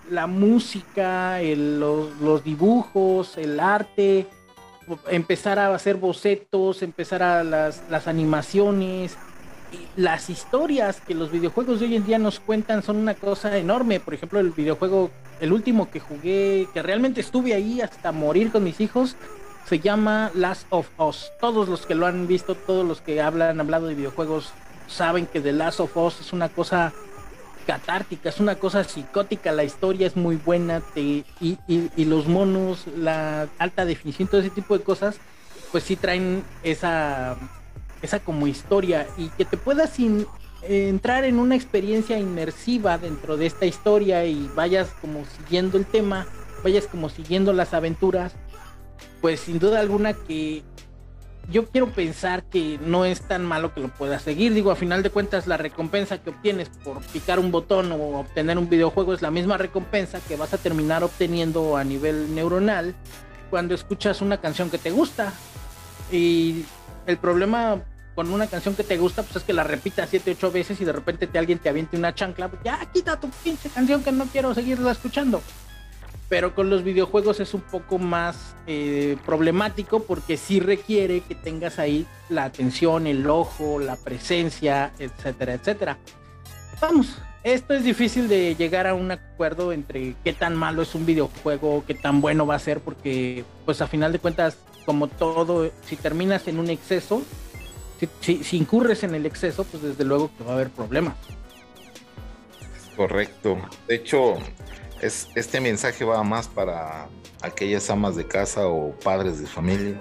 la 0.09 0.27
música, 0.27 1.39
los, 1.41 2.43
dibujos, 2.43 3.37
el 3.37 3.59
arte, 3.59 4.27
empezar 5.09 5.59
a 5.59 5.73
hacer 5.73 5.95
bocetos, 5.97 6.81
empezar 6.81 7.23
a 7.23 7.43
las, 7.43 7.83
las 7.89 8.07
animaciones, 8.07 9.17
las 9.95 10.29
historias 10.29 11.01
que 11.01 11.15
los 11.15 11.31
videojuegos 11.31 11.79
de 11.79 11.87
hoy 11.87 11.95
en 11.95 12.05
día 12.05 12.19
nos 12.19 12.39
cuentan 12.39 12.83
son 12.83 12.97
una 12.97 13.15
cosa 13.15 13.57
enorme. 13.57 13.99
Por 13.99 14.13
ejemplo, 14.13 14.39
el 14.39 14.51
videojuego, 14.51 15.11
el 15.39 15.53
último 15.53 15.89
que 15.89 15.99
jugué, 15.99 16.67
que 16.73 16.81
realmente 16.81 17.21
estuve 17.21 17.53
ahí 17.53 17.81
hasta 17.81 18.11
morir 18.11 18.51
con 18.51 18.63
mis 18.63 18.79
hijos, 18.79 19.15
Se 19.65 19.79
llama 19.79 20.29
Last 20.33 20.67
of 20.71 20.89
Us. 20.99 21.31
Todos 21.39 21.69
los 21.69 21.85
que 21.85 21.95
lo 21.95 22.05
han 22.05 22.27
visto, 22.27 22.53
todos 22.53 22.85
los 22.85 22.99
que 22.99 23.21
hablan, 23.21 23.61
hablado 23.61 23.87
de 23.87 23.95
videojuegos, 23.95 24.51
saben 24.87 25.25
que 25.25 25.41
The 25.41 25.51
Last 25.51 25.79
of 25.79 25.95
Us 25.97 26.21
es 26.21 26.33
una 26.33 26.49
cosa 26.49 26.93
catártica, 27.65 28.29
es 28.29 28.39
una 28.39 28.55
cosa 28.55 28.83
psicótica, 28.83 29.51
la 29.51 29.63
historia 29.63 30.07
es 30.07 30.15
muy 30.15 30.35
buena 30.35 30.81
y, 30.95 31.25
y, 31.39 32.05
los 32.05 32.27
monos, 32.27 32.85
la 32.97 33.47
alta 33.57 33.85
definición, 33.85 34.27
todo 34.27 34.41
ese 34.41 34.49
tipo 34.49 34.77
de 34.77 34.83
cosas, 34.83 35.17
pues 35.71 35.83
sí 35.83 35.95
traen 35.95 36.43
esa, 36.63 37.37
esa 38.01 38.19
como 38.19 38.47
historia 38.47 39.07
y 39.17 39.29
que 39.29 39.45
te 39.45 39.55
puedas 39.57 39.91
sin, 39.91 40.27
entrar 40.67 41.25
en 41.25 41.39
una 41.39 41.55
experiencia 41.55 42.17
inmersiva 42.17 42.97
dentro 42.97 43.37
de 43.37 43.45
esta 43.45 43.65
historia 43.65 44.25
y 44.25 44.49
vayas 44.55 44.89
como 45.01 45.25
siguiendo 45.25 45.77
el 45.77 45.85
tema, 45.85 46.25
vayas 46.63 46.87
como 46.87 47.09
siguiendo 47.09 47.53
las 47.53 47.73
aventuras, 47.73 48.33
pues 49.21 49.41
sin 49.41 49.59
duda 49.59 49.79
alguna 49.79 50.13
que 50.13 50.63
yo 51.51 51.67
quiero 51.67 51.89
pensar 51.89 52.43
que 52.43 52.79
no 52.85 53.05
es 53.05 53.21
tan 53.21 53.45
malo 53.45 53.73
que 53.73 53.81
lo 53.81 53.89
puedas 53.89 54.21
seguir. 54.21 54.53
Digo, 54.53 54.71
a 54.71 54.75
final 54.75 55.03
de 55.03 55.09
cuentas, 55.09 55.47
la 55.47 55.57
recompensa 55.57 56.17
que 56.17 56.29
obtienes 56.29 56.69
por 56.69 57.01
picar 57.07 57.39
un 57.39 57.51
botón 57.51 57.91
o 57.91 58.19
obtener 58.19 58.57
un 58.57 58.69
videojuego 58.69 59.13
es 59.13 59.21
la 59.21 59.31
misma 59.31 59.57
recompensa 59.57 60.19
que 60.27 60.35
vas 60.35 60.53
a 60.53 60.57
terminar 60.57 61.03
obteniendo 61.03 61.77
a 61.77 61.83
nivel 61.83 62.33
neuronal 62.33 62.95
cuando 63.49 63.75
escuchas 63.75 64.21
una 64.21 64.37
canción 64.37 64.69
que 64.69 64.77
te 64.77 64.91
gusta. 64.91 65.33
Y 66.11 66.65
el 67.05 67.17
problema 67.17 67.81
con 68.15 68.31
una 68.31 68.47
canción 68.47 68.75
que 68.75 68.83
te 68.83 68.97
gusta, 68.97 69.23
pues 69.23 69.37
es 69.37 69.43
que 69.43 69.53
la 69.53 69.63
repitas 69.63 70.09
siete, 70.09 70.31
ocho 70.31 70.51
veces 70.51 70.79
y 70.79 70.85
de 70.85 70.93
repente 70.93 71.27
te 71.27 71.39
alguien 71.39 71.59
te 71.59 71.69
aviente 71.69 71.97
una 71.97 72.13
chancla, 72.13 72.47
pues 72.47 72.61
ya 72.63 72.79
quita 72.93 73.19
tu 73.19 73.29
pinche 73.43 73.69
canción 73.69 74.03
que 74.03 74.11
no 74.11 74.25
quiero 74.25 74.53
seguirla 74.53 74.91
escuchando. 74.91 75.41
Pero 76.33 76.55
con 76.55 76.67
los 76.71 76.83
videojuegos 76.83 77.39
es 77.39 77.53
un 77.53 77.61
poco 77.61 77.99
más 77.99 78.55
eh, 78.65 79.17
problemático 79.23 80.01
porque 80.01 80.35
sí 80.35 80.59
requiere 80.59 81.21
que 81.21 81.35
tengas 81.35 81.77
ahí 81.77 82.07
la 82.27 82.45
atención, 82.45 83.05
el 83.05 83.29
ojo, 83.29 83.77
la 83.77 83.97
presencia, 83.97 84.91
etcétera, 84.97 85.53
etcétera. 85.53 85.99
Vamos, 86.81 87.19
esto 87.43 87.75
es 87.75 87.83
difícil 87.83 88.27
de 88.27 88.55
llegar 88.55 88.87
a 88.87 88.95
un 88.95 89.11
acuerdo 89.11 89.71
entre 89.73 90.15
qué 90.23 90.33
tan 90.33 90.55
malo 90.55 90.81
es 90.81 90.95
un 90.95 91.05
videojuego, 91.05 91.83
qué 91.85 91.93
tan 91.93 92.19
bueno 92.19 92.47
va 92.47 92.55
a 92.55 92.59
ser, 92.59 92.79
porque 92.79 93.45
pues 93.63 93.79
a 93.83 93.85
final 93.85 94.11
de 94.11 94.17
cuentas, 94.17 94.57
como 94.87 95.09
todo, 95.09 95.69
si 95.85 95.97
terminas 95.97 96.47
en 96.47 96.57
un 96.57 96.71
exceso, 96.71 97.21
si, 98.21 98.57
incurres 98.57 99.03
en 99.03 99.13
el 99.13 99.27
exceso, 99.27 99.65
pues 99.65 99.83
desde 99.83 100.03
luego 100.03 100.31
que 100.35 100.43
va 100.43 100.53
a 100.53 100.55
haber 100.55 100.71
problemas. 100.71 101.13
Correcto. 102.95 103.59
De 103.87 103.95
hecho, 103.97 104.39
es, 105.03 105.27
este 105.35 105.59
mensaje 105.59 106.05
va 106.05 106.23
más 106.23 106.47
para 106.47 107.07
aquellas 107.41 107.89
amas 107.89 108.15
de 108.15 108.25
casa 108.25 108.67
o 108.67 108.91
padres 109.03 109.39
de 109.39 109.47
familia. 109.47 109.99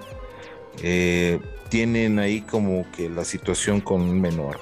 tienen 1.69 2.19
ahí 2.19 2.41
como 2.41 2.89
que 2.91 3.09
la 3.09 3.25
situación 3.25 3.81
con 3.81 4.01
un 4.01 4.21
menor. 4.21 4.59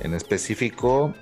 En 0.00 0.14
específico, 0.14 1.14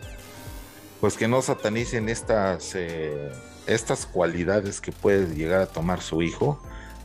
pues 1.01 1.16
que 1.16 1.28
no 1.28 1.43
satanicen 1.43 2.09
estas, 2.09 2.74
eh, 2.74 3.30
estas 3.66 4.07
cualidades 4.07 4.80
que 4.80 4.93
puede 4.93 5.35
llegar 5.35 5.61
a 5.61 5.66
tomar 5.66 6.01
su 6.01 6.22
hijo 6.22 6.61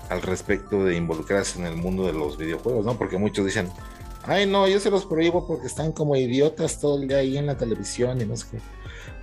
al 0.10 0.22
respecto 0.22 0.86
de 0.86 0.96
involucrarse 0.96 1.60
en 1.60 1.66
el 1.66 1.76
mundo 1.76 2.06
de 2.06 2.14
los 2.14 2.38
videojuegos, 2.38 2.86
¿no? 2.86 2.98
Porque 2.98 3.18
muchos 3.18 3.46
dicen, 3.46 3.70
ay 4.24 4.46
no, 4.46 4.68
yo 4.68 4.80
se 4.80 4.90
los 4.90 5.06
prohíbo 5.06 5.46
porque 5.48 5.68
están 5.68 5.92
como 5.92 6.16
idiotas 6.16 6.80
todo 6.80 7.02
el 7.02 7.08
día 7.08 7.18
ahí 7.18 7.38
en 7.38 7.48
la 7.48 7.58
televisión 7.58 8.22
y 8.22 8.26
no 8.26 8.38
sé 8.38 8.48
qué. 8.52 8.77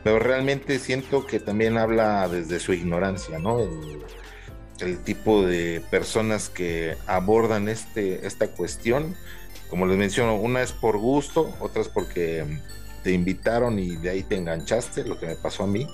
Pero 0.05 0.18
realmente 0.18 0.78
siento 0.78 1.26
que 1.26 1.40
también 1.40 1.78
habla 1.78 2.28
desde 2.28 2.61
su 2.61 2.72
ignorancia, 2.72 3.38
¿no? 3.38 3.59
El, 3.61 4.98
tipo 5.05 5.46
de 5.46 5.82
personas 5.90 6.50
que 6.50 6.96
abordan 7.07 7.68
este, 7.68 8.26
esta 8.26 8.48
cuestión, 8.48 9.16
como 9.70 9.86
les 9.86 9.96
menciono, 9.96 10.36
una 10.36 10.62
es 10.62 10.72
por 10.72 10.98
gusto, 10.98 11.55
otra 11.59 11.80
es 11.80 11.88
porque 11.88 12.44
te 13.02 13.12
invitaron 13.12 13.78
y 13.78 13.96
de 13.96 14.11
ahí 14.11 14.22
te 14.22 14.36
enganchaste, 14.36 15.05
lo 15.05 15.18
que 15.18 15.26
me 15.26 15.36
pasó 15.36 15.62
a 15.62 15.66
mí. 15.68 15.86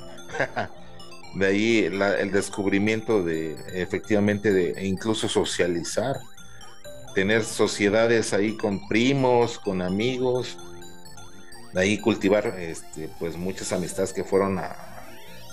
de 1.36 1.46
ahí 1.46 1.78
el 1.84 2.32
descubrimiento 2.32 3.22
de 3.22 3.54
efectivamente 3.74 4.52
de 4.52 4.84
incluso 4.84 5.28
socializar 5.28 6.16
tener 7.14 7.44
sociedades 7.44 8.32
ahí 8.32 8.56
con 8.56 8.86
primos, 8.88 9.58
con 9.58 9.82
amigos, 9.82 10.58
de 11.72 11.80
ahí 11.80 11.98
cultivar 11.98 12.46
este, 12.58 13.08
pues 13.18 13.36
muchas 13.36 13.72
amistades 13.72 14.12
que 14.12 14.24
fueron 14.24 14.60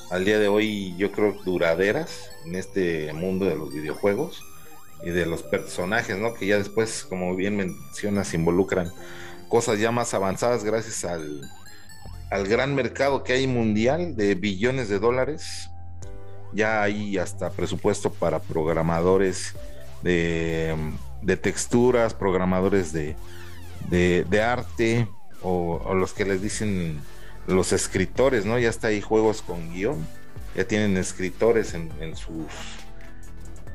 al 0.09 0.25
día 0.25 0.39
de 0.39 0.47
hoy 0.47 0.95
yo 0.97 1.11
creo 1.11 1.33
duraderas 1.43 2.31
en 2.45 2.55
este 2.55 3.11
mundo 3.13 3.45
de 3.45 3.55
los 3.55 3.73
videojuegos 3.73 4.41
y 5.03 5.09
de 5.09 5.25
los 5.25 5.43
personajes, 5.43 6.17
¿no? 6.17 6.33
Que 6.33 6.47
ya 6.47 6.57
después, 6.57 7.05
como 7.07 7.35
bien 7.35 7.55
mencionas, 7.55 8.33
involucran 8.33 8.91
cosas 9.47 9.79
ya 9.79 9.91
más 9.91 10.13
avanzadas 10.13 10.63
gracias 10.63 11.05
al, 11.05 11.41
al 12.31 12.47
gran 12.47 12.73
mercado 12.73 13.23
que 13.23 13.33
hay 13.33 13.47
mundial 13.47 14.15
de 14.15 14.35
billones 14.35 14.89
de 14.89 14.99
dólares. 14.99 15.69
Ya 16.53 16.81
hay 16.81 17.17
hasta 17.17 17.49
presupuesto 17.51 18.11
para 18.11 18.39
programadores 18.39 19.53
de 20.01 20.75
de 21.21 21.37
texturas, 21.37 22.13
programadores 22.13 22.93
de, 22.93 23.15
de, 23.89 24.41
arte 24.41 25.07
o, 25.41 25.93
los 25.93 26.13
que 26.13 26.25
les 26.25 26.41
dicen 26.41 26.99
los 27.47 27.73
escritores, 27.73 28.45
¿no? 28.45 28.59
Ya 28.59 28.69
está 28.69 28.87
ahí 28.87 29.01
juegos 29.01 29.41
con 29.41 29.73
guion, 29.73 30.05
ya 30.55 30.65
tienen 30.65 30.97
escritores 30.97 31.73
en, 31.73 32.15
sus 32.15 32.45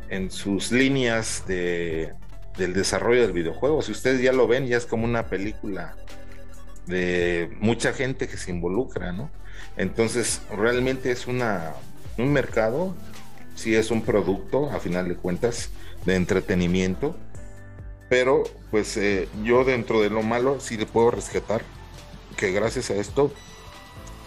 en 0.08 0.30
sus 0.30 0.72
líneas 0.72 1.44
de, 1.46 2.12
del 2.58 2.74
desarrollo 2.74 3.22
del 3.22 3.32
videojuego. 3.32 3.82
Si 3.82 3.92
ustedes 3.92 4.20
ya 4.20 4.32
lo 4.32 4.46
ven, 4.46 4.66
ya 4.66 4.76
es 4.76 4.86
como 4.86 5.04
una 5.04 5.26
película 5.26 5.96
de 6.86 7.50
mucha 7.60 7.92
gente 7.92 8.28
que 8.28 8.36
se 8.36 8.50
involucra, 8.50 9.12
¿no? 9.12 9.30
Entonces, 9.76 10.42
realmente 10.50 11.10
es 11.10 11.26
una, 11.26 11.72
un 12.18 12.32
mercado, 12.32 12.94
sí 13.54 13.74
es 13.74 13.90
un 13.90 14.02
producto, 14.02 14.70
a 14.70 14.80
final 14.80 15.08
de 15.08 15.14
cuentas, 15.16 15.70
de 16.04 16.16
entretenimiento, 16.16 17.16
pero 18.12 18.44
pues 18.70 18.98
eh, 18.98 19.26
yo 19.42 19.64
dentro 19.64 20.02
de 20.02 20.10
lo 20.10 20.22
malo 20.22 20.60
sí 20.60 20.76
le 20.76 20.84
puedo 20.84 21.10
rescatar 21.10 21.62
que 22.36 22.52
gracias 22.52 22.90
a 22.90 22.94
esto, 22.96 23.32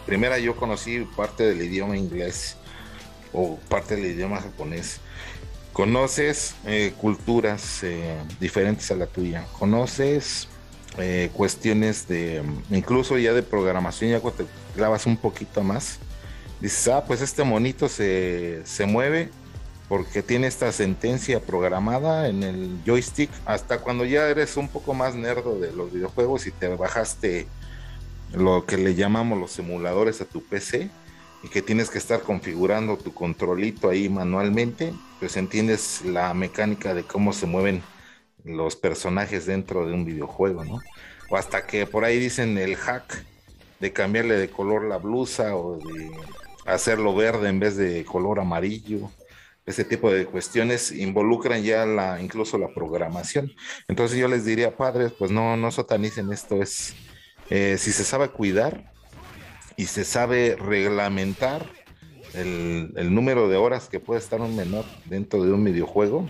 primera 0.08 0.40
yo 0.40 0.56
conocí 0.56 1.08
parte 1.16 1.44
del 1.44 1.62
idioma 1.62 1.96
inglés 1.96 2.58
o 3.32 3.60
parte 3.70 3.96
del 3.96 4.08
idioma 4.08 4.42
japonés. 4.42 5.02
Conoces 5.72 6.56
eh, 6.66 6.96
culturas 7.00 7.84
eh, 7.84 8.18
diferentes 8.40 8.90
a 8.90 8.96
la 8.96 9.06
tuya, 9.06 9.46
conoces 9.60 10.48
cuestiones 11.34 12.08
de, 12.08 12.42
incluso 12.72 13.20
ya 13.20 13.34
de 13.34 13.44
programación, 13.44 14.10
ya 14.10 14.20
cuando 14.20 14.46
te 14.46 14.50
clavas 14.76 15.06
un 15.06 15.18
poquito 15.18 15.62
más, 15.62 16.00
dices, 16.60 16.88
ah, 16.88 17.06
pues 17.06 17.22
este 17.22 17.44
monito 17.44 17.88
se, 17.88 18.62
se 18.66 18.88
mueve 18.88 19.30
porque 19.88 20.24
tiene 20.24 20.48
esta 20.48 20.72
sentencia 20.72 21.40
programada 21.40 22.28
en 22.28 22.44
el 22.44 22.80
joystick 22.86 23.30
hasta 23.46 23.80
cuando 23.80 24.06
ya 24.06 24.28
eres 24.30 24.58
un 24.58 24.68
poco 24.68 24.94
más 24.94 25.16
nerdo 25.16 25.60
de 25.60 25.72
los 25.72 25.92
videojuegos 25.94 26.48
y 26.48 26.52
te 26.52 26.68
bajaste 26.70 27.48
lo 28.34 28.66
que 28.66 28.78
le 28.78 28.96
llamamos 28.96 29.40
los 29.40 29.52
simuladores 29.52 30.22
a 30.22 30.26
tu 30.26 30.44
PC 30.44 30.90
y 31.44 31.50
que 31.50 31.62
tienes 31.62 31.90
que 31.90 32.00
estar 32.00 32.22
configurando 32.22 32.98
tu 32.98 33.14
controlito 33.14 33.90
ahí 33.90 34.10
manualmente, 34.10 34.94
pues 35.20 35.38
entiendes 35.38 36.02
la 36.04 36.34
mecánica 36.34 36.96
de 36.96 37.04
cómo 37.04 37.34
se 37.34 37.46
mueven 37.46 37.84
los 38.44 38.76
personajes 38.76 39.46
dentro 39.46 39.86
de 39.86 39.94
un 39.94 40.06
videojuego, 40.06 40.66
¿no? 40.66 40.80
O 41.30 41.38
hasta 41.38 41.68
que 41.68 41.86
por 41.86 42.04
ahí 42.04 42.20
dicen 42.20 42.58
el 42.58 42.76
hack 42.76 43.24
de 43.80 43.94
cambiarle 43.94 44.36
de 44.38 44.50
color 44.50 44.86
la 44.86 44.98
blusa 44.98 45.56
o 45.56 45.78
de 45.78 46.12
hacerlo 46.66 47.16
verde 47.16 47.50
en 47.50 47.60
vez 47.60 47.78
de 47.78 48.04
color 48.06 48.40
amarillo 48.40 49.12
ese 49.66 49.84
tipo 49.84 50.12
de 50.12 50.26
cuestiones 50.26 50.92
involucran 50.92 51.64
ya 51.64 51.86
la, 51.86 52.22
incluso 52.22 52.58
la 52.58 52.74
programación. 52.74 53.52
Entonces 53.88 54.18
yo 54.18 54.28
les 54.28 54.46
diría, 54.46 54.78
padres, 54.78 55.12
pues 55.18 55.32
no, 55.32 55.58
no 55.58 55.72
sotanicen 55.72 56.32
esto, 56.32 56.62
es 56.62 56.94
eh, 57.50 57.78
si 57.80 57.92
se 57.92 58.04
sabe 58.04 58.30
cuidar 58.30 58.92
y 59.76 59.86
se 59.86 60.06
sabe 60.06 60.56
reglamentar 60.56 61.66
el, 62.34 63.14
número 63.14 63.48
de 63.48 63.56
horas 63.56 63.88
que 63.88 64.00
puede 64.00 64.20
estar 64.20 64.42
un 64.42 64.56
menor 64.56 64.86
dentro 65.06 65.44
de 65.44 65.52
un 65.52 65.64
videojuego 65.64 66.28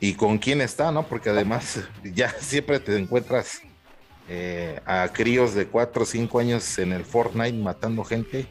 y 0.00 0.14
con 0.14 0.38
quién 0.38 0.60
está, 0.60 0.92
¿no? 0.92 1.06
Porque 1.06 1.30
además 1.30 1.80
ya 2.14 2.30
siempre 2.30 2.80
te 2.80 2.96
encuentras 2.96 3.62
eh, 4.28 4.80
a 4.84 5.08
críos 5.12 5.54
de 5.54 5.66
4 5.66 6.02
o 6.02 6.06
5 6.06 6.38
años 6.38 6.78
en 6.78 6.92
el 6.92 7.04
Fortnite 7.04 7.56
matando 7.56 8.04
gente 8.04 8.46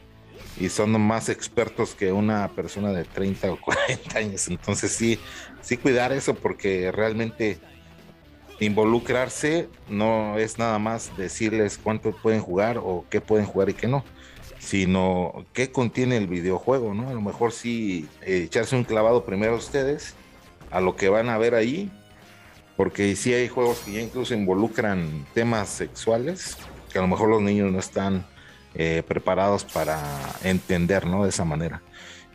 y 0.60 0.68
son 0.68 1.00
más 1.00 1.28
expertos 1.28 1.94
que 1.94 2.12
una 2.12 2.48
persona 2.48 2.92
de 2.92 3.04
30 3.04 3.52
o 3.52 3.60
40 3.60 4.18
años. 4.18 4.48
Entonces 4.48 4.92
sí, 4.92 5.18
sí 5.60 5.76
cuidar 5.76 6.12
eso 6.12 6.34
porque 6.34 6.90
realmente 6.92 7.58
involucrarse 8.60 9.68
no 9.88 10.36
es 10.38 10.58
nada 10.58 10.78
más 10.78 11.16
decirles 11.16 11.78
cuánto 11.82 12.12
pueden 12.12 12.40
jugar 12.40 12.78
o 12.78 13.04
qué 13.08 13.20
pueden 13.20 13.46
jugar 13.46 13.70
y 13.70 13.74
qué 13.74 13.86
no, 13.86 14.04
sino 14.58 15.46
qué 15.52 15.70
contiene 15.70 16.16
el 16.16 16.26
videojuego, 16.26 16.92
¿no? 16.92 17.08
A 17.08 17.14
lo 17.14 17.20
mejor 17.20 17.52
sí 17.52 18.08
eh, 18.22 18.42
echarse 18.44 18.74
un 18.74 18.84
clavado 18.84 19.24
primero 19.24 19.54
a 19.54 19.58
ustedes 19.58 20.14
a 20.70 20.80
lo 20.80 20.96
que 20.96 21.08
van 21.08 21.28
a 21.28 21.38
ver 21.38 21.54
ahí, 21.54 21.90
porque 22.76 23.14
sí 23.16 23.32
hay 23.32 23.48
juegos 23.48 23.78
que 23.80 23.92
ya 23.92 24.00
incluso 24.00 24.34
involucran 24.34 25.26
temas 25.34 25.68
sexuales, 25.68 26.56
que 26.92 26.98
a 26.98 27.02
lo 27.02 27.08
mejor 27.08 27.28
los 27.28 27.42
niños 27.42 27.72
no 27.72 27.78
están 27.78 28.26
eh, 28.80 29.02
preparados 29.06 29.64
para 29.64 30.00
entender, 30.44 31.04
¿no? 31.04 31.24
De 31.24 31.30
esa 31.30 31.44
manera. 31.44 31.82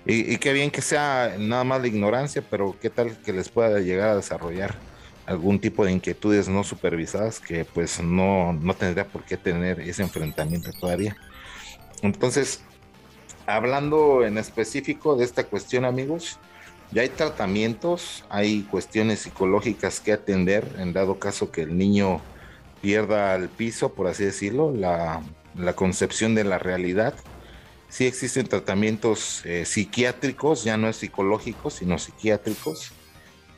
Y, 0.05 0.35
qué 0.37 0.51
bien 0.51 0.69
que 0.69 0.81
sea 0.81 1.37
nada 1.39 1.63
más 1.63 1.81
de 1.81 1.87
ignorancia, 1.87 2.43
pero 2.49 2.75
qué 2.81 2.89
tal 2.89 3.17
que 3.19 3.31
les 3.31 3.47
pueda 3.47 3.79
llegar 3.79 4.09
a 4.09 4.15
desarrollar 4.17 4.75
algún 5.25 5.57
tipo 5.59 5.85
de 5.85 5.93
inquietudes 5.93 6.49
no 6.49 6.65
supervisadas 6.65 7.39
que 7.39 7.63
pues 7.63 8.01
no, 8.01 8.51
no 8.51 8.73
tendría 8.73 9.07
por 9.07 9.23
qué 9.23 9.37
tener 9.37 9.79
ese 9.79 10.03
enfrentamiento 10.03 10.71
todavía. 10.77 11.15
Entonces, 12.01 12.61
hablando 13.45 14.25
en 14.25 14.37
específico 14.37 15.15
de 15.15 15.23
esta 15.23 15.45
cuestión, 15.45 15.85
amigos, 15.85 16.37
ya 16.91 17.03
hay 17.03 17.09
tratamientos, 17.09 18.25
hay 18.29 18.63
cuestiones 18.63 19.19
psicológicas 19.19 20.01
que 20.01 20.11
atender 20.11 20.67
en 20.77 20.91
dado 20.91 21.17
caso 21.17 21.49
que 21.51 21.61
el 21.61 21.77
niño 21.77 22.19
pierda 22.81 23.33
el 23.35 23.47
piso, 23.47 23.93
por 23.93 24.07
así 24.07 24.25
decirlo, 24.25 24.73
la, 24.73 25.21
la 25.55 25.73
concepción 25.73 26.35
de 26.35 26.43
la 26.43 26.59
realidad 26.59 27.13
sí 27.89 28.05
existen 28.05 28.47
tratamientos 28.47 29.45
eh, 29.45 29.65
psiquiátricos, 29.65 30.63
ya 30.63 30.77
no 30.77 30.89
es 30.89 30.97
psicológicos, 30.97 31.75
sino 31.75 31.99
psiquiátricos, 31.99 32.91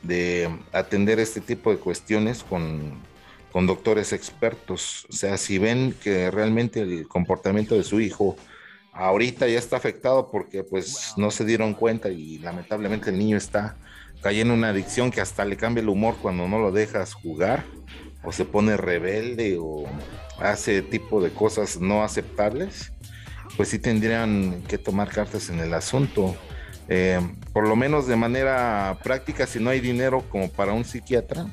de 0.02 0.48
atender 0.72 1.18
este 1.18 1.40
tipo 1.40 1.70
de 1.70 1.78
cuestiones 1.78 2.42
con, 2.42 3.00
con 3.50 3.66
doctores 3.66 4.12
expertos. 4.12 5.06
O 5.08 5.12
sea, 5.14 5.38
si 5.38 5.58
ven 5.58 5.94
que 6.02 6.30
realmente 6.30 6.80
el 6.80 7.08
comportamiento 7.08 7.74
de 7.74 7.82
su 7.82 8.00
hijo 8.00 8.36
ahorita 8.92 9.46
ya 9.46 9.58
está 9.58 9.76
afectado 9.76 10.30
porque 10.30 10.64
pues 10.64 11.14
no 11.16 11.30
se 11.30 11.44
dieron 11.44 11.74
cuenta 11.74 12.10
y 12.10 12.38
lamentablemente 12.38 13.10
el 13.10 13.18
niño 13.18 13.36
está 13.36 13.76
cayendo 14.22 14.54
en 14.54 14.58
una 14.58 14.70
adicción 14.70 15.10
que 15.10 15.20
hasta 15.20 15.44
le 15.44 15.56
cambia 15.56 15.82
el 15.82 15.88
humor 15.88 16.16
cuando 16.20 16.48
no 16.48 16.58
lo 16.58 16.72
dejas 16.72 17.14
jugar 17.14 17.64
o 18.24 18.32
se 18.32 18.44
pone 18.44 18.76
rebelde 18.76 19.58
o 19.60 19.84
hace 20.40 20.82
tipo 20.82 21.22
de 21.22 21.30
cosas 21.30 21.80
no 21.80 22.02
aceptables 22.04 22.92
pues 23.56 23.70
sí 23.70 23.78
tendrían 23.78 24.62
que 24.68 24.78
tomar 24.78 25.08
cartas 25.08 25.48
en 25.48 25.60
el 25.60 25.72
asunto. 25.74 26.36
Eh, 26.88 27.20
por 27.52 27.66
lo 27.66 27.74
menos 27.74 28.06
de 28.06 28.16
manera 28.16 28.98
práctica, 29.02 29.46
si 29.46 29.58
no 29.58 29.70
hay 29.70 29.80
dinero 29.80 30.22
como 30.28 30.50
para 30.50 30.72
un 30.72 30.84
psiquiatra, 30.84 31.46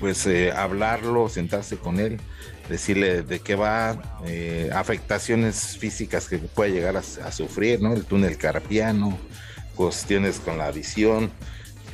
pues 0.00 0.26
eh, 0.26 0.52
hablarlo, 0.52 1.28
sentarse 1.28 1.76
con 1.76 2.00
él, 2.00 2.20
decirle 2.68 3.22
de 3.22 3.40
qué 3.40 3.54
va, 3.54 4.20
eh, 4.24 4.70
afectaciones 4.72 5.76
físicas 5.76 6.28
que 6.28 6.38
puede 6.38 6.72
llegar 6.72 6.96
a, 6.96 7.32
sufrir, 7.32 7.82
¿no? 7.82 7.92
El 7.92 8.04
túnel 8.04 8.38
carpiano, 8.38 9.18
cuestiones 9.74 10.38
con 10.38 10.58
la 10.58 10.70
visión, 10.70 11.30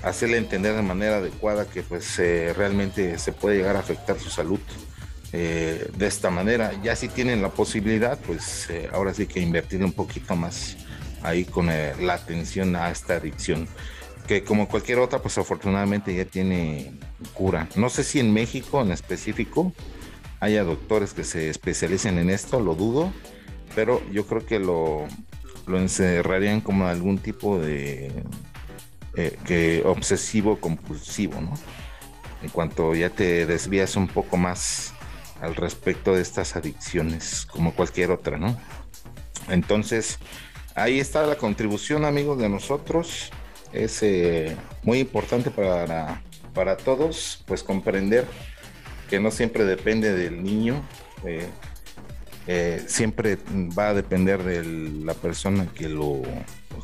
hacerle 0.03 0.37
entender 0.37 0.77
de 0.77 0.83
manera 0.83 1.17
adecuada 1.17 1.67
que 1.67 1.83
pues 1.83 2.17
realmente 2.57 3.19
se 3.19 3.33
puede 3.33 3.57
llegar 3.57 3.77
a 3.77 3.81
afectar 3.81 4.19
su 4.19 4.31
salud 4.31 4.61
eh, 5.33 5.89
de 5.97 6.07
esta 6.09 6.29
manera. 6.31 6.73
Ya 6.83 6.97
si 6.97 7.09
tienen 7.09 7.41
la 7.41 7.51
posibilidad, 7.51 8.19
pues 8.19 8.69
eh, 8.69 8.89
ahora 8.93 9.15
sí 9.15 9.27
que 9.27 9.39
invertir 9.39 9.85
un 9.85 9.93
poquito 9.93 10.35
más 10.35 10.77
ahí 11.23 11.45
con 11.45 11.71
eh, 11.71 11.95
la 12.01 12.15
atención 12.15 12.75
a 12.75 12.91
esta 12.91 13.15
adicción, 13.15 13.69
que 14.27 14.43
como 14.43 14.67
cualquier 14.67 14.99
otra, 14.99 15.21
pues 15.21 15.39
afortunadamente 15.39 16.13
ya 16.15 16.25
tiene 16.25 16.93
cura. 17.33 17.69
No 17.77 17.91
sé 17.91 18.03
si 18.03 18.19
en 18.19 18.33
México 18.33 18.83
en 18.83 18.91
específico 18.91 19.73
haya 20.41 20.65
doctores 20.65 21.13
que 21.13 21.23
se 21.23 21.49
especialicen 21.49 22.19
en 22.19 22.29
esto, 22.29 22.59
lo 22.59 22.75
dudo, 22.75 23.13
pero 23.77 24.03
yo 24.11 24.27
creo 24.27 24.45
que 24.45 24.59
lo, 24.59 25.07
lo 25.69 25.79
encerrarían 25.79 26.61
como 26.61 26.87
algún 26.89 27.19
tipo 27.19 27.59
de 27.59 28.11
que 29.45 29.83
obsesivo 29.85 30.59
compulsivo, 30.59 31.41
¿no? 31.43 31.53
En 32.43 32.49
cuanto 32.49 32.95
ya 32.95 33.11
te 33.11 33.45
desvías 33.45 33.97
un 33.97 34.09
poco 34.09 34.39
más 34.39 34.95
al 35.41 35.57
respecto 35.57 36.15
de 36.15 36.23
estas 36.23 36.57
adicciones, 36.57 37.47
como 37.47 37.75
cualquier 37.75 38.11
otra, 38.11 38.39
¿no? 38.39 38.59
Entonces, 39.49 40.19
ahí 40.75 41.01
está 41.01 41.27
la 41.27 41.37
contribución, 41.37 42.05
amigos, 42.05 42.39
de 42.39 42.49
nosotros. 42.49 43.31
Es 43.73 44.03
eh, 44.03 44.57
muy 44.83 44.99
importante 44.99 45.51
para, 45.51 46.23
para 46.55 46.77
todos, 46.77 47.43
pues 47.47 47.63
comprender 47.63 48.27
que 49.09 49.21
no 49.21 49.31
siempre 49.31 49.65
depende 49.65 50.13
del 50.13 50.43
niño, 50.43 50.83
eh, 51.25 51.49
eh, 52.47 52.83
siempre 52.87 53.39
va 53.79 53.89
a 53.89 53.95
depender 53.95 54.43
de 54.43 54.65
la 55.05 55.15
persona 55.15 55.67
que 55.75 55.89
lo, 55.89 56.23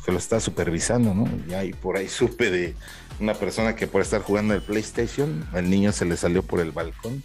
que 0.05 0.11
lo 0.11 0.17
está 0.17 0.39
supervisando, 0.39 1.13
¿no? 1.13 1.27
Y 1.63 1.73
por 1.73 1.97
ahí 1.97 2.07
supe 2.09 2.49
de 2.49 2.75
una 3.19 3.33
persona 3.33 3.75
que 3.75 3.87
por 3.87 4.01
estar 4.01 4.21
jugando 4.21 4.53
el 4.53 4.61
PlayStation, 4.61 5.47
el 5.53 5.69
niño 5.69 5.91
se 5.91 6.05
le 6.05 6.17
salió 6.17 6.43
por 6.43 6.59
el 6.59 6.71
balcón 6.71 7.23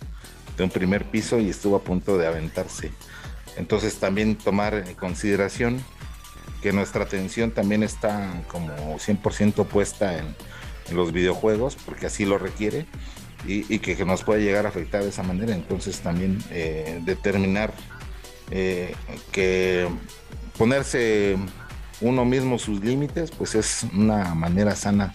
de 0.62 0.66
un 0.66 0.70
primer 0.70 1.04
piso 1.04 1.40
y 1.40 1.50
estuvo 1.50 1.76
a 1.76 1.82
punto 1.82 2.16
de 2.16 2.26
aventarse. 2.26 2.92
Entonces 3.56 3.96
también 3.96 4.36
tomar 4.36 4.74
en 4.74 4.94
consideración 4.94 5.84
que 6.62 6.72
nuestra 6.72 7.02
atención 7.02 7.50
también 7.50 7.82
está 7.82 8.44
como 8.46 8.72
100% 8.98 9.66
puesta 9.66 10.16
en, 10.18 10.34
los 10.92 11.12
videojuegos, 11.12 11.76
porque 11.86 12.06
así 12.06 12.26
lo 12.26 12.36
requiere, 12.36 12.86
y, 13.46 13.78
que, 13.78 14.04
nos 14.04 14.24
puede 14.24 14.42
llegar 14.42 14.66
a 14.66 14.68
afectar 14.68 15.02
de 15.02 15.08
esa 15.08 15.22
manera. 15.22 15.54
Entonces 15.54 16.00
también 16.00 16.38
eh, 16.50 17.00
determinar 17.04 17.72
eh, 18.50 18.94
que 19.30 19.88
ponerse 20.58 21.38
uno 22.02 22.24
mismo 22.26 22.58
sus 22.58 22.80
límites, 22.84 23.30
pues 23.30 23.54
es 23.54 23.86
una 23.94 24.34
manera 24.34 24.76
sana 24.76 25.14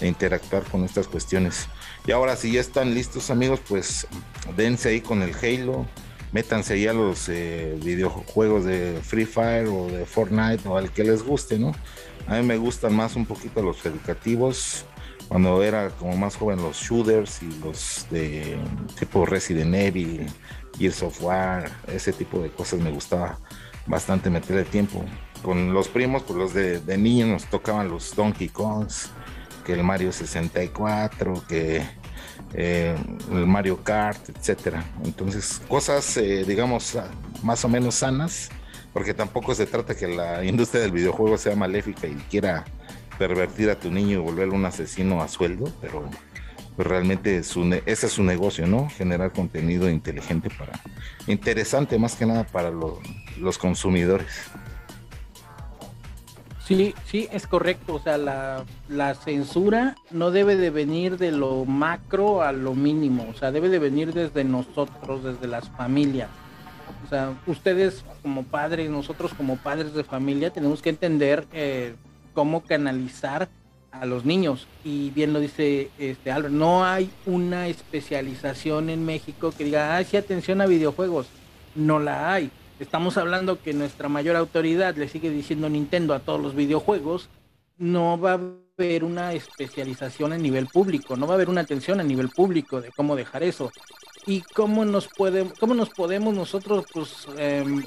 de 0.00 0.06
interactuar 0.06 0.62
con 0.62 0.84
estas 0.84 1.08
cuestiones. 1.08 1.66
Y 2.06 2.12
ahora 2.12 2.36
si 2.36 2.52
ya 2.52 2.60
están 2.60 2.94
listos 2.94 3.30
amigos, 3.30 3.60
pues 3.68 4.06
dense 4.56 4.90
ahí 4.90 5.00
con 5.00 5.22
el 5.22 5.34
Halo, 5.34 5.86
métanse 6.30 6.74
ahí 6.74 6.86
a 6.86 6.92
los 6.92 7.28
eh, 7.28 7.76
videojuegos 7.82 8.64
de 8.64 9.00
Free 9.02 9.26
Fire 9.26 9.66
o 9.66 9.88
de 9.88 10.06
Fortnite 10.06 10.68
o 10.68 10.76
al 10.76 10.90
que 10.92 11.02
les 11.02 11.24
guste, 11.24 11.58
¿no? 11.58 11.72
A 12.28 12.36
mí 12.36 12.46
me 12.46 12.58
gustan 12.58 12.94
más 12.94 13.16
un 13.16 13.26
poquito 13.26 13.60
los 13.60 13.84
educativos. 13.84 14.84
Cuando 15.26 15.60
era 15.64 15.90
como 15.90 16.16
más 16.16 16.36
joven 16.36 16.62
los 16.62 16.76
shooters 16.76 17.42
y 17.42 17.48
los 17.64 18.06
de 18.10 18.56
tipo 18.96 19.26
Resident 19.26 19.74
Evil, 19.74 20.26
Gears 20.78 21.02
of 21.02 21.20
War, 21.20 21.68
ese 21.88 22.12
tipo 22.12 22.40
de 22.40 22.50
cosas 22.50 22.78
me 22.78 22.92
gustaba 22.92 23.36
bastante 23.86 24.30
meter 24.30 24.58
el 24.58 24.66
tiempo. 24.66 25.04
Con 25.42 25.74
los 25.74 25.88
primos, 25.88 26.22
pues 26.22 26.38
los 26.38 26.54
de, 26.54 26.78
de 26.78 26.96
niños 26.96 27.28
nos 27.28 27.44
tocaban 27.46 27.88
los 27.88 28.14
Donkey 28.14 28.48
Kongs, 28.48 29.10
que 29.66 29.72
el 29.72 29.82
Mario 29.82 30.12
64, 30.12 31.44
que 31.48 31.82
eh, 32.54 32.96
el 33.32 33.46
Mario 33.46 33.82
Kart, 33.82 34.28
etcétera. 34.28 34.84
Entonces, 35.04 35.60
cosas, 35.66 36.16
eh, 36.18 36.44
digamos, 36.46 36.96
más 37.42 37.64
o 37.64 37.68
menos 37.68 37.96
sanas, 37.96 38.50
porque 38.92 39.12
tampoco 39.12 39.54
se 39.56 39.66
trata 39.66 39.96
que 39.96 40.06
la 40.06 40.44
industria 40.52 40.82
del 40.82 40.92
videojuego 40.92 41.36
sea 41.36 41.56
maléfica 41.56 42.06
y 42.06 42.14
quiera 42.30 42.64
pervertir 43.18 43.68
a 43.70 43.78
tu 43.80 43.90
niño 43.90 44.12
y 44.12 44.22
volverlo 44.22 44.54
un 44.54 44.64
asesino 44.64 45.20
a 45.20 45.26
sueldo, 45.26 45.72
pero 45.80 46.08
pues 46.76 46.86
realmente 46.86 47.38
ese 47.38 47.82
es 47.86 48.12
su 48.12 48.22
negocio, 48.22 48.66
¿no? 48.66 48.88
Generar 48.90 49.32
contenido 49.32 49.88
inteligente 49.88 50.50
para, 50.50 50.78
interesante 51.26 51.98
más 51.98 52.14
que 52.14 52.26
nada 52.26 52.44
para 52.44 52.70
los 52.70 53.58
consumidores. 53.58 54.28
Sí, 56.66 56.94
sí, 57.04 57.28
es 57.30 57.46
correcto. 57.46 57.94
O 57.94 58.00
sea, 58.00 58.18
la, 58.18 58.64
la, 58.88 59.14
censura 59.14 59.94
no 60.10 60.32
debe 60.32 60.56
de 60.56 60.70
venir 60.70 61.16
de 61.16 61.30
lo 61.30 61.64
macro 61.64 62.42
a 62.42 62.50
lo 62.50 62.74
mínimo. 62.74 63.28
O 63.30 63.34
sea, 63.34 63.52
debe 63.52 63.68
de 63.68 63.78
venir 63.78 64.12
desde 64.12 64.42
nosotros, 64.42 65.22
desde 65.22 65.46
las 65.46 65.68
familias. 65.70 66.28
O 67.04 67.08
sea, 67.08 67.34
ustedes 67.46 68.04
como 68.20 68.42
padres, 68.42 68.90
nosotros 68.90 69.32
como 69.34 69.58
padres 69.58 69.94
de 69.94 70.02
familia, 70.02 70.50
tenemos 70.50 70.82
que 70.82 70.90
entender 70.90 71.46
eh, 71.52 71.94
cómo 72.34 72.64
canalizar 72.64 73.48
a 73.92 74.04
los 74.04 74.24
niños. 74.24 74.66
Y 74.82 75.10
bien 75.10 75.32
lo 75.32 75.38
dice 75.38 75.90
este 75.98 76.32
Albert, 76.32 76.52
no 76.52 76.84
hay 76.84 77.10
una 77.26 77.68
especialización 77.68 78.90
en 78.90 79.06
México 79.06 79.52
que 79.56 79.62
diga, 79.62 79.96
ah, 79.96 80.02
sí, 80.02 80.16
atención 80.16 80.60
a 80.60 80.66
videojuegos. 80.66 81.28
No 81.76 82.00
la 82.00 82.32
hay 82.32 82.50
estamos 82.78 83.16
hablando 83.16 83.60
que 83.60 83.72
nuestra 83.72 84.08
mayor 84.08 84.36
autoridad 84.36 84.96
le 84.96 85.08
sigue 85.08 85.30
diciendo 85.30 85.68
Nintendo 85.68 86.14
a 86.14 86.20
todos 86.20 86.40
los 86.40 86.54
videojuegos, 86.54 87.28
no 87.78 88.18
va 88.18 88.32
a 88.32 88.40
haber 88.78 89.04
una 89.04 89.32
especialización 89.32 90.32
a 90.32 90.38
nivel 90.38 90.66
público, 90.66 91.16
no 91.16 91.26
va 91.26 91.34
a 91.34 91.36
haber 91.36 91.48
una 91.48 91.62
atención 91.62 92.00
a 92.00 92.04
nivel 92.04 92.28
público 92.28 92.80
de 92.80 92.90
cómo 92.92 93.16
dejar 93.16 93.42
eso. 93.42 93.70
Y 94.26 94.40
cómo 94.40 94.84
nos, 94.84 95.08
puede, 95.08 95.46
cómo 95.60 95.74
nos 95.74 95.90
podemos 95.90 96.34
nosotros, 96.34 96.84
pues, 96.92 97.28
em, 97.38 97.84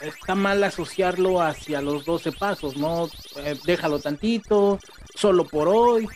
está 0.00 0.34
mal 0.34 0.62
asociarlo 0.64 1.42
hacia 1.42 1.82
los 1.82 2.04
12 2.04 2.32
pasos, 2.32 2.76
¿no? 2.76 3.08
Eh, 3.36 3.56
déjalo 3.64 3.98
tantito, 3.98 4.78
solo 5.14 5.44
por 5.44 5.68
hoy. 5.68 6.08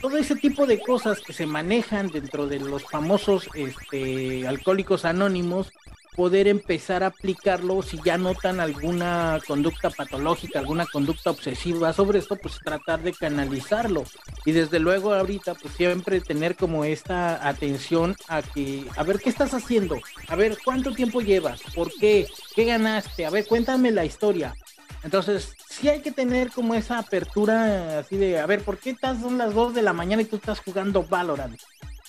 Todo 0.00 0.16
ese 0.16 0.36
tipo 0.36 0.66
de 0.66 0.80
cosas 0.80 1.20
que 1.20 1.34
se 1.34 1.46
manejan 1.46 2.08
dentro 2.08 2.46
de 2.46 2.58
los 2.58 2.84
famosos 2.84 3.48
este, 3.54 4.48
alcohólicos 4.48 5.04
anónimos, 5.04 5.70
poder 6.16 6.48
empezar 6.48 7.02
a 7.02 7.08
aplicarlo 7.08 7.82
si 7.82 8.00
ya 8.04 8.18
notan 8.18 8.60
alguna 8.60 9.40
conducta 9.46 9.90
patológica, 9.90 10.58
alguna 10.58 10.86
conducta 10.86 11.30
obsesiva 11.30 11.92
sobre 11.92 12.18
esto, 12.18 12.36
pues 12.36 12.58
tratar 12.58 13.02
de 13.02 13.12
canalizarlo. 13.12 14.04
Y 14.44 14.52
desde 14.52 14.78
luego 14.78 15.14
ahorita, 15.14 15.54
pues 15.54 15.74
siempre 15.74 16.20
tener 16.20 16.56
como 16.56 16.84
esta 16.84 17.46
atención 17.48 18.16
a 18.28 18.42
que, 18.42 18.84
a 18.96 19.02
ver, 19.02 19.20
¿qué 19.20 19.30
estás 19.30 19.54
haciendo? 19.54 19.98
A 20.28 20.36
ver, 20.36 20.58
¿cuánto 20.64 20.92
tiempo 20.92 21.20
llevas? 21.20 21.60
¿Por 21.74 21.92
qué? 21.98 22.26
¿Qué 22.54 22.64
ganaste? 22.64 23.26
A 23.26 23.30
ver, 23.30 23.46
cuéntame 23.46 23.90
la 23.90 24.04
historia. 24.04 24.54
Entonces, 25.02 25.54
sí 25.68 25.88
hay 25.88 26.00
que 26.00 26.12
tener 26.12 26.50
como 26.50 26.74
esa 26.74 26.98
apertura 26.98 28.00
así 28.00 28.16
de, 28.16 28.38
a 28.38 28.46
ver, 28.46 28.62
¿por 28.62 28.78
qué 28.78 28.90
estás 28.90 29.20
son 29.20 29.38
las 29.38 29.54
2 29.54 29.74
de 29.74 29.82
la 29.82 29.92
mañana 29.92 30.22
y 30.22 30.26
tú 30.26 30.36
estás 30.36 30.60
jugando 30.60 31.02
Valorant? 31.04 31.58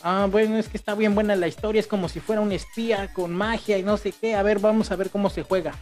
Ah, 0.03 0.27
bueno, 0.29 0.57
es 0.57 0.67
que 0.67 0.77
está 0.77 0.95
bien 0.95 1.13
buena 1.13 1.35
la 1.35 1.47
historia, 1.47 1.79
es 1.79 1.87
como 1.87 2.09
si 2.09 2.19
fuera 2.19 2.41
un 2.41 2.51
espía 2.51 3.13
con 3.13 3.33
magia 3.33 3.77
y 3.77 3.83
no 3.83 3.97
sé 3.97 4.11
qué. 4.11 4.35
A 4.35 4.43
ver, 4.43 4.59
vamos 4.59 4.91
a 4.91 4.95
ver 4.95 5.09
cómo 5.09 5.29
se 5.29 5.43
juega. 5.43 5.73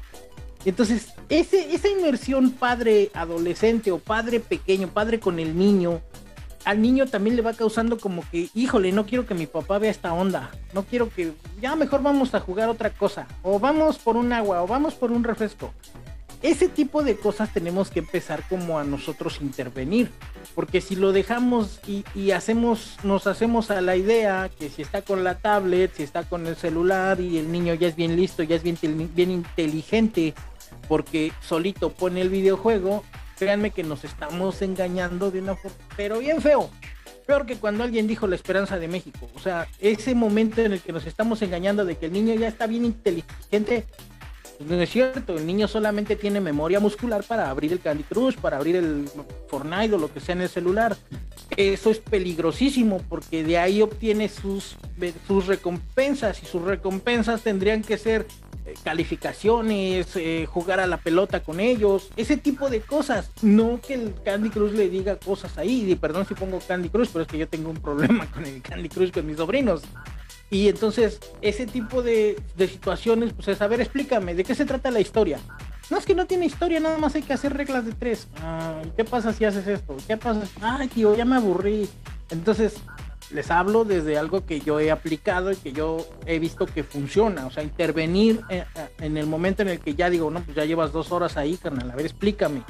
Entonces, 0.65 1.13
esa 1.29 1.87
inmersión 1.87 2.51
padre 2.51 3.11
adolescente 3.13 3.91
o 3.91 3.99
padre 3.99 4.41
pequeño, 4.41 4.89
padre 4.89 5.19
con 5.19 5.39
el 5.39 5.57
niño, 5.57 6.01
al 6.65 6.81
niño 6.81 7.07
también 7.07 7.37
le 7.37 7.41
va 7.41 7.53
causando 7.53 7.97
como 7.97 8.23
que, 8.29 8.49
híjole, 8.53 8.91
no 8.91 9.05
quiero 9.05 9.25
que 9.25 9.33
mi 9.33 9.47
papá 9.47 9.79
vea 9.79 9.89
esta 9.89 10.13
onda, 10.13 10.51
no 10.73 10.83
quiero 10.83 11.09
que, 11.09 11.31
ya 11.61 11.77
mejor 11.77 12.03
vamos 12.03 12.35
a 12.35 12.41
jugar 12.41 12.67
otra 12.67 12.89
cosa, 12.89 13.25
o 13.41 13.57
vamos 13.57 13.97
por 13.97 14.17
un 14.17 14.33
agua, 14.33 14.61
o 14.61 14.67
vamos 14.67 14.95
por 14.95 15.13
un 15.13 15.23
refresco 15.23 15.73
ese 16.41 16.69
tipo 16.69 17.03
de 17.03 17.17
cosas 17.17 17.51
tenemos 17.53 17.89
que 17.89 17.99
empezar 17.99 18.43
como 18.47 18.79
a 18.79 18.83
nosotros 18.85 19.39
intervenir, 19.41 20.09
porque 20.55 20.79
si 20.79 20.95
lo 20.95 21.11
dejamos 21.11 21.81
y, 21.85 22.31
hacemos, 22.31 22.97
nos 23.03 23.27
hacemos 23.27 23.71
a 23.71 23.81
la 23.81 23.97
idea 23.97 24.49
que 24.57 24.69
si 24.69 24.81
está 24.81 25.01
con 25.01 25.23
la 25.23 25.35
tablet, 25.35 25.93
si 25.95 26.03
está 26.03 26.23
con 26.23 26.47
el 26.47 26.55
celular 26.55 27.19
y 27.19 27.37
el 27.37 27.51
niño 27.51 27.73
ya 27.73 27.87
es 27.87 27.95
bien 27.95 28.15
listo, 28.15 28.43
ya 28.43 28.55
es 28.55 28.63
bien, 28.63 28.77
bien 29.13 29.31
inteligente, 29.31 30.33
porque 30.87 31.33
solito 31.41 31.91
pone 31.91 32.21
el 32.21 32.29
videojuego, 32.29 33.03
créanme 33.37 33.71
que 33.71 33.83
nos 33.83 34.05
estamos 34.05 34.61
engañando 34.61 35.31
de 35.31 35.41
una 35.41 35.55
forma, 35.55 35.77
pero 35.97 36.19
bien 36.19 36.41
feo. 36.41 36.69
Peor 37.25 37.45
que 37.45 37.57
cuando 37.57 37.83
alguien 37.83 38.07
dijo 38.07 38.25
la 38.25 38.35
esperanza 38.35 38.79
de 38.79 38.87
México. 38.87 39.29
O 39.35 39.39
sea, 39.39 39.67
ese 39.79 40.15
momento 40.15 40.61
en 40.61 40.73
el 40.73 40.81
que 40.81 40.91
nos 40.91 41.05
estamos 41.05 41.41
engañando 41.43 41.85
de 41.85 41.95
que 41.95 42.07
el 42.07 42.13
niño 42.13 42.33
ya 42.33 42.47
está 42.47 42.65
bien 42.65 42.85
inteligente, 42.85 43.85
no 44.59 44.75
es 44.81 44.89
cierto, 44.89 45.37
el 45.37 45.45
niño 45.45 45.67
solamente 45.67 46.15
tiene 46.17 46.41
memoria 46.41 46.79
muscular 46.79 47.23
para 47.23 47.49
abrir 47.49 47.71
el 47.71 47.79
Candy 47.79 48.03
Crush, 48.03 48.35
para 48.35 48.57
abrir 48.57 48.75
el 48.75 49.09
Fortnite 49.47 49.95
o 49.95 49.97
lo 49.97 50.11
que 50.11 50.19
sea 50.19 50.35
en 50.35 50.41
el 50.41 50.49
celular. 50.49 50.97
Eso 51.55 51.89
es 51.89 51.99
peligrosísimo 51.99 53.01
porque 53.07 53.43
de 53.43 53.57
ahí 53.57 53.81
obtiene 53.81 54.27
sus, 54.27 54.75
recompensas 55.47 56.43
y 56.43 56.45
sus 56.45 56.61
recompensas 56.63 57.41
tendrían 57.41 57.81
que 57.81 57.97
ser 57.97 58.27
eh, 58.65 58.73
calificaciones, 58.83 60.15
eh, 60.15 60.45
jugar 60.49 60.81
a 60.81 60.87
la 60.87 60.97
pelota 60.97 61.41
con 61.41 61.61
ellos, 61.61 62.09
ese 62.17 62.35
tipo 62.35 62.69
de 62.69 62.81
cosas. 62.81 63.31
No 63.41 63.79
que 63.79 63.93
el 63.93 64.13
Candy 64.25 64.49
Crush 64.49 64.73
le 64.73 64.89
diga 64.89 65.15
cosas 65.15 65.57
ahí. 65.57 65.89
Y 65.89 65.95
perdón 65.95 66.27
si 66.27 66.33
pongo 66.33 66.59
Candy 66.59 66.89
Crush, 66.89 67.09
pero 67.13 67.23
es 67.23 67.27
que 67.29 67.37
yo 67.37 67.47
tengo 67.47 67.69
un 67.69 67.77
problema 67.77 68.25
con 68.33 68.45
el 68.45 68.61
Candy 68.61 68.89
Crush 68.89 69.11
con 69.11 69.25
mis 69.25 69.37
sobrinos. 69.37 69.81
Y 70.49 70.67
entonces, 70.67 71.19
ese 71.41 71.67
tipo 71.67 72.01
de, 72.01 72.41
situaciones, 72.57 73.33
pues 73.33 73.49
es, 73.49 73.61
a 73.61 73.67
ver, 73.67 73.81
explícame, 73.81 74.33
¿de 74.33 74.43
qué 74.43 74.55
se 74.55 74.65
trata 74.65 74.89
la 74.89 74.99
historia? 74.99 75.39
No 75.91 75.97
es 75.97 76.05
que 76.05 76.15
no 76.15 76.25
tiene 76.25 76.45
historia, 76.45 76.79
nada 76.79 76.97
más 76.97 77.15
hay 77.15 77.21
que 77.21 77.33
hacer 77.33 77.55
reglas 77.55 77.85
de 77.85 77.93
tres. 77.93 78.27
¿Qué 78.95 79.05
pasa 79.05 79.33
si 79.33 79.45
haces 79.45 79.67
esto? 79.67 79.97
¿Qué 80.07 80.17
pasa? 80.17 80.41
Ay, 80.61 80.87
tío, 80.87 81.15
ya 81.15 81.25
me 81.25 81.35
aburrí. 81.35 81.89
Entonces, 82.29 82.75
les 83.31 83.49
hablo 83.49 83.85
desde 83.85 84.17
algo 84.17 84.45
que 84.45 84.59
yo 84.59 84.79
he 84.79 84.91
aplicado 84.91 85.51
y 85.51 85.55
que 85.55 85.71
yo 85.71 86.07
he 86.25 86.37
visto 86.39 86.65
que 86.65 86.83
funciona. 86.83 87.47
O 87.47 87.51
sea, 87.51 87.63
intervenir 87.63 88.41
en, 88.49 88.65
en 88.99 89.17
el 89.17 89.25
momento 89.25 89.63
en 89.63 89.69
el 89.69 89.79
que 89.79 89.95
ya 89.95 90.09
digo, 90.09 90.29
no, 90.29 90.41
pues 90.41 90.55
ya 90.55 90.65
llevas 90.65 90.91
dos 90.91 91.11
horas 91.11 91.37
ahí, 91.37 91.57
carnal, 91.57 91.89
a 91.89 91.95
ver, 91.95 92.05
explícame 92.05 92.63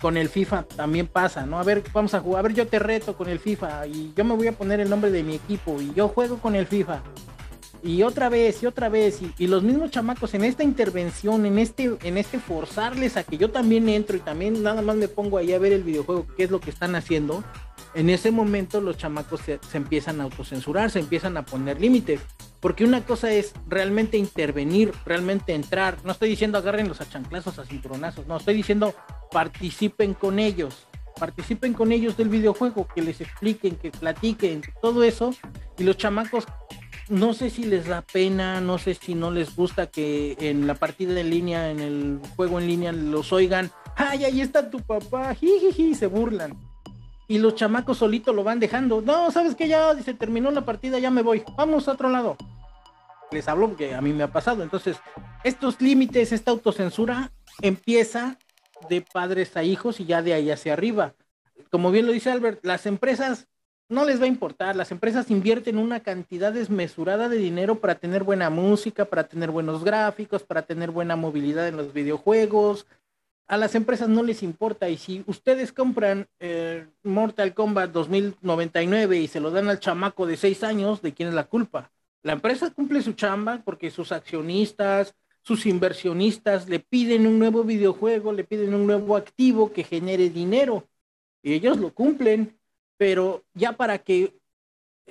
con 0.00 0.16
el 0.16 0.28
FIFA 0.28 0.64
también 0.64 1.06
pasa, 1.06 1.46
¿no? 1.46 1.58
A 1.58 1.62
ver, 1.62 1.82
vamos 1.92 2.14
a 2.14 2.20
jugar, 2.20 2.40
a 2.40 2.42
ver, 2.42 2.54
yo 2.54 2.66
te 2.66 2.78
reto 2.78 3.16
con 3.16 3.28
el 3.28 3.38
FIFA 3.38 3.86
y 3.86 4.12
yo 4.14 4.24
me 4.24 4.34
voy 4.34 4.46
a 4.48 4.52
poner 4.52 4.80
el 4.80 4.90
nombre 4.90 5.10
de 5.10 5.22
mi 5.22 5.34
equipo 5.34 5.80
y 5.80 5.92
yo 5.94 6.08
juego 6.08 6.38
con 6.38 6.54
el 6.54 6.66
FIFA. 6.66 7.02
Y 7.82 8.02
otra 8.02 8.28
vez, 8.28 8.62
y 8.62 8.66
otra 8.66 8.88
vez, 8.88 9.20
y, 9.38 9.46
los 9.46 9.62
mismos 9.62 9.90
chamacos 9.90 10.34
en 10.34 10.44
esta 10.44 10.64
intervención, 10.64 11.46
en 11.46 11.58
este, 11.58 11.96
en 12.02 12.18
este 12.18 12.38
forzarles 12.38 13.16
a 13.16 13.22
que 13.22 13.38
yo 13.38 13.50
también 13.50 13.88
entro 13.88 14.16
y 14.16 14.20
también 14.20 14.62
nada 14.62 14.82
más 14.82 14.96
me 14.96 15.08
pongo 15.08 15.38
ahí 15.38 15.52
a 15.52 15.58
ver 15.58 15.72
el 15.72 15.84
videojuego, 15.84 16.26
qué 16.36 16.44
es 16.44 16.50
lo 16.50 16.58
que 16.58 16.70
están 16.70 16.96
haciendo, 16.96 17.44
en 17.94 18.10
ese 18.10 18.30
momento 18.30 18.80
los 18.80 18.96
chamacos 18.96 19.40
se, 19.40 19.60
se 19.70 19.76
empiezan 19.76 20.20
a 20.20 20.24
autocensurar, 20.24 20.90
se 20.90 20.98
empiezan 20.98 21.36
a 21.36 21.44
poner 21.44 21.80
límites. 21.80 22.20
Porque 22.66 22.82
una 22.82 23.04
cosa 23.04 23.30
es 23.30 23.54
realmente 23.68 24.18
intervenir, 24.18 24.92
realmente 25.04 25.54
entrar. 25.54 25.98
No 26.02 26.10
estoy 26.10 26.30
diciendo 26.30 26.58
agarren 26.58 26.88
los 26.88 27.00
achanclazos, 27.00 27.60
a 27.60 27.64
cinturonazos. 27.64 28.26
No, 28.26 28.38
estoy 28.38 28.54
diciendo 28.54 28.92
participen 29.30 30.14
con 30.14 30.40
ellos. 30.40 30.88
Participen 31.16 31.74
con 31.74 31.92
ellos 31.92 32.16
del 32.16 32.28
videojuego, 32.28 32.88
que 32.92 33.02
les 33.02 33.20
expliquen, 33.20 33.76
que 33.76 33.92
platiquen, 33.92 34.62
todo 34.82 35.04
eso. 35.04 35.32
Y 35.78 35.84
los 35.84 35.96
chamacos, 35.96 36.44
no 37.08 37.34
sé 37.34 37.50
si 37.50 37.62
les 37.62 37.86
da 37.86 38.02
pena, 38.02 38.60
no 38.60 38.78
sé 38.78 38.94
si 38.94 39.14
no 39.14 39.30
les 39.30 39.54
gusta 39.54 39.86
que 39.86 40.36
en 40.40 40.66
la 40.66 40.74
partida 40.74 41.20
en 41.20 41.30
línea, 41.30 41.70
en 41.70 41.78
el 41.78 42.18
juego 42.34 42.58
en 42.58 42.66
línea, 42.66 42.90
los 42.90 43.32
oigan. 43.32 43.70
¡Ay, 43.94 44.24
ahí 44.24 44.40
está 44.40 44.68
tu 44.68 44.80
papá! 44.80 45.32
¡Jijiji! 45.36 45.94
Se 45.94 46.08
burlan 46.08 46.58
y 47.28 47.38
los 47.38 47.54
chamacos 47.54 47.98
solitos 47.98 48.34
lo 48.34 48.44
van 48.44 48.60
dejando. 48.60 49.02
No, 49.02 49.30
sabes 49.30 49.54
que 49.54 49.68
ya 49.68 49.94
se 50.02 50.14
terminó 50.14 50.50
la 50.50 50.64
partida, 50.64 50.98
ya 50.98 51.10
me 51.10 51.22
voy. 51.22 51.42
Vamos 51.56 51.88
a 51.88 51.92
otro 51.92 52.08
lado. 52.08 52.36
Les 53.30 53.48
hablo 53.48 53.68
porque 53.68 53.94
a 53.94 54.00
mí 54.00 54.12
me 54.12 54.22
ha 54.22 54.32
pasado. 54.32 54.62
Entonces, 54.62 54.98
estos 55.44 55.80
límites, 55.80 56.32
esta 56.32 56.50
autocensura 56.50 57.32
empieza 57.60 58.38
de 58.88 59.00
padres 59.02 59.56
a 59.56 59.62
hijos 59.64 60.00
y 60.00 60.06
ya 60.06 60.22
de 60.22 60.34
ahí 60.34 60.50
hacia 60.50 60.72
arriba. 60.72 61.14
Como 61.70 61.90
bien 61.90 62.06
lo 62.06 62.12
dice 62.12 62.30
Albert, 62.30 62.64
las 62.64 62.86
empresas 62.86 63.48
no 63.88 64.04
les 64.04 64.20
va 64.20 64.24
a 64.24 64.28
importar. 64.28 64.76
Las 64.76 64.90
empresas 64.90 65.30
invierten 65.30 65.78
una 65.78 66.00
cantidad 66.00 66.52
desmesurada 66.52 67.28
de 67.28 67.38
dinero 67.38 67.80
para 67.80 67.96
tener 67.96 68.24
buena 68.24 68.50
música, 68.50 69.04
para 69.06 69.24
tener 69.24 69.50
buenos 69.50 69.84
gráficos, 69.84 70.42
para 70.42 70.62
tener 70.62 70.90
buena 70.90 71.16
movilidad 71.16 71.68
en 71.68 71.76
los 71.76 71.92
videojuegos, 71.92 72.86
a 73.48 73.56
las 73.56 73.74
empresas 73.74 74.08
no 74.08 74.22
les 74.22 74.42
importa 74.42 74.88
y 74.88 74.96
si 74.96 75.22
ustedes 75.26 75.72
compran 75.72 76.28
eh, 76.40 76.86
Mortal 77.04 77.54
Kombat 77.54 77.92
2099 77.92 79.18
y 79.18 79.28
se 79.28 79.40
lo 79.40 79.50
dan 79.50 79.68
al 79.68 79.78
chamaco 79.78 80.26
de 80.26 80.36
seis 80.36 80.64
años, 80.64 81.00
¿de 81.00 81.14
quién 81.14 81.28
es 81.28 81.34
la 81.34 81.44
culpa? 81.44 81.90
La 82.26 82.32
empresa 82.32 82.72
cumple 82.72 83.02
su 83.02 83.12
chamba 83.12 83.62
porque 83.64 83.88
sus 83.88 84.10
accionistas, 84.10 85.14
sus 85.42 85.64
inversionistas 85.64 86.68
le 86.68 86.80
piden 86.80 87.24
un 87.24 87.38
nuevo 87.38 87.62
videojuego, 87.62 88.32
le 88.32 88.42
piden 88.42 88.74
un 88.74 88.84
nuevo 88.84 89.14
activo 89.14 89.72
que 89.72 89.84
genere 89.84 90.28
dinero. 90.28 90.88
Y 91.40 91.52
ellos 91.52 91.76
lo 91.78 91.94
cumplen, 91.94 92.58
pero 92.96 93.44
ya 93.54 93.74
para 93.74 93.98
que 93.98 94.34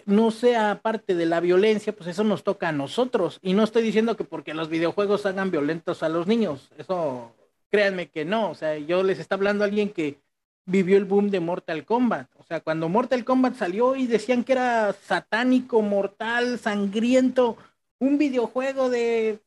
no 0.05 0.29
sea 0.29 0.81
parte 0.81 1.15
de 1.15 1.25
la 1.25 1.39
violencia, 1.39 1.95
pues 1.95 2.09
eso 2.09 2.25
nos 2.25 2.43
toca 2.43 2.67
a 2.67 2.73
nosotros. 2.73 3.39
Y 3.41 3.53
no 3.53 3.63
estoy 3.63 3.83
diciendo 3.83 4.17
que 4.17 4.25
porque 4.25 4.53
los 4.53 4.67
videojuegos 4.67 5.25
hagan 5.25 5.51
violentos 5.51 6.03
a 6.03 6.09
los 6.09 6.27
niños, 6.27 6.69
eso 6.77 7.33
créanme 7.71 8.09
que 8.09 8.25
no, 8.25 8.49
o 8.51 8.55
sea, 8.55 8.77
yo 8.77 9.03
les 9.03 9.19
está 9.19 9.35
hablando 9.35 9.63
a 9.63 9.67
alguien 9.67 9.93
que 9.93 10.19
vivió 10.65 10.97
el 10.97 11.05
boom 11.05 11.29
de 11.29 11.39
Mortal 11.39 11.85
Kombat, 11.85 12.29
o 12.37 12.43
sea, 12.43 12.59
cuando 12.59 12.89
Mortal 12.89 13.23
Kombat 13.23 13.55
salió 13.55 13.95
y 13.95 14.07
decían 14.07 14.43
que 14.43 14.53
era 14.53 14.93
satánico, 14.93 15.81
mortal, 15.81 16.59
sangriento, 16.59 17.57
un 17.99 18.17
videojuego 18.17 18.89
de 18.89 19.39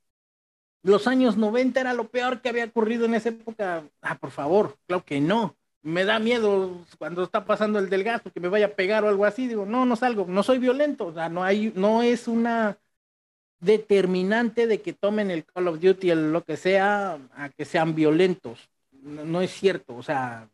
los 0.82 1.06
años 1.06 1.36
90 1.36 1.80
era 1.80 1.92
lo 1.92 2.08
peor 2.08 2.40
que 2.40 2.48
había 2.48 2.64
ocurrido 2.64 3.04
en 3.04 3.14
esa 3.14 3.30
época. 3.30 3.84
Ah, 4.00 4.16
por 4.18 4.30
favor, 4.30 4.76
claro 4.86 5.04
que 5.04 5.20
no. 5.20 5.56
Me 5.82 6.04
da 6.04 6.18
miedo 6.18 6.84
cuando 6.98 7.22
está 7.22 7.44
pasando 7.44 7.78
el 7.78 7.88
del 7.88 8.04
gasto 8.04 8.32
que 8.32 8.40
me 8.40 8.48
vaya 8.48 8.66
a 8.66 8.70
pegar 8.70 9.04
o 9.04 9.08
algo 9.08 9.24
así. 9.24 9.46
Digo, 9.48 9.66
no, 9.66 9.84
no 9.84 9.96
salgo, 9.96 10.26
no 10.28 10.42
soy 10.42 10.58
violento. 10.58 11.06
O 11.06 11.14
sea, 11.14 11.28
no 11.28 11.44
hay, 11.44 11.72
no 11.74 12.02
es 12.02 12.28
una 12.28 12.78
determinante 13.60 14.66
de 14.66 14.80
que 14.82 14.92
tomen 14.92 15.30
el 15.30 15.44
Call 15.44 15.68
of 15.68 15.80
Duty, 15.80 16.10
el 16.10 16.32
lo 16.32 16.44
que 16.44 16.56
sea, 16.56 17.18
a 17.34 17.48
que 17.50 17.64
sean 17.64 17.94
violentos. 17.94 18.70
No, 19.02 19.40
es 19.42 19.52
cierto, 19.52 19.96
o 19.96 20.02
sea, 20.02 20.48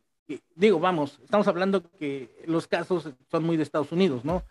digo, 0.55 0.79
vamos, 0.79 1.19
estamos 1.23 1.47
hablando 1.47 1.83
que 1.99 2.29
los 2.45 2.67
casos 2.67 3.09
son 3.29 3.43
muy 3.43 3.57
de 3.57 3.63
Estados 3.63 3.91
Unidos, 3.91 4.25
¿no? 4.25 4.43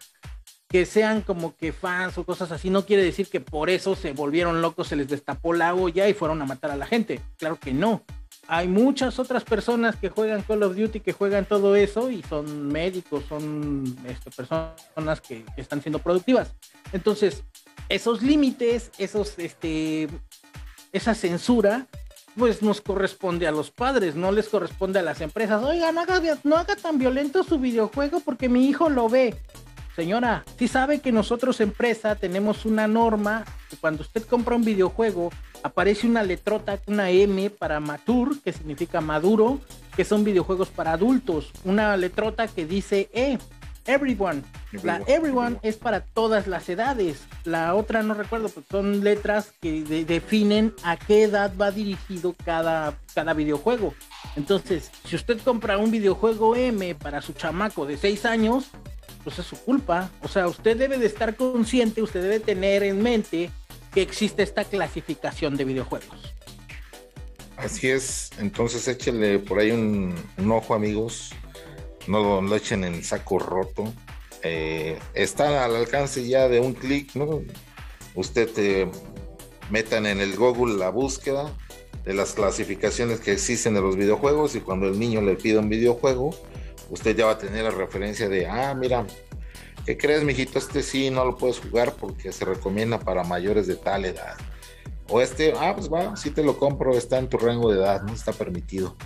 Que 0.68 0.87
sean 0.87 1.22
como 1.22 1.57
que 1.57 1.72
fans 1.72 2.18
o 2.18 2.25
cosas 2.25 2.51
así, 2.53 2.70
no 2.70 2.85
quiere 2.85 3.03
decir 3.03 3.29
que 3.29 3.41
por 3.41 3.70
eso 3.70 3.95
se 3.95 4.12
volvieron 4.12 4.62
locos, 4.62 4.89
se 4.89 4.97
les 4.97 5.09
destapó 5.09 5.53
la 5.53 5.75
olla 5.75 6.09
y 6.09 6.14
fueron 6.14 6.43
a 6.43 6.47
matar 6.47 6.70
a 6.70 6.77
la 6.77 6.87
gente. 6.87 7.20
Claro 7.39 7.59
que 7.59 7.72
no. 7.72 8.03
Hay 8.47 8.68
muchas 8.68 9.18
otras 9.18 9.45
personas 9.45 9.97
que 9.97 10.11
juegan 10.11 10.43
Call 10.43 10.62
of 10.62 10.77
Duty, 10.77 11.01
que 11.01 11.12
juegan 11.12 11.47
todo 11.47 11.77
eso 11.77 12.11
y 12.11 12.22
son 12.22 12.68
médicos, 12.68 13.25
son 13.29 13.97
este, 14.07 14.31
personas 14.31 15.20
que 15.20 15.45
están 15.57 15.81
siendo 15.81 15.99
productivas. 15.99 16.55
Entonces, 16.93 17.43
esos 17.89 18.22
límites, 18.22 18.91
esos, 18.99 19.39
este, 19.39 20.09
esa 20.93 21.14
censura, 21.14 21.87
pues 22.37 22.62
nos 22.62 22.80
corresponde 22.80 23.47
a 23.47 23.53
los 23.53 23.70
padres, 23.70 24.16
no 24.16 24.32
les 24.32 24.49
corresponde 24.49 24.99
a 24.99 25.03
las 25.03 25.20
empresas. 25.20 25.62
Oigan, 25.62 25.95
no 25.95 26.01
haga, 26.03 26.20
no 26.45 26.57
haga 26.57 26.76
tan 26.76 26.99
violento 26.99 27.45
su 27.45 27.59
videojuego 27.59 28.20
porque 28.20 28.49
mi 28.49 28.66
hijo 28.66 28.89
lo 28.89 29.09
ve. 29.09 29.37
señora, 29.97 30.45
si 30.59 30.68
sabe 30.68 31.01
que 31.01 31.12
nosotros 31.12 31.61
empresa 31.61 32.16
tenemos 32.16 32.64
una 32.64 32.89
norma 32.89 33.45
que 33.70 33.76
cuando 33.76 34.03
usted 34.03 34.24
compra 34.24 34.57
un 34.57 34.64
videojuego 34.64 35.30
aparece 35.62 36.07
una 36.07 36.22
letrota, 36.22 36.78
una 36.87 37.11
M 37.11 37.49
para 37.51 37.80
mature, 37.80 38.37
que 38.45 38.53
significa 38.53 39.01
maduro, 39.01 39.61
que 39.97 40.05
son 40.05 40.24
videojuegos 40.24 40.68
para 40.68 40.93
adultos, 40.93 41.53
una 41.64 41.97
letrota 41.97 42.49
que 42.49 42.66
dice 42.66 43.09
E, 43.14 43.39
everyone. 43.87 44.43
La 44.82 45.03
everyone 45.07 45.59
es 45.62 45.76
para 45.76 46.01
todas 46.01 46.47
las 46.47 46.68
edades. 46.68 47.22
La 47.45 47.74
otra 47.74 48.03
no 48.03 48.14
recuerdo, 48.14 48.49
pero 48.49 48.66
son 48.70 49.05
letras 49.05 49.53
que 49.61 49.82
definen 50.07 50.74
a 50.82 50.97
qué 50.97 51.24
edad 51.24 51.53
va 51.61 51.70
dirigido 51.70 52.35
cada, 52.45 52.99
cada 53.14 53.35
videojuego. 53.35 53.95
Entonces, 54.37 54.91
si 55.05 55.16
usted 55.16 55.39
compra 55.41 55.78
un 55.78 55.91
videojuego 55.91 56.57
M 56.57 56.95
para 56.95 57.22
su 57.22 57.32
chamaco 57.32 57.87
de 57.87 57.97
6 57.97 58.24
años, 58.24 58.70
pues 59.22 59.39
es 59.39 59.47
su 59.47 59.57
culpa. 59.57 60.11
O 60.22 60.28
sea, 60.28 60.47
usted 60.47 60.76
debe 60.76 60.99
de 60.99 61.07
estar 61.07 61.37
consciente, 61.37 62.03
usted 62.03 62.22
debe 62.22 62.41
tener 62.41 62.82
en 62.82 63.03
mente 63.03 63.51
que 63.93 64.03
existe 64.03 64.43
esta 64.43 64.64
clasificación 64.64 65.57
de 65.57 65.64
videojuegos. 65.64 66.35
Así 67.57 67.89
es, 67.89 68.30
entonces 68.39 68.87
échele 68.89 69.39
por 69.39 69.61
ahí 69.61 69.70
un, 69.70 70.14
ojo 70.51 70.74
amigos, 70.74 71.30
no 72.07 72.41
lo 72.41 72.57
echen 72.57 72.85
en 72.85 73.03
saco 73.03 73.39
roto. 73.39 73.93
Eh, 74.43 74.99
está 75.15 75.65
al 75.65 75.77
alcance 75.77 76.27
ya 76.27 76.49
de 76.49 76.61
un 76.61 76.75
clic, 76.75 77.15
¿no? 77.15 77.43
Usted 78.15 78.51
te 78.51 78.91
metan 79.71 80.07
en 80.07 80.21
el 80.21 80.37
Google 80.37 80.77
la 80.77 80.91
búsqueda 80.91 81.55
de 82.05 82.13
las 82.13 82.35
clasificaciones 82.35 83.21
que 83.21 83.33
existen 83.33 83.75
de 83.75 83.81
los 83.81 83.97
videojuegos 83.97 84.55
y 84.55 84.61
cuando 84.61 84.87
el 84.87 84.99
niño 84.99 85.23
le 85.23 85.37
pida 85.37 85.61
un 85.61 85.71
videojuego, 85.71 86.37
usted 86.91 87.17
ya 87.17 87.27
va 87.27 87.33
a 87.33 87.39
tener 87.39 87.65
la 87.65 87.71
referencia 87.71 88.29
de, 88.29 88.47
ah, 88.47 88.75
mira, 88.75 89.07
¿qué 89.87 89.97
crees, 89.97 90.23
mijito? 90.23 90.59
Este 90.59 90.83
sí 90.83 91.11
no 91.11 91.25
lo 91.25 91.37
puedes 91.37 91.61
jugar 91.61 91.95
porque 91.95 92.31
se 92.31 92.45
recomienda 92.45 92.99
para 93.01 93.25
mayores 93.25 93.67
de 93.67 93.77
tal 93.77 94.05
edad. 94.05 94.37
O 95.09 95.21
este, 95.21 95.55
ah, 95.59 95.75
pues 95.75 95.91
va, 95.91 96.17
sí 96.17 96.31
te 96.31 96.43
lo 96.43 96.59
compro, 96.59 96.97
está 96.97 97.19
en 97.19 97.29
tu 97.29 97.39
rango 97.39 97.73
de 97.73 97.79
edad, 97.79 98.03
no 98.03 98.13
está 98.13 98.33
permitido. 98.33 98.97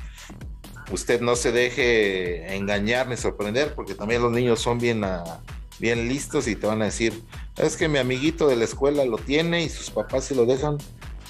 Usted 0.91 1.20
no 1.20 1.36
se 1.36 1.53
deje 1.53 2.55
engañar 2.55 3.09
ni 3.09 3.16
sorprender 3.16 3.74
porque 3.74 3.95
también 3.95 4.22
los 4.22 4.32
niños 4.32 4.61
son 4.61 4.78
bien, 4.78 5.05
ah, 5.05 5.41
bien 5.78 6.09
listos 6.09 6.49
y 6.49 6.57
te 6.57 6.66
van 6.66 6.82
a 6.82 6.86
decir, 6.86 7.22
es 7.57 7.76
que 7.76 7.89
mi 7.89 7.99
amiguito 7.99 8.49
de 8.49 8.57
la 8.57 8.64
escuela 8.64 9.05
lo 9.05 9.18
tiene 9.18 9.62
y 9.62 9.68
sus 9.68 9.91
papás 9.91 10.24
se 10.24 10.34
lo 10.34 10.47
dejan 10.47 10.78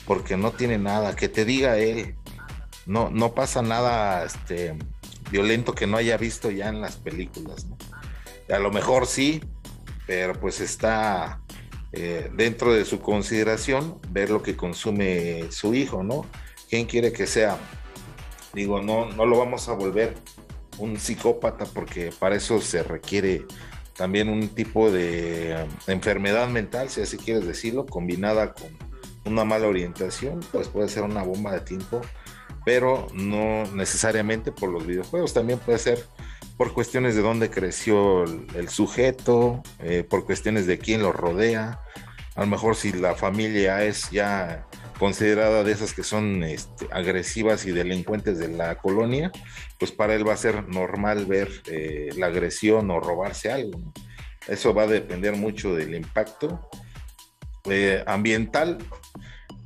porque 0.06 0.36
no 0.36 0.52
tiene 0.52 0.78
nada, 0.78 1.16
que 1.16 1.28
te 1.28 1.44
diga 1.44 1.76
él. 1.76 2.14
No, 2.86 3.10
no 3.10 3.34
pasa 3.34 3.60
nada, 3.60 4.24
este, 4.24 4.74
violento 5.30 5.74
que 5.74 5.86
no 5.86 5.96
haya 5.96 6.16
visto 6.16 6.50
ya 6.50 6.68
en 6.68 6.80
las 6.80 6.96
películas. 6.96 7.66
A 8.50 8.58
lo 8.58 8.70
mejor 8.70 9.06
sí, 9.06 9.42
pero 10.06 10.32
pues 10.40 10.60
está 10.60 11.40
eh, 11.92 12.30
dentro 12.34 12.72
de 12.72 12.84
su 12.84 13.00
consideración 13.00 14.00
ver 14.10 14.30
lo 14.30 14.42
que 14.42 14.56
consume 14.56 15.50
su 15.50 15.74
hijo, 15.74 16.02
¿no? 16.02 16.24
¿Quién 16.68 16.86
quiere 16.86 17.12
que 17.12 17.26
sea? 17.26 17.58
Digo, 18.54 18.82
no, 18.82 19.06
no 19.06 19.26
lo 19.26 19.38
vamos 19.38 19.68
a 19.68 19.72
volver 19.72 20.14
un 20.78 20.98
psicópata 20.98 21.64
porque 21.66 22.12
para 22.18 22.36
eso 22.36 22.60
se 22.60 22.82
requiere 22.82 23.44
también 23.96 24.28
un 24.28 24.48
tipo 24.48 24.90
de 24.90 25.66
enfermedad 25.86 26.48
mental, 26.48 26.88
si 26.88 27.00
así 27.00 27.16
quieres 27.16 27.46
decirlo, 27.46 27.84
combinada 27.86 28.54
con 28.54 28.68
una 29.24 29.44
mala 29.44 29.66
orientación, 29.66 30.40
pues 30.52 30.68
puede 30.68 30.88
ser 30.88 31.02
una 31.02 31.22
bomba 31.22 31.52
de 31.52 31.60
tiempo 31.60 32.00
pero 32.68 33.06
no 33.14 33.64
necesariamente 33.72 34.52
por 34.52 34.70
los 34.70 34.86
videojuegos, 34.86 35.32
también 35.32 35.58
puede 35.58 35.78
ser 35.78 36.04
por 36.58 36.74
cuestiones 36.74 37.14
de 37.14 37.22
dónde 37.22 37.48
creció 37.48 38.24
el, 38.24 38.68
sujeto, 38.68 39.62
eh, 39.78 40.04
por 40.06 40.26
cuestiones 40.26 40.66
de 40.66 40.78
quién 40.78 41.00
lo 41.00 41.10
rodea, 41.10 41.80
a 42.34 42.40
lo 42.42 42.46
mejor 42.46 42.76
si 42.76 42.92
la 42.92 43.14
familia 43.14 43.84
es 43.84 44.10
ya 44.10 44.66
considerada 44.98 45.62
de 45.64 45.72
esas 45.72 45.94
que 45.94 46.02
son 46.02 46.42
este, 46.42 46.88
agresivas 46.90 47.64
y 47.64 47.70
delincuentes 47.70 48.38
de 48.38 48.48
la 48.48 48.76
colonia, 48.76 49.30
pues 49.78 49.92
para 49.92 50.14
él 50.14 50.28
va 50.28 50.34
a 50.34 50.36
ser 50.36 50.68
normal 50.68 51.26
ver 51.26 51.48
eh, 51.66 52.10
la 52.16 52.26
agresión 52.26 52.90
o 52.90 53.00
robarse 53.00 53.50
algo. 53.50 53.80
Eso 54.46 54.74
va 54.74 54.82
a 54.82 54.88
depender 54.88 55.36
mucho 55.36 55.74
del 55.74 55.94
impacto 55.94 56.68
eh, 57.70 58.02
ambiental, 58.06 58.78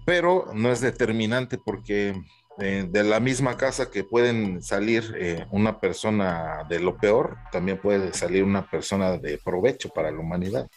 pero 0.05 0.51
no 0.55 0.71
es 0.71 0.81
determinante 0.81 1.57
porque 1.57 2.15
eh, 2.59 2.87
de 2.89 3.05
la 3.05 3.19
misma 3.19 3.57
casa 3.57 3.91
que 3.91 4.05
pueden 4.05 4.63
salir 4.63 5.47
una 5.51 5.81
persona 5.81 6.65
de 6.69 6.81
lo 6.81 6.99
peor, 6.99 7.39
también 7.51 7.79
puede 7.79 8.13
salir 8.13 8.45
una 8.45 8.69
persona 8.69 9.17
de 9.17 9.39
provecho 9.39 9.89
para 9.89 10.11
la 10.11 10.19
humanidad. 10.19 10.69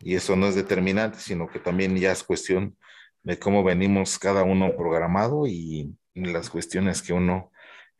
Y 0.00 0.16
eso 0.16 0.36
no 0.36 0.48
es 0.48 0.54
determinante, 0.54 1.18
sino 1.20 1.46
que 1.46 1.60
también 1.60 1.96
ya 1.96 2.12
es 2.12 2.24
cuestión 2.24 2.76
de 3.24 3.38
cómo 3.38 3.64
venimos 3.64 4.18
cada 4.18 4.44
uno 4.44 4.76
programado 4.76 5.46
y 5.46 5.94
las 6.14 6.48
cuestiones 6.50 7.02
que 7.02 7.12
uno 7.12 7.50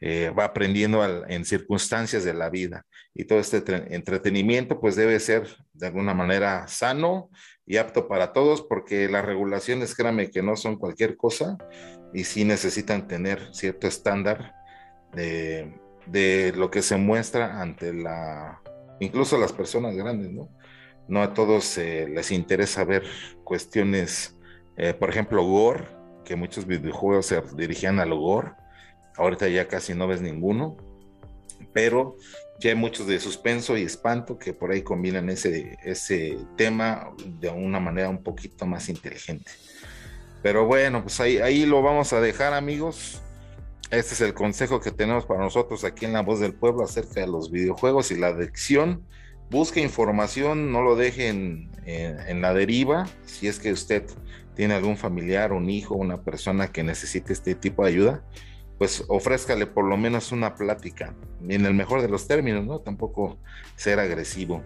eh, 0.01 0.31
va 0.31 0.45
aprendiendo 0.45 1.03
en 1.27 1.45
circunstancias 1.45 2.25
de 2.25 2.35
la 2.35 2.51
vida. 2.51 2.85
Y 3.15 3.25
todo 3.25 3.39
este 3.39 3.63
entretenimiento 3.95 4.81
pues 4.81 4.97
debe 4.97 5.19
ser 5.19 5.49
de 5.73 5.87
alguna 5.87 6.15
manera 6.15 6.69
sano 6.69 7.31
y 7.67 7.79
apto 7.79 8.07
para 8.07 8.33
todos 8.33 8.63
porque 8.63 9.09
las 9.09 9.25
regulaciones, 9.25 9.95
créame 9.95 10.31
que 10.31 10.43
no 10.43 10.57
son 10.57 10.77
cualquier 10.77 11.17
cosa 11.17 11.57
y 12.13 12.25
sí 12.25 12.45
necesitan 12.45 13.09
tener 13.09 13.49
cierto 13.55 13.87
estándar 13.87 14.55
de, 15.15 15.73
de 16.07 16.53
lo 16.55 16.71
que 16.71 16.83
se 16.83 16.97
muestra 16.97 17.61
ante 17.61 17.93
la, 17.93 18.61
incluso 19.01 19.39
las 19.39 19.53
personas 19.53 19.97
grandes, 19.97 20.31
¿no? 20.31 20.51
No 21.07 21.23
a 21.23 21.35
todos 21.35 21.77
eh, 21.79 22.09
les 22.09 22.31
interesa 22.31 22.85
ver 22.85 23.05
cuestiones, 23.45 24.34
eh, 24.77 24.95
por 24.95 25.11
ejemplo, 25.11 25.45
gore, 25.45 25.85
que 26.25 26.37
muchos 26.37 26.67
videojuegos 26.67 27.27
se 27.27 27.43
dirigían 27.57 28.01
al 28.01 28.15
gore 28.15 28.53
Ahorita 29.17 29.49
ya 29.49 29.69
casi 29.69 29.95
no 29.95 30.09
ves 30.09 30.21
ninguno, 30.21 30.77
pero 31.73 32.17
ya 32.59 32.71
hay 32.71 32.77
muchos 32.77 33.07
de 33.07 33.21
suspenso 33.21 33.77
y 33.77 33.83
espanto 33.83 34.39
que 34.39 34.53
por 34.53 34.73
ahí 34.73 34.83
combinan 34.83 35.29
ese, 35.31 35.79
ese 35.85 36.39
tema 36.57 37.11
de 37.25 37.49
una 37.49 37.79
manera 37.79 38.09
un 38.09 38.23
poquito 38.23 38.67
más 38.67 38.89
inteligente. 38.89 39.51
Pero 40.43 40.67
bueno, 40.67 41.03
pues 41.03 41.21
ahí, 41.21 41.39
ahí 41.39 41.65
lo 41.65 41.81
vamos 41.81 42.13
a 42.13 42.21
dejar 42.21 42.55
amigos. 42.55 43.23
Este 43.91 44.15
es 44.15 44.21
el 44.21 44.35
consejo 44.35 44.81
que 44.81 44.91
tenemos 44.91 45.27
para 45.27 45.41
nosotros 45.41 45.85
aquí 45.85 46.07
en 46.07 46.13
La 46.13 46.23
Voz 46.23 46.41
del 46.41 46.55
Pueblo 46.55 46.83
acerca 46.83 47.21
de 47.21 47.29
los 47.29 47.53
videojuegos 47.53 48.11
y 48.11 48.17
la 48.17 48.29
adicción. 48.29 49.05
Busque 49.51 49.81
información, 49.81 50.73
no 50.73 50.83
lo 50.83 50.97
deje 50.97 51.29
en, 51.29 51.71
en 51.87 52.41
la 52.41 52.53
deriva. 52.53 53.07
Si 53.27 53.47
es 53.47 53.61
que 53.61 53.73
usted 53.73 54.05
tiene 54.55 54.75
algún 54.75 54.97
familiar, 54.97 55.53
un 55.53 55.69
hijo, 55.71 55.95
una 55.95 56.23
persona 56.23 56.69
que 56.69 56.83
necesite 56.83 57.33
este 57.33 57.55
tipo 57.55 57.85
de 57.85 57.91
ayuda, 57.91 58.25
pues 58.79 59.05
ofrézcale 59.09 59.67
por 59.67 59.85
lo 59.85 59.97
menos 59.97 60.33
una 60.33 60.55
plática, 60.55 61.15
en 61.49 61.65
el 61.65 61.75
mejor 61.75 62.03
de 62.03 62.09
los 62.09 62.27
términos, 62.27 62.65
¿no? 62.65 62.81
Tampoco 62.81 63.39
ser 63.77 64.01
agresivo. 64.01 64.63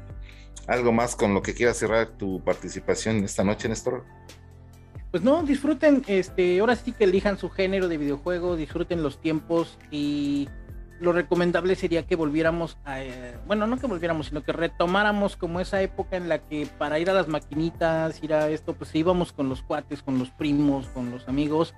¿Algo 0.66 0.92
más 0.92 1.16
con 1.16 1.34
lo 1.34 1.42
que 1.42 1.54
quieras 1.54 1.78
cerrar 1.78 2.08
tu 2.18 2.42
participación 2.44 3.24
esta 3.24 3.44
noche, 3.44 3.68
Néstor? 3.68 4.04
Pues 5.10 5.22
no, 5.22 5.42
disfruten, 5.42 6.02
este, 6.06 6.60
ahora 6.60 6.76
sí 6.76 6.92
que 6.92 7.04
elijan 7.04 7.38
su 7.38 7.48
género 7.48 7.88
de 7.88 7.96
videojuego, 7.96 8.56
disfruten 8.56 9.02
los 9.02 9.20
tiempos 9.20 9.78
y 9.90 10.48
lo 11.00 11.12
recomendable 11.12 11.74
sería 11.74 12.06
que 12.06 12.16
volviéramos 12.16 12.76
a, 12.84 13.02
eh, 13.02 13.36
bueno, 13.46 13.66
no 13.66 13.78
que 13.78 13.86
volviéramos, 13.86 14.26
sino 14.26 14.42
que 14.42 14.52
retomáramos 14.52 15.36
como 15.36 15.60
esa 15.60 15.80
época 15.82 16.16
en 16.16 16.28
la 16.28 16.38
que 16.38 16.66
para 16.78 16.98
ir 16.98 17.10
a 17.10 17.12
las 17.12 17.28
maquinitas, 17.28 18.22
ir 18.22 18.34
a 18.34 18.48
esto, 18.48 18.74
pues 18.74 18.94
íbamos 18.94 19.32
con 19.32 19.48
los 19.48 19.62
cuates, 19.62 20.02
con 20.02 20.18
los 20.18 20.30
primos, 20.30 20.86
con 20.88 21.10
los 21.10 21.28
amigos 21.28 21.74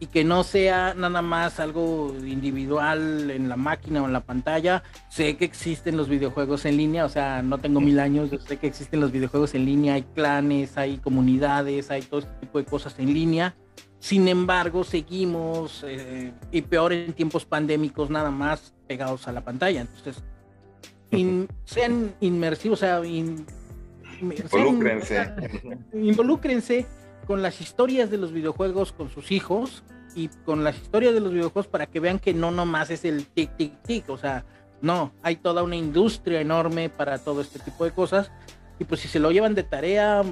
y 0.00 0.06
que 0.06 0.24
no 0.24 0.42
sea 0.44 0.94
nada 0.94 1.20
más 1.20 1.60
algo 1.60 2.14
individual 2.24 3.30
en 3.30 3.50
la 3.50 3.56
máquina 3.56 4.02
o 4.02 4.06
en 4.06 4.14
la 4.14 4.22
pantalla. 4.22 4.82
Sé 5.10 5.36
que 5.36 5.44
existen 5.44 5.98
los 5.98 6.08
videojuegos 6.08 6.64
en 6.64 6.78
línea, 6.78 7.04
o 7.04 7.10
sea, 7.10 7.42
no 7.42 7.58
tengo 7.58 7.80
mil 7.80 8.00
años, 8.00 8.30
sé 8.46 8.56
que 8.56 8.66
existen 8.66 9.00
los 9.00 9.12
videojuegos 9.12 9.54
en 9.54 9.66
línea, 9.66 9.94
hay 9.94 10.02
clanes, 10.02 10.78
hay 10.78 10.96
comunidades, 10.96 11.90
hay 11.90 12.00
todo 12.00 12.20
este 12.20 12.32
tipo 12.40 12.58
de 12.58 12.64
cosas 12.64 12.98
en 12.98 13.12
línea. 13.12 13.54
Sin 14.00 14.26
embargo, 14.28 14.82
seguimos, 14.82 15.84
eh, 15.86 16.32
y 16.50 16.62
peor 16.62 16.92
en 16.92 17.12
tiempos 17.12 17.44
pandémicos, 17.44 18.08
nada 18.10 18.30
más 18.30 18.74
pegados 18.88 19.28
a 19.28 19.32
la 19.32 19.44
pantalla. 19.44 19.82
Entonces, 19.82 20.24
sean 21.64 22.14
inmersivos, 22.20 22.78
o 22.78 22.80
sea, 22.80 23.02
involúcrense. 24.20 25.30
involúcrense 25.92 26.86
con 27.26 27.42
las 27.42 27.60
historias 27.60 28.10
de 28.10 28.16
los 28.16 28.32
videojuegos 28.32 28.92
con 28.92 29.10
sus 29.10 29.30
hijos 29.30 29.84
y 30.14 30.28
con 30.44 30.64
las 30.64 30.76
historias 30.76 31.14
de 31.14 31.20
los 31.20 31.32
videojuegos 31.32 31.68
para 31.68 31.86
que 31.86 32.00
vean 32.00 32.18
que 32.18 32.34
no 32.34 32.50
nomás 32.50 32.90
es 32.90 33.04
el 33.04 33.26
tic 33.26 33.56
tic 33.56 33.82
tic, 33.82 34.10
o 34.10 34.16
sea, 34.16 34.44
no, 34.80 35.12
hay 35.22 35.36
toda 35.36 35.62
una 35.62 35.76
industria 35.76 36.40
enorme 36.40 36.88
para 36.88 37.18
todo 37.18 37.40
este 37.40 37.58
tipo 37.58 37.84
de 37.84 37.92
cosas 37.92 38.32
y 38.78 38.84
pues 38.84 39.02
si 39.02 39.08
se 39.08 39.20
lo 39.20 39.30
llevan 39.30 39.54
de 39.54 39.62
tarea, 39.62 40.22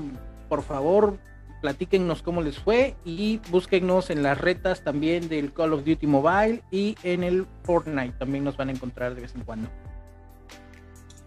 por 0.48 0.62
favor, 0.62 1.18
platíquennos 1.60 2.22
cómo 2.22 2.42
les 2.42 2.58
fue 2.58 2.96
y 3.04 3.40
búsquennos 3.50 4.10
en 4.10 4.22
las 4.22 4.38
retas 4.38 4.82
también 4.82 5.28
del 5.28 5.52
Call 5.52 5.72
of 5.72 5.84
Duty 5.84 6.06
Mobile 6.06 6.62
y 6.70 6.96
en 7.02 7.24
el 7.24 7.46
Fortnite 7.64 8.14
también 8.18 8.44
nos 8.44 8.56
van 8.56 8.68
a 8.68 8.72
encontrar 8.72 9.14
de 9.14 9.22
vez 9.22 9.34
en 9.34 9.44
cuando. 9.44 9.68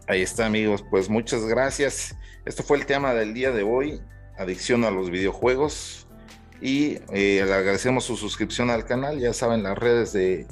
Ahí 0.08 0.22
está, 0.22 0.46
amigos. 0.46 0.84
Pues 0.90 1.10
muchas 1.10 1.46
gracias. 1.46 2.18
Esto 2.46 2.64
fue 2.64 2.78
el 2.78 2.86
tema 2.86 3.14
del 3.14 3.34
día 3.34 3.52
de 3.52 3.64
hoy, 3.64 4.02
adicción 4.38 4.84
a 4.84 4.92
los 4.92 5.10
videojuegos. 5.10 6.08
Y 6.60 6.96
eh, 7.14 7.44
le 7.46 7.54
agradecemos 7.54 8.04
su 8.04 8.18
suscripción 8.18 8.70
al 8.70 8.86
canal. 8.86 9.20
Ya 9.20 9.34
saben, 9.34 9.64
las 9.64 9.78
redes 9.78 10.12
de 10.14 10.48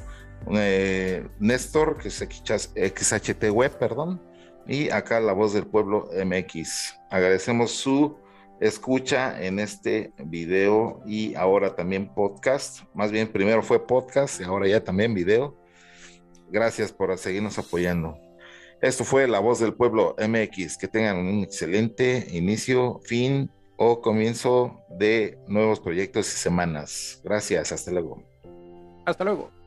eh, 0.51 1.27
Néstor, 1.39 1.97
que 1.97 2.07
es 2.07 2.17
XHT 2.17 3.49
Web, 3.51 3.77
perdón. 3.77 4.21
Y 4.67 4.91
acá 4.91 5.19
la 5.19 5.34
voz 5.34 5.53
del 5.53 5.65
pueblo 5.65 6.09
MX. 6.13 6.95
Agradecemos 7.09 7.71
su 7.71 8.17
escucha 8.60 9.41
en 9.41 9.60
este 9.60 10.14
video 10.26 11.01
y 11.05 11.36
ahora 11.36 11.76
también 11.76 12.14
podcast. 12.14 12.82
Más 12.93 13.12
bien, 13.12 13.28
primero 13.28 13.64
fue 13.64 13.86
podcast 13.86 14.41
y 14.41 14.43
ahora 14.43 14.68
ya 14.68 14.84
también 14.84 15.14
video. 15.14 15.57
Gracias 16.49 16.91
por 16.91 17.18
seguirnos 17.18 17.57
apoyando. 17.57 18.18
Esto 18.82 19.03
fue 19.03 19.28
La 19.28 19.39
Voz 19.39 19.60
del 19.60 19.74
Pueblo 19.74 20.16
MX. 20.18 20.78
Que 20.78 20.88
tengan 20.88 21.18
un 21.18 21.43
excelente 21.43 22.28
inicio, 22.32 22.99
fin 23.03 23.51
o 23.78 24.01
comienzo 24.01 24.82
de 24.89 25.38
nuevos 25.47 25.80
proyectos 25.80 26.28
y 26.34 26.38
semanas. 26.38 27.22
Gracias. 27.24 27.72
Hasta 27.72 27.91
luego. 27.91 28.24
Hasta 29.05 29.24
luego. 29.24 29.59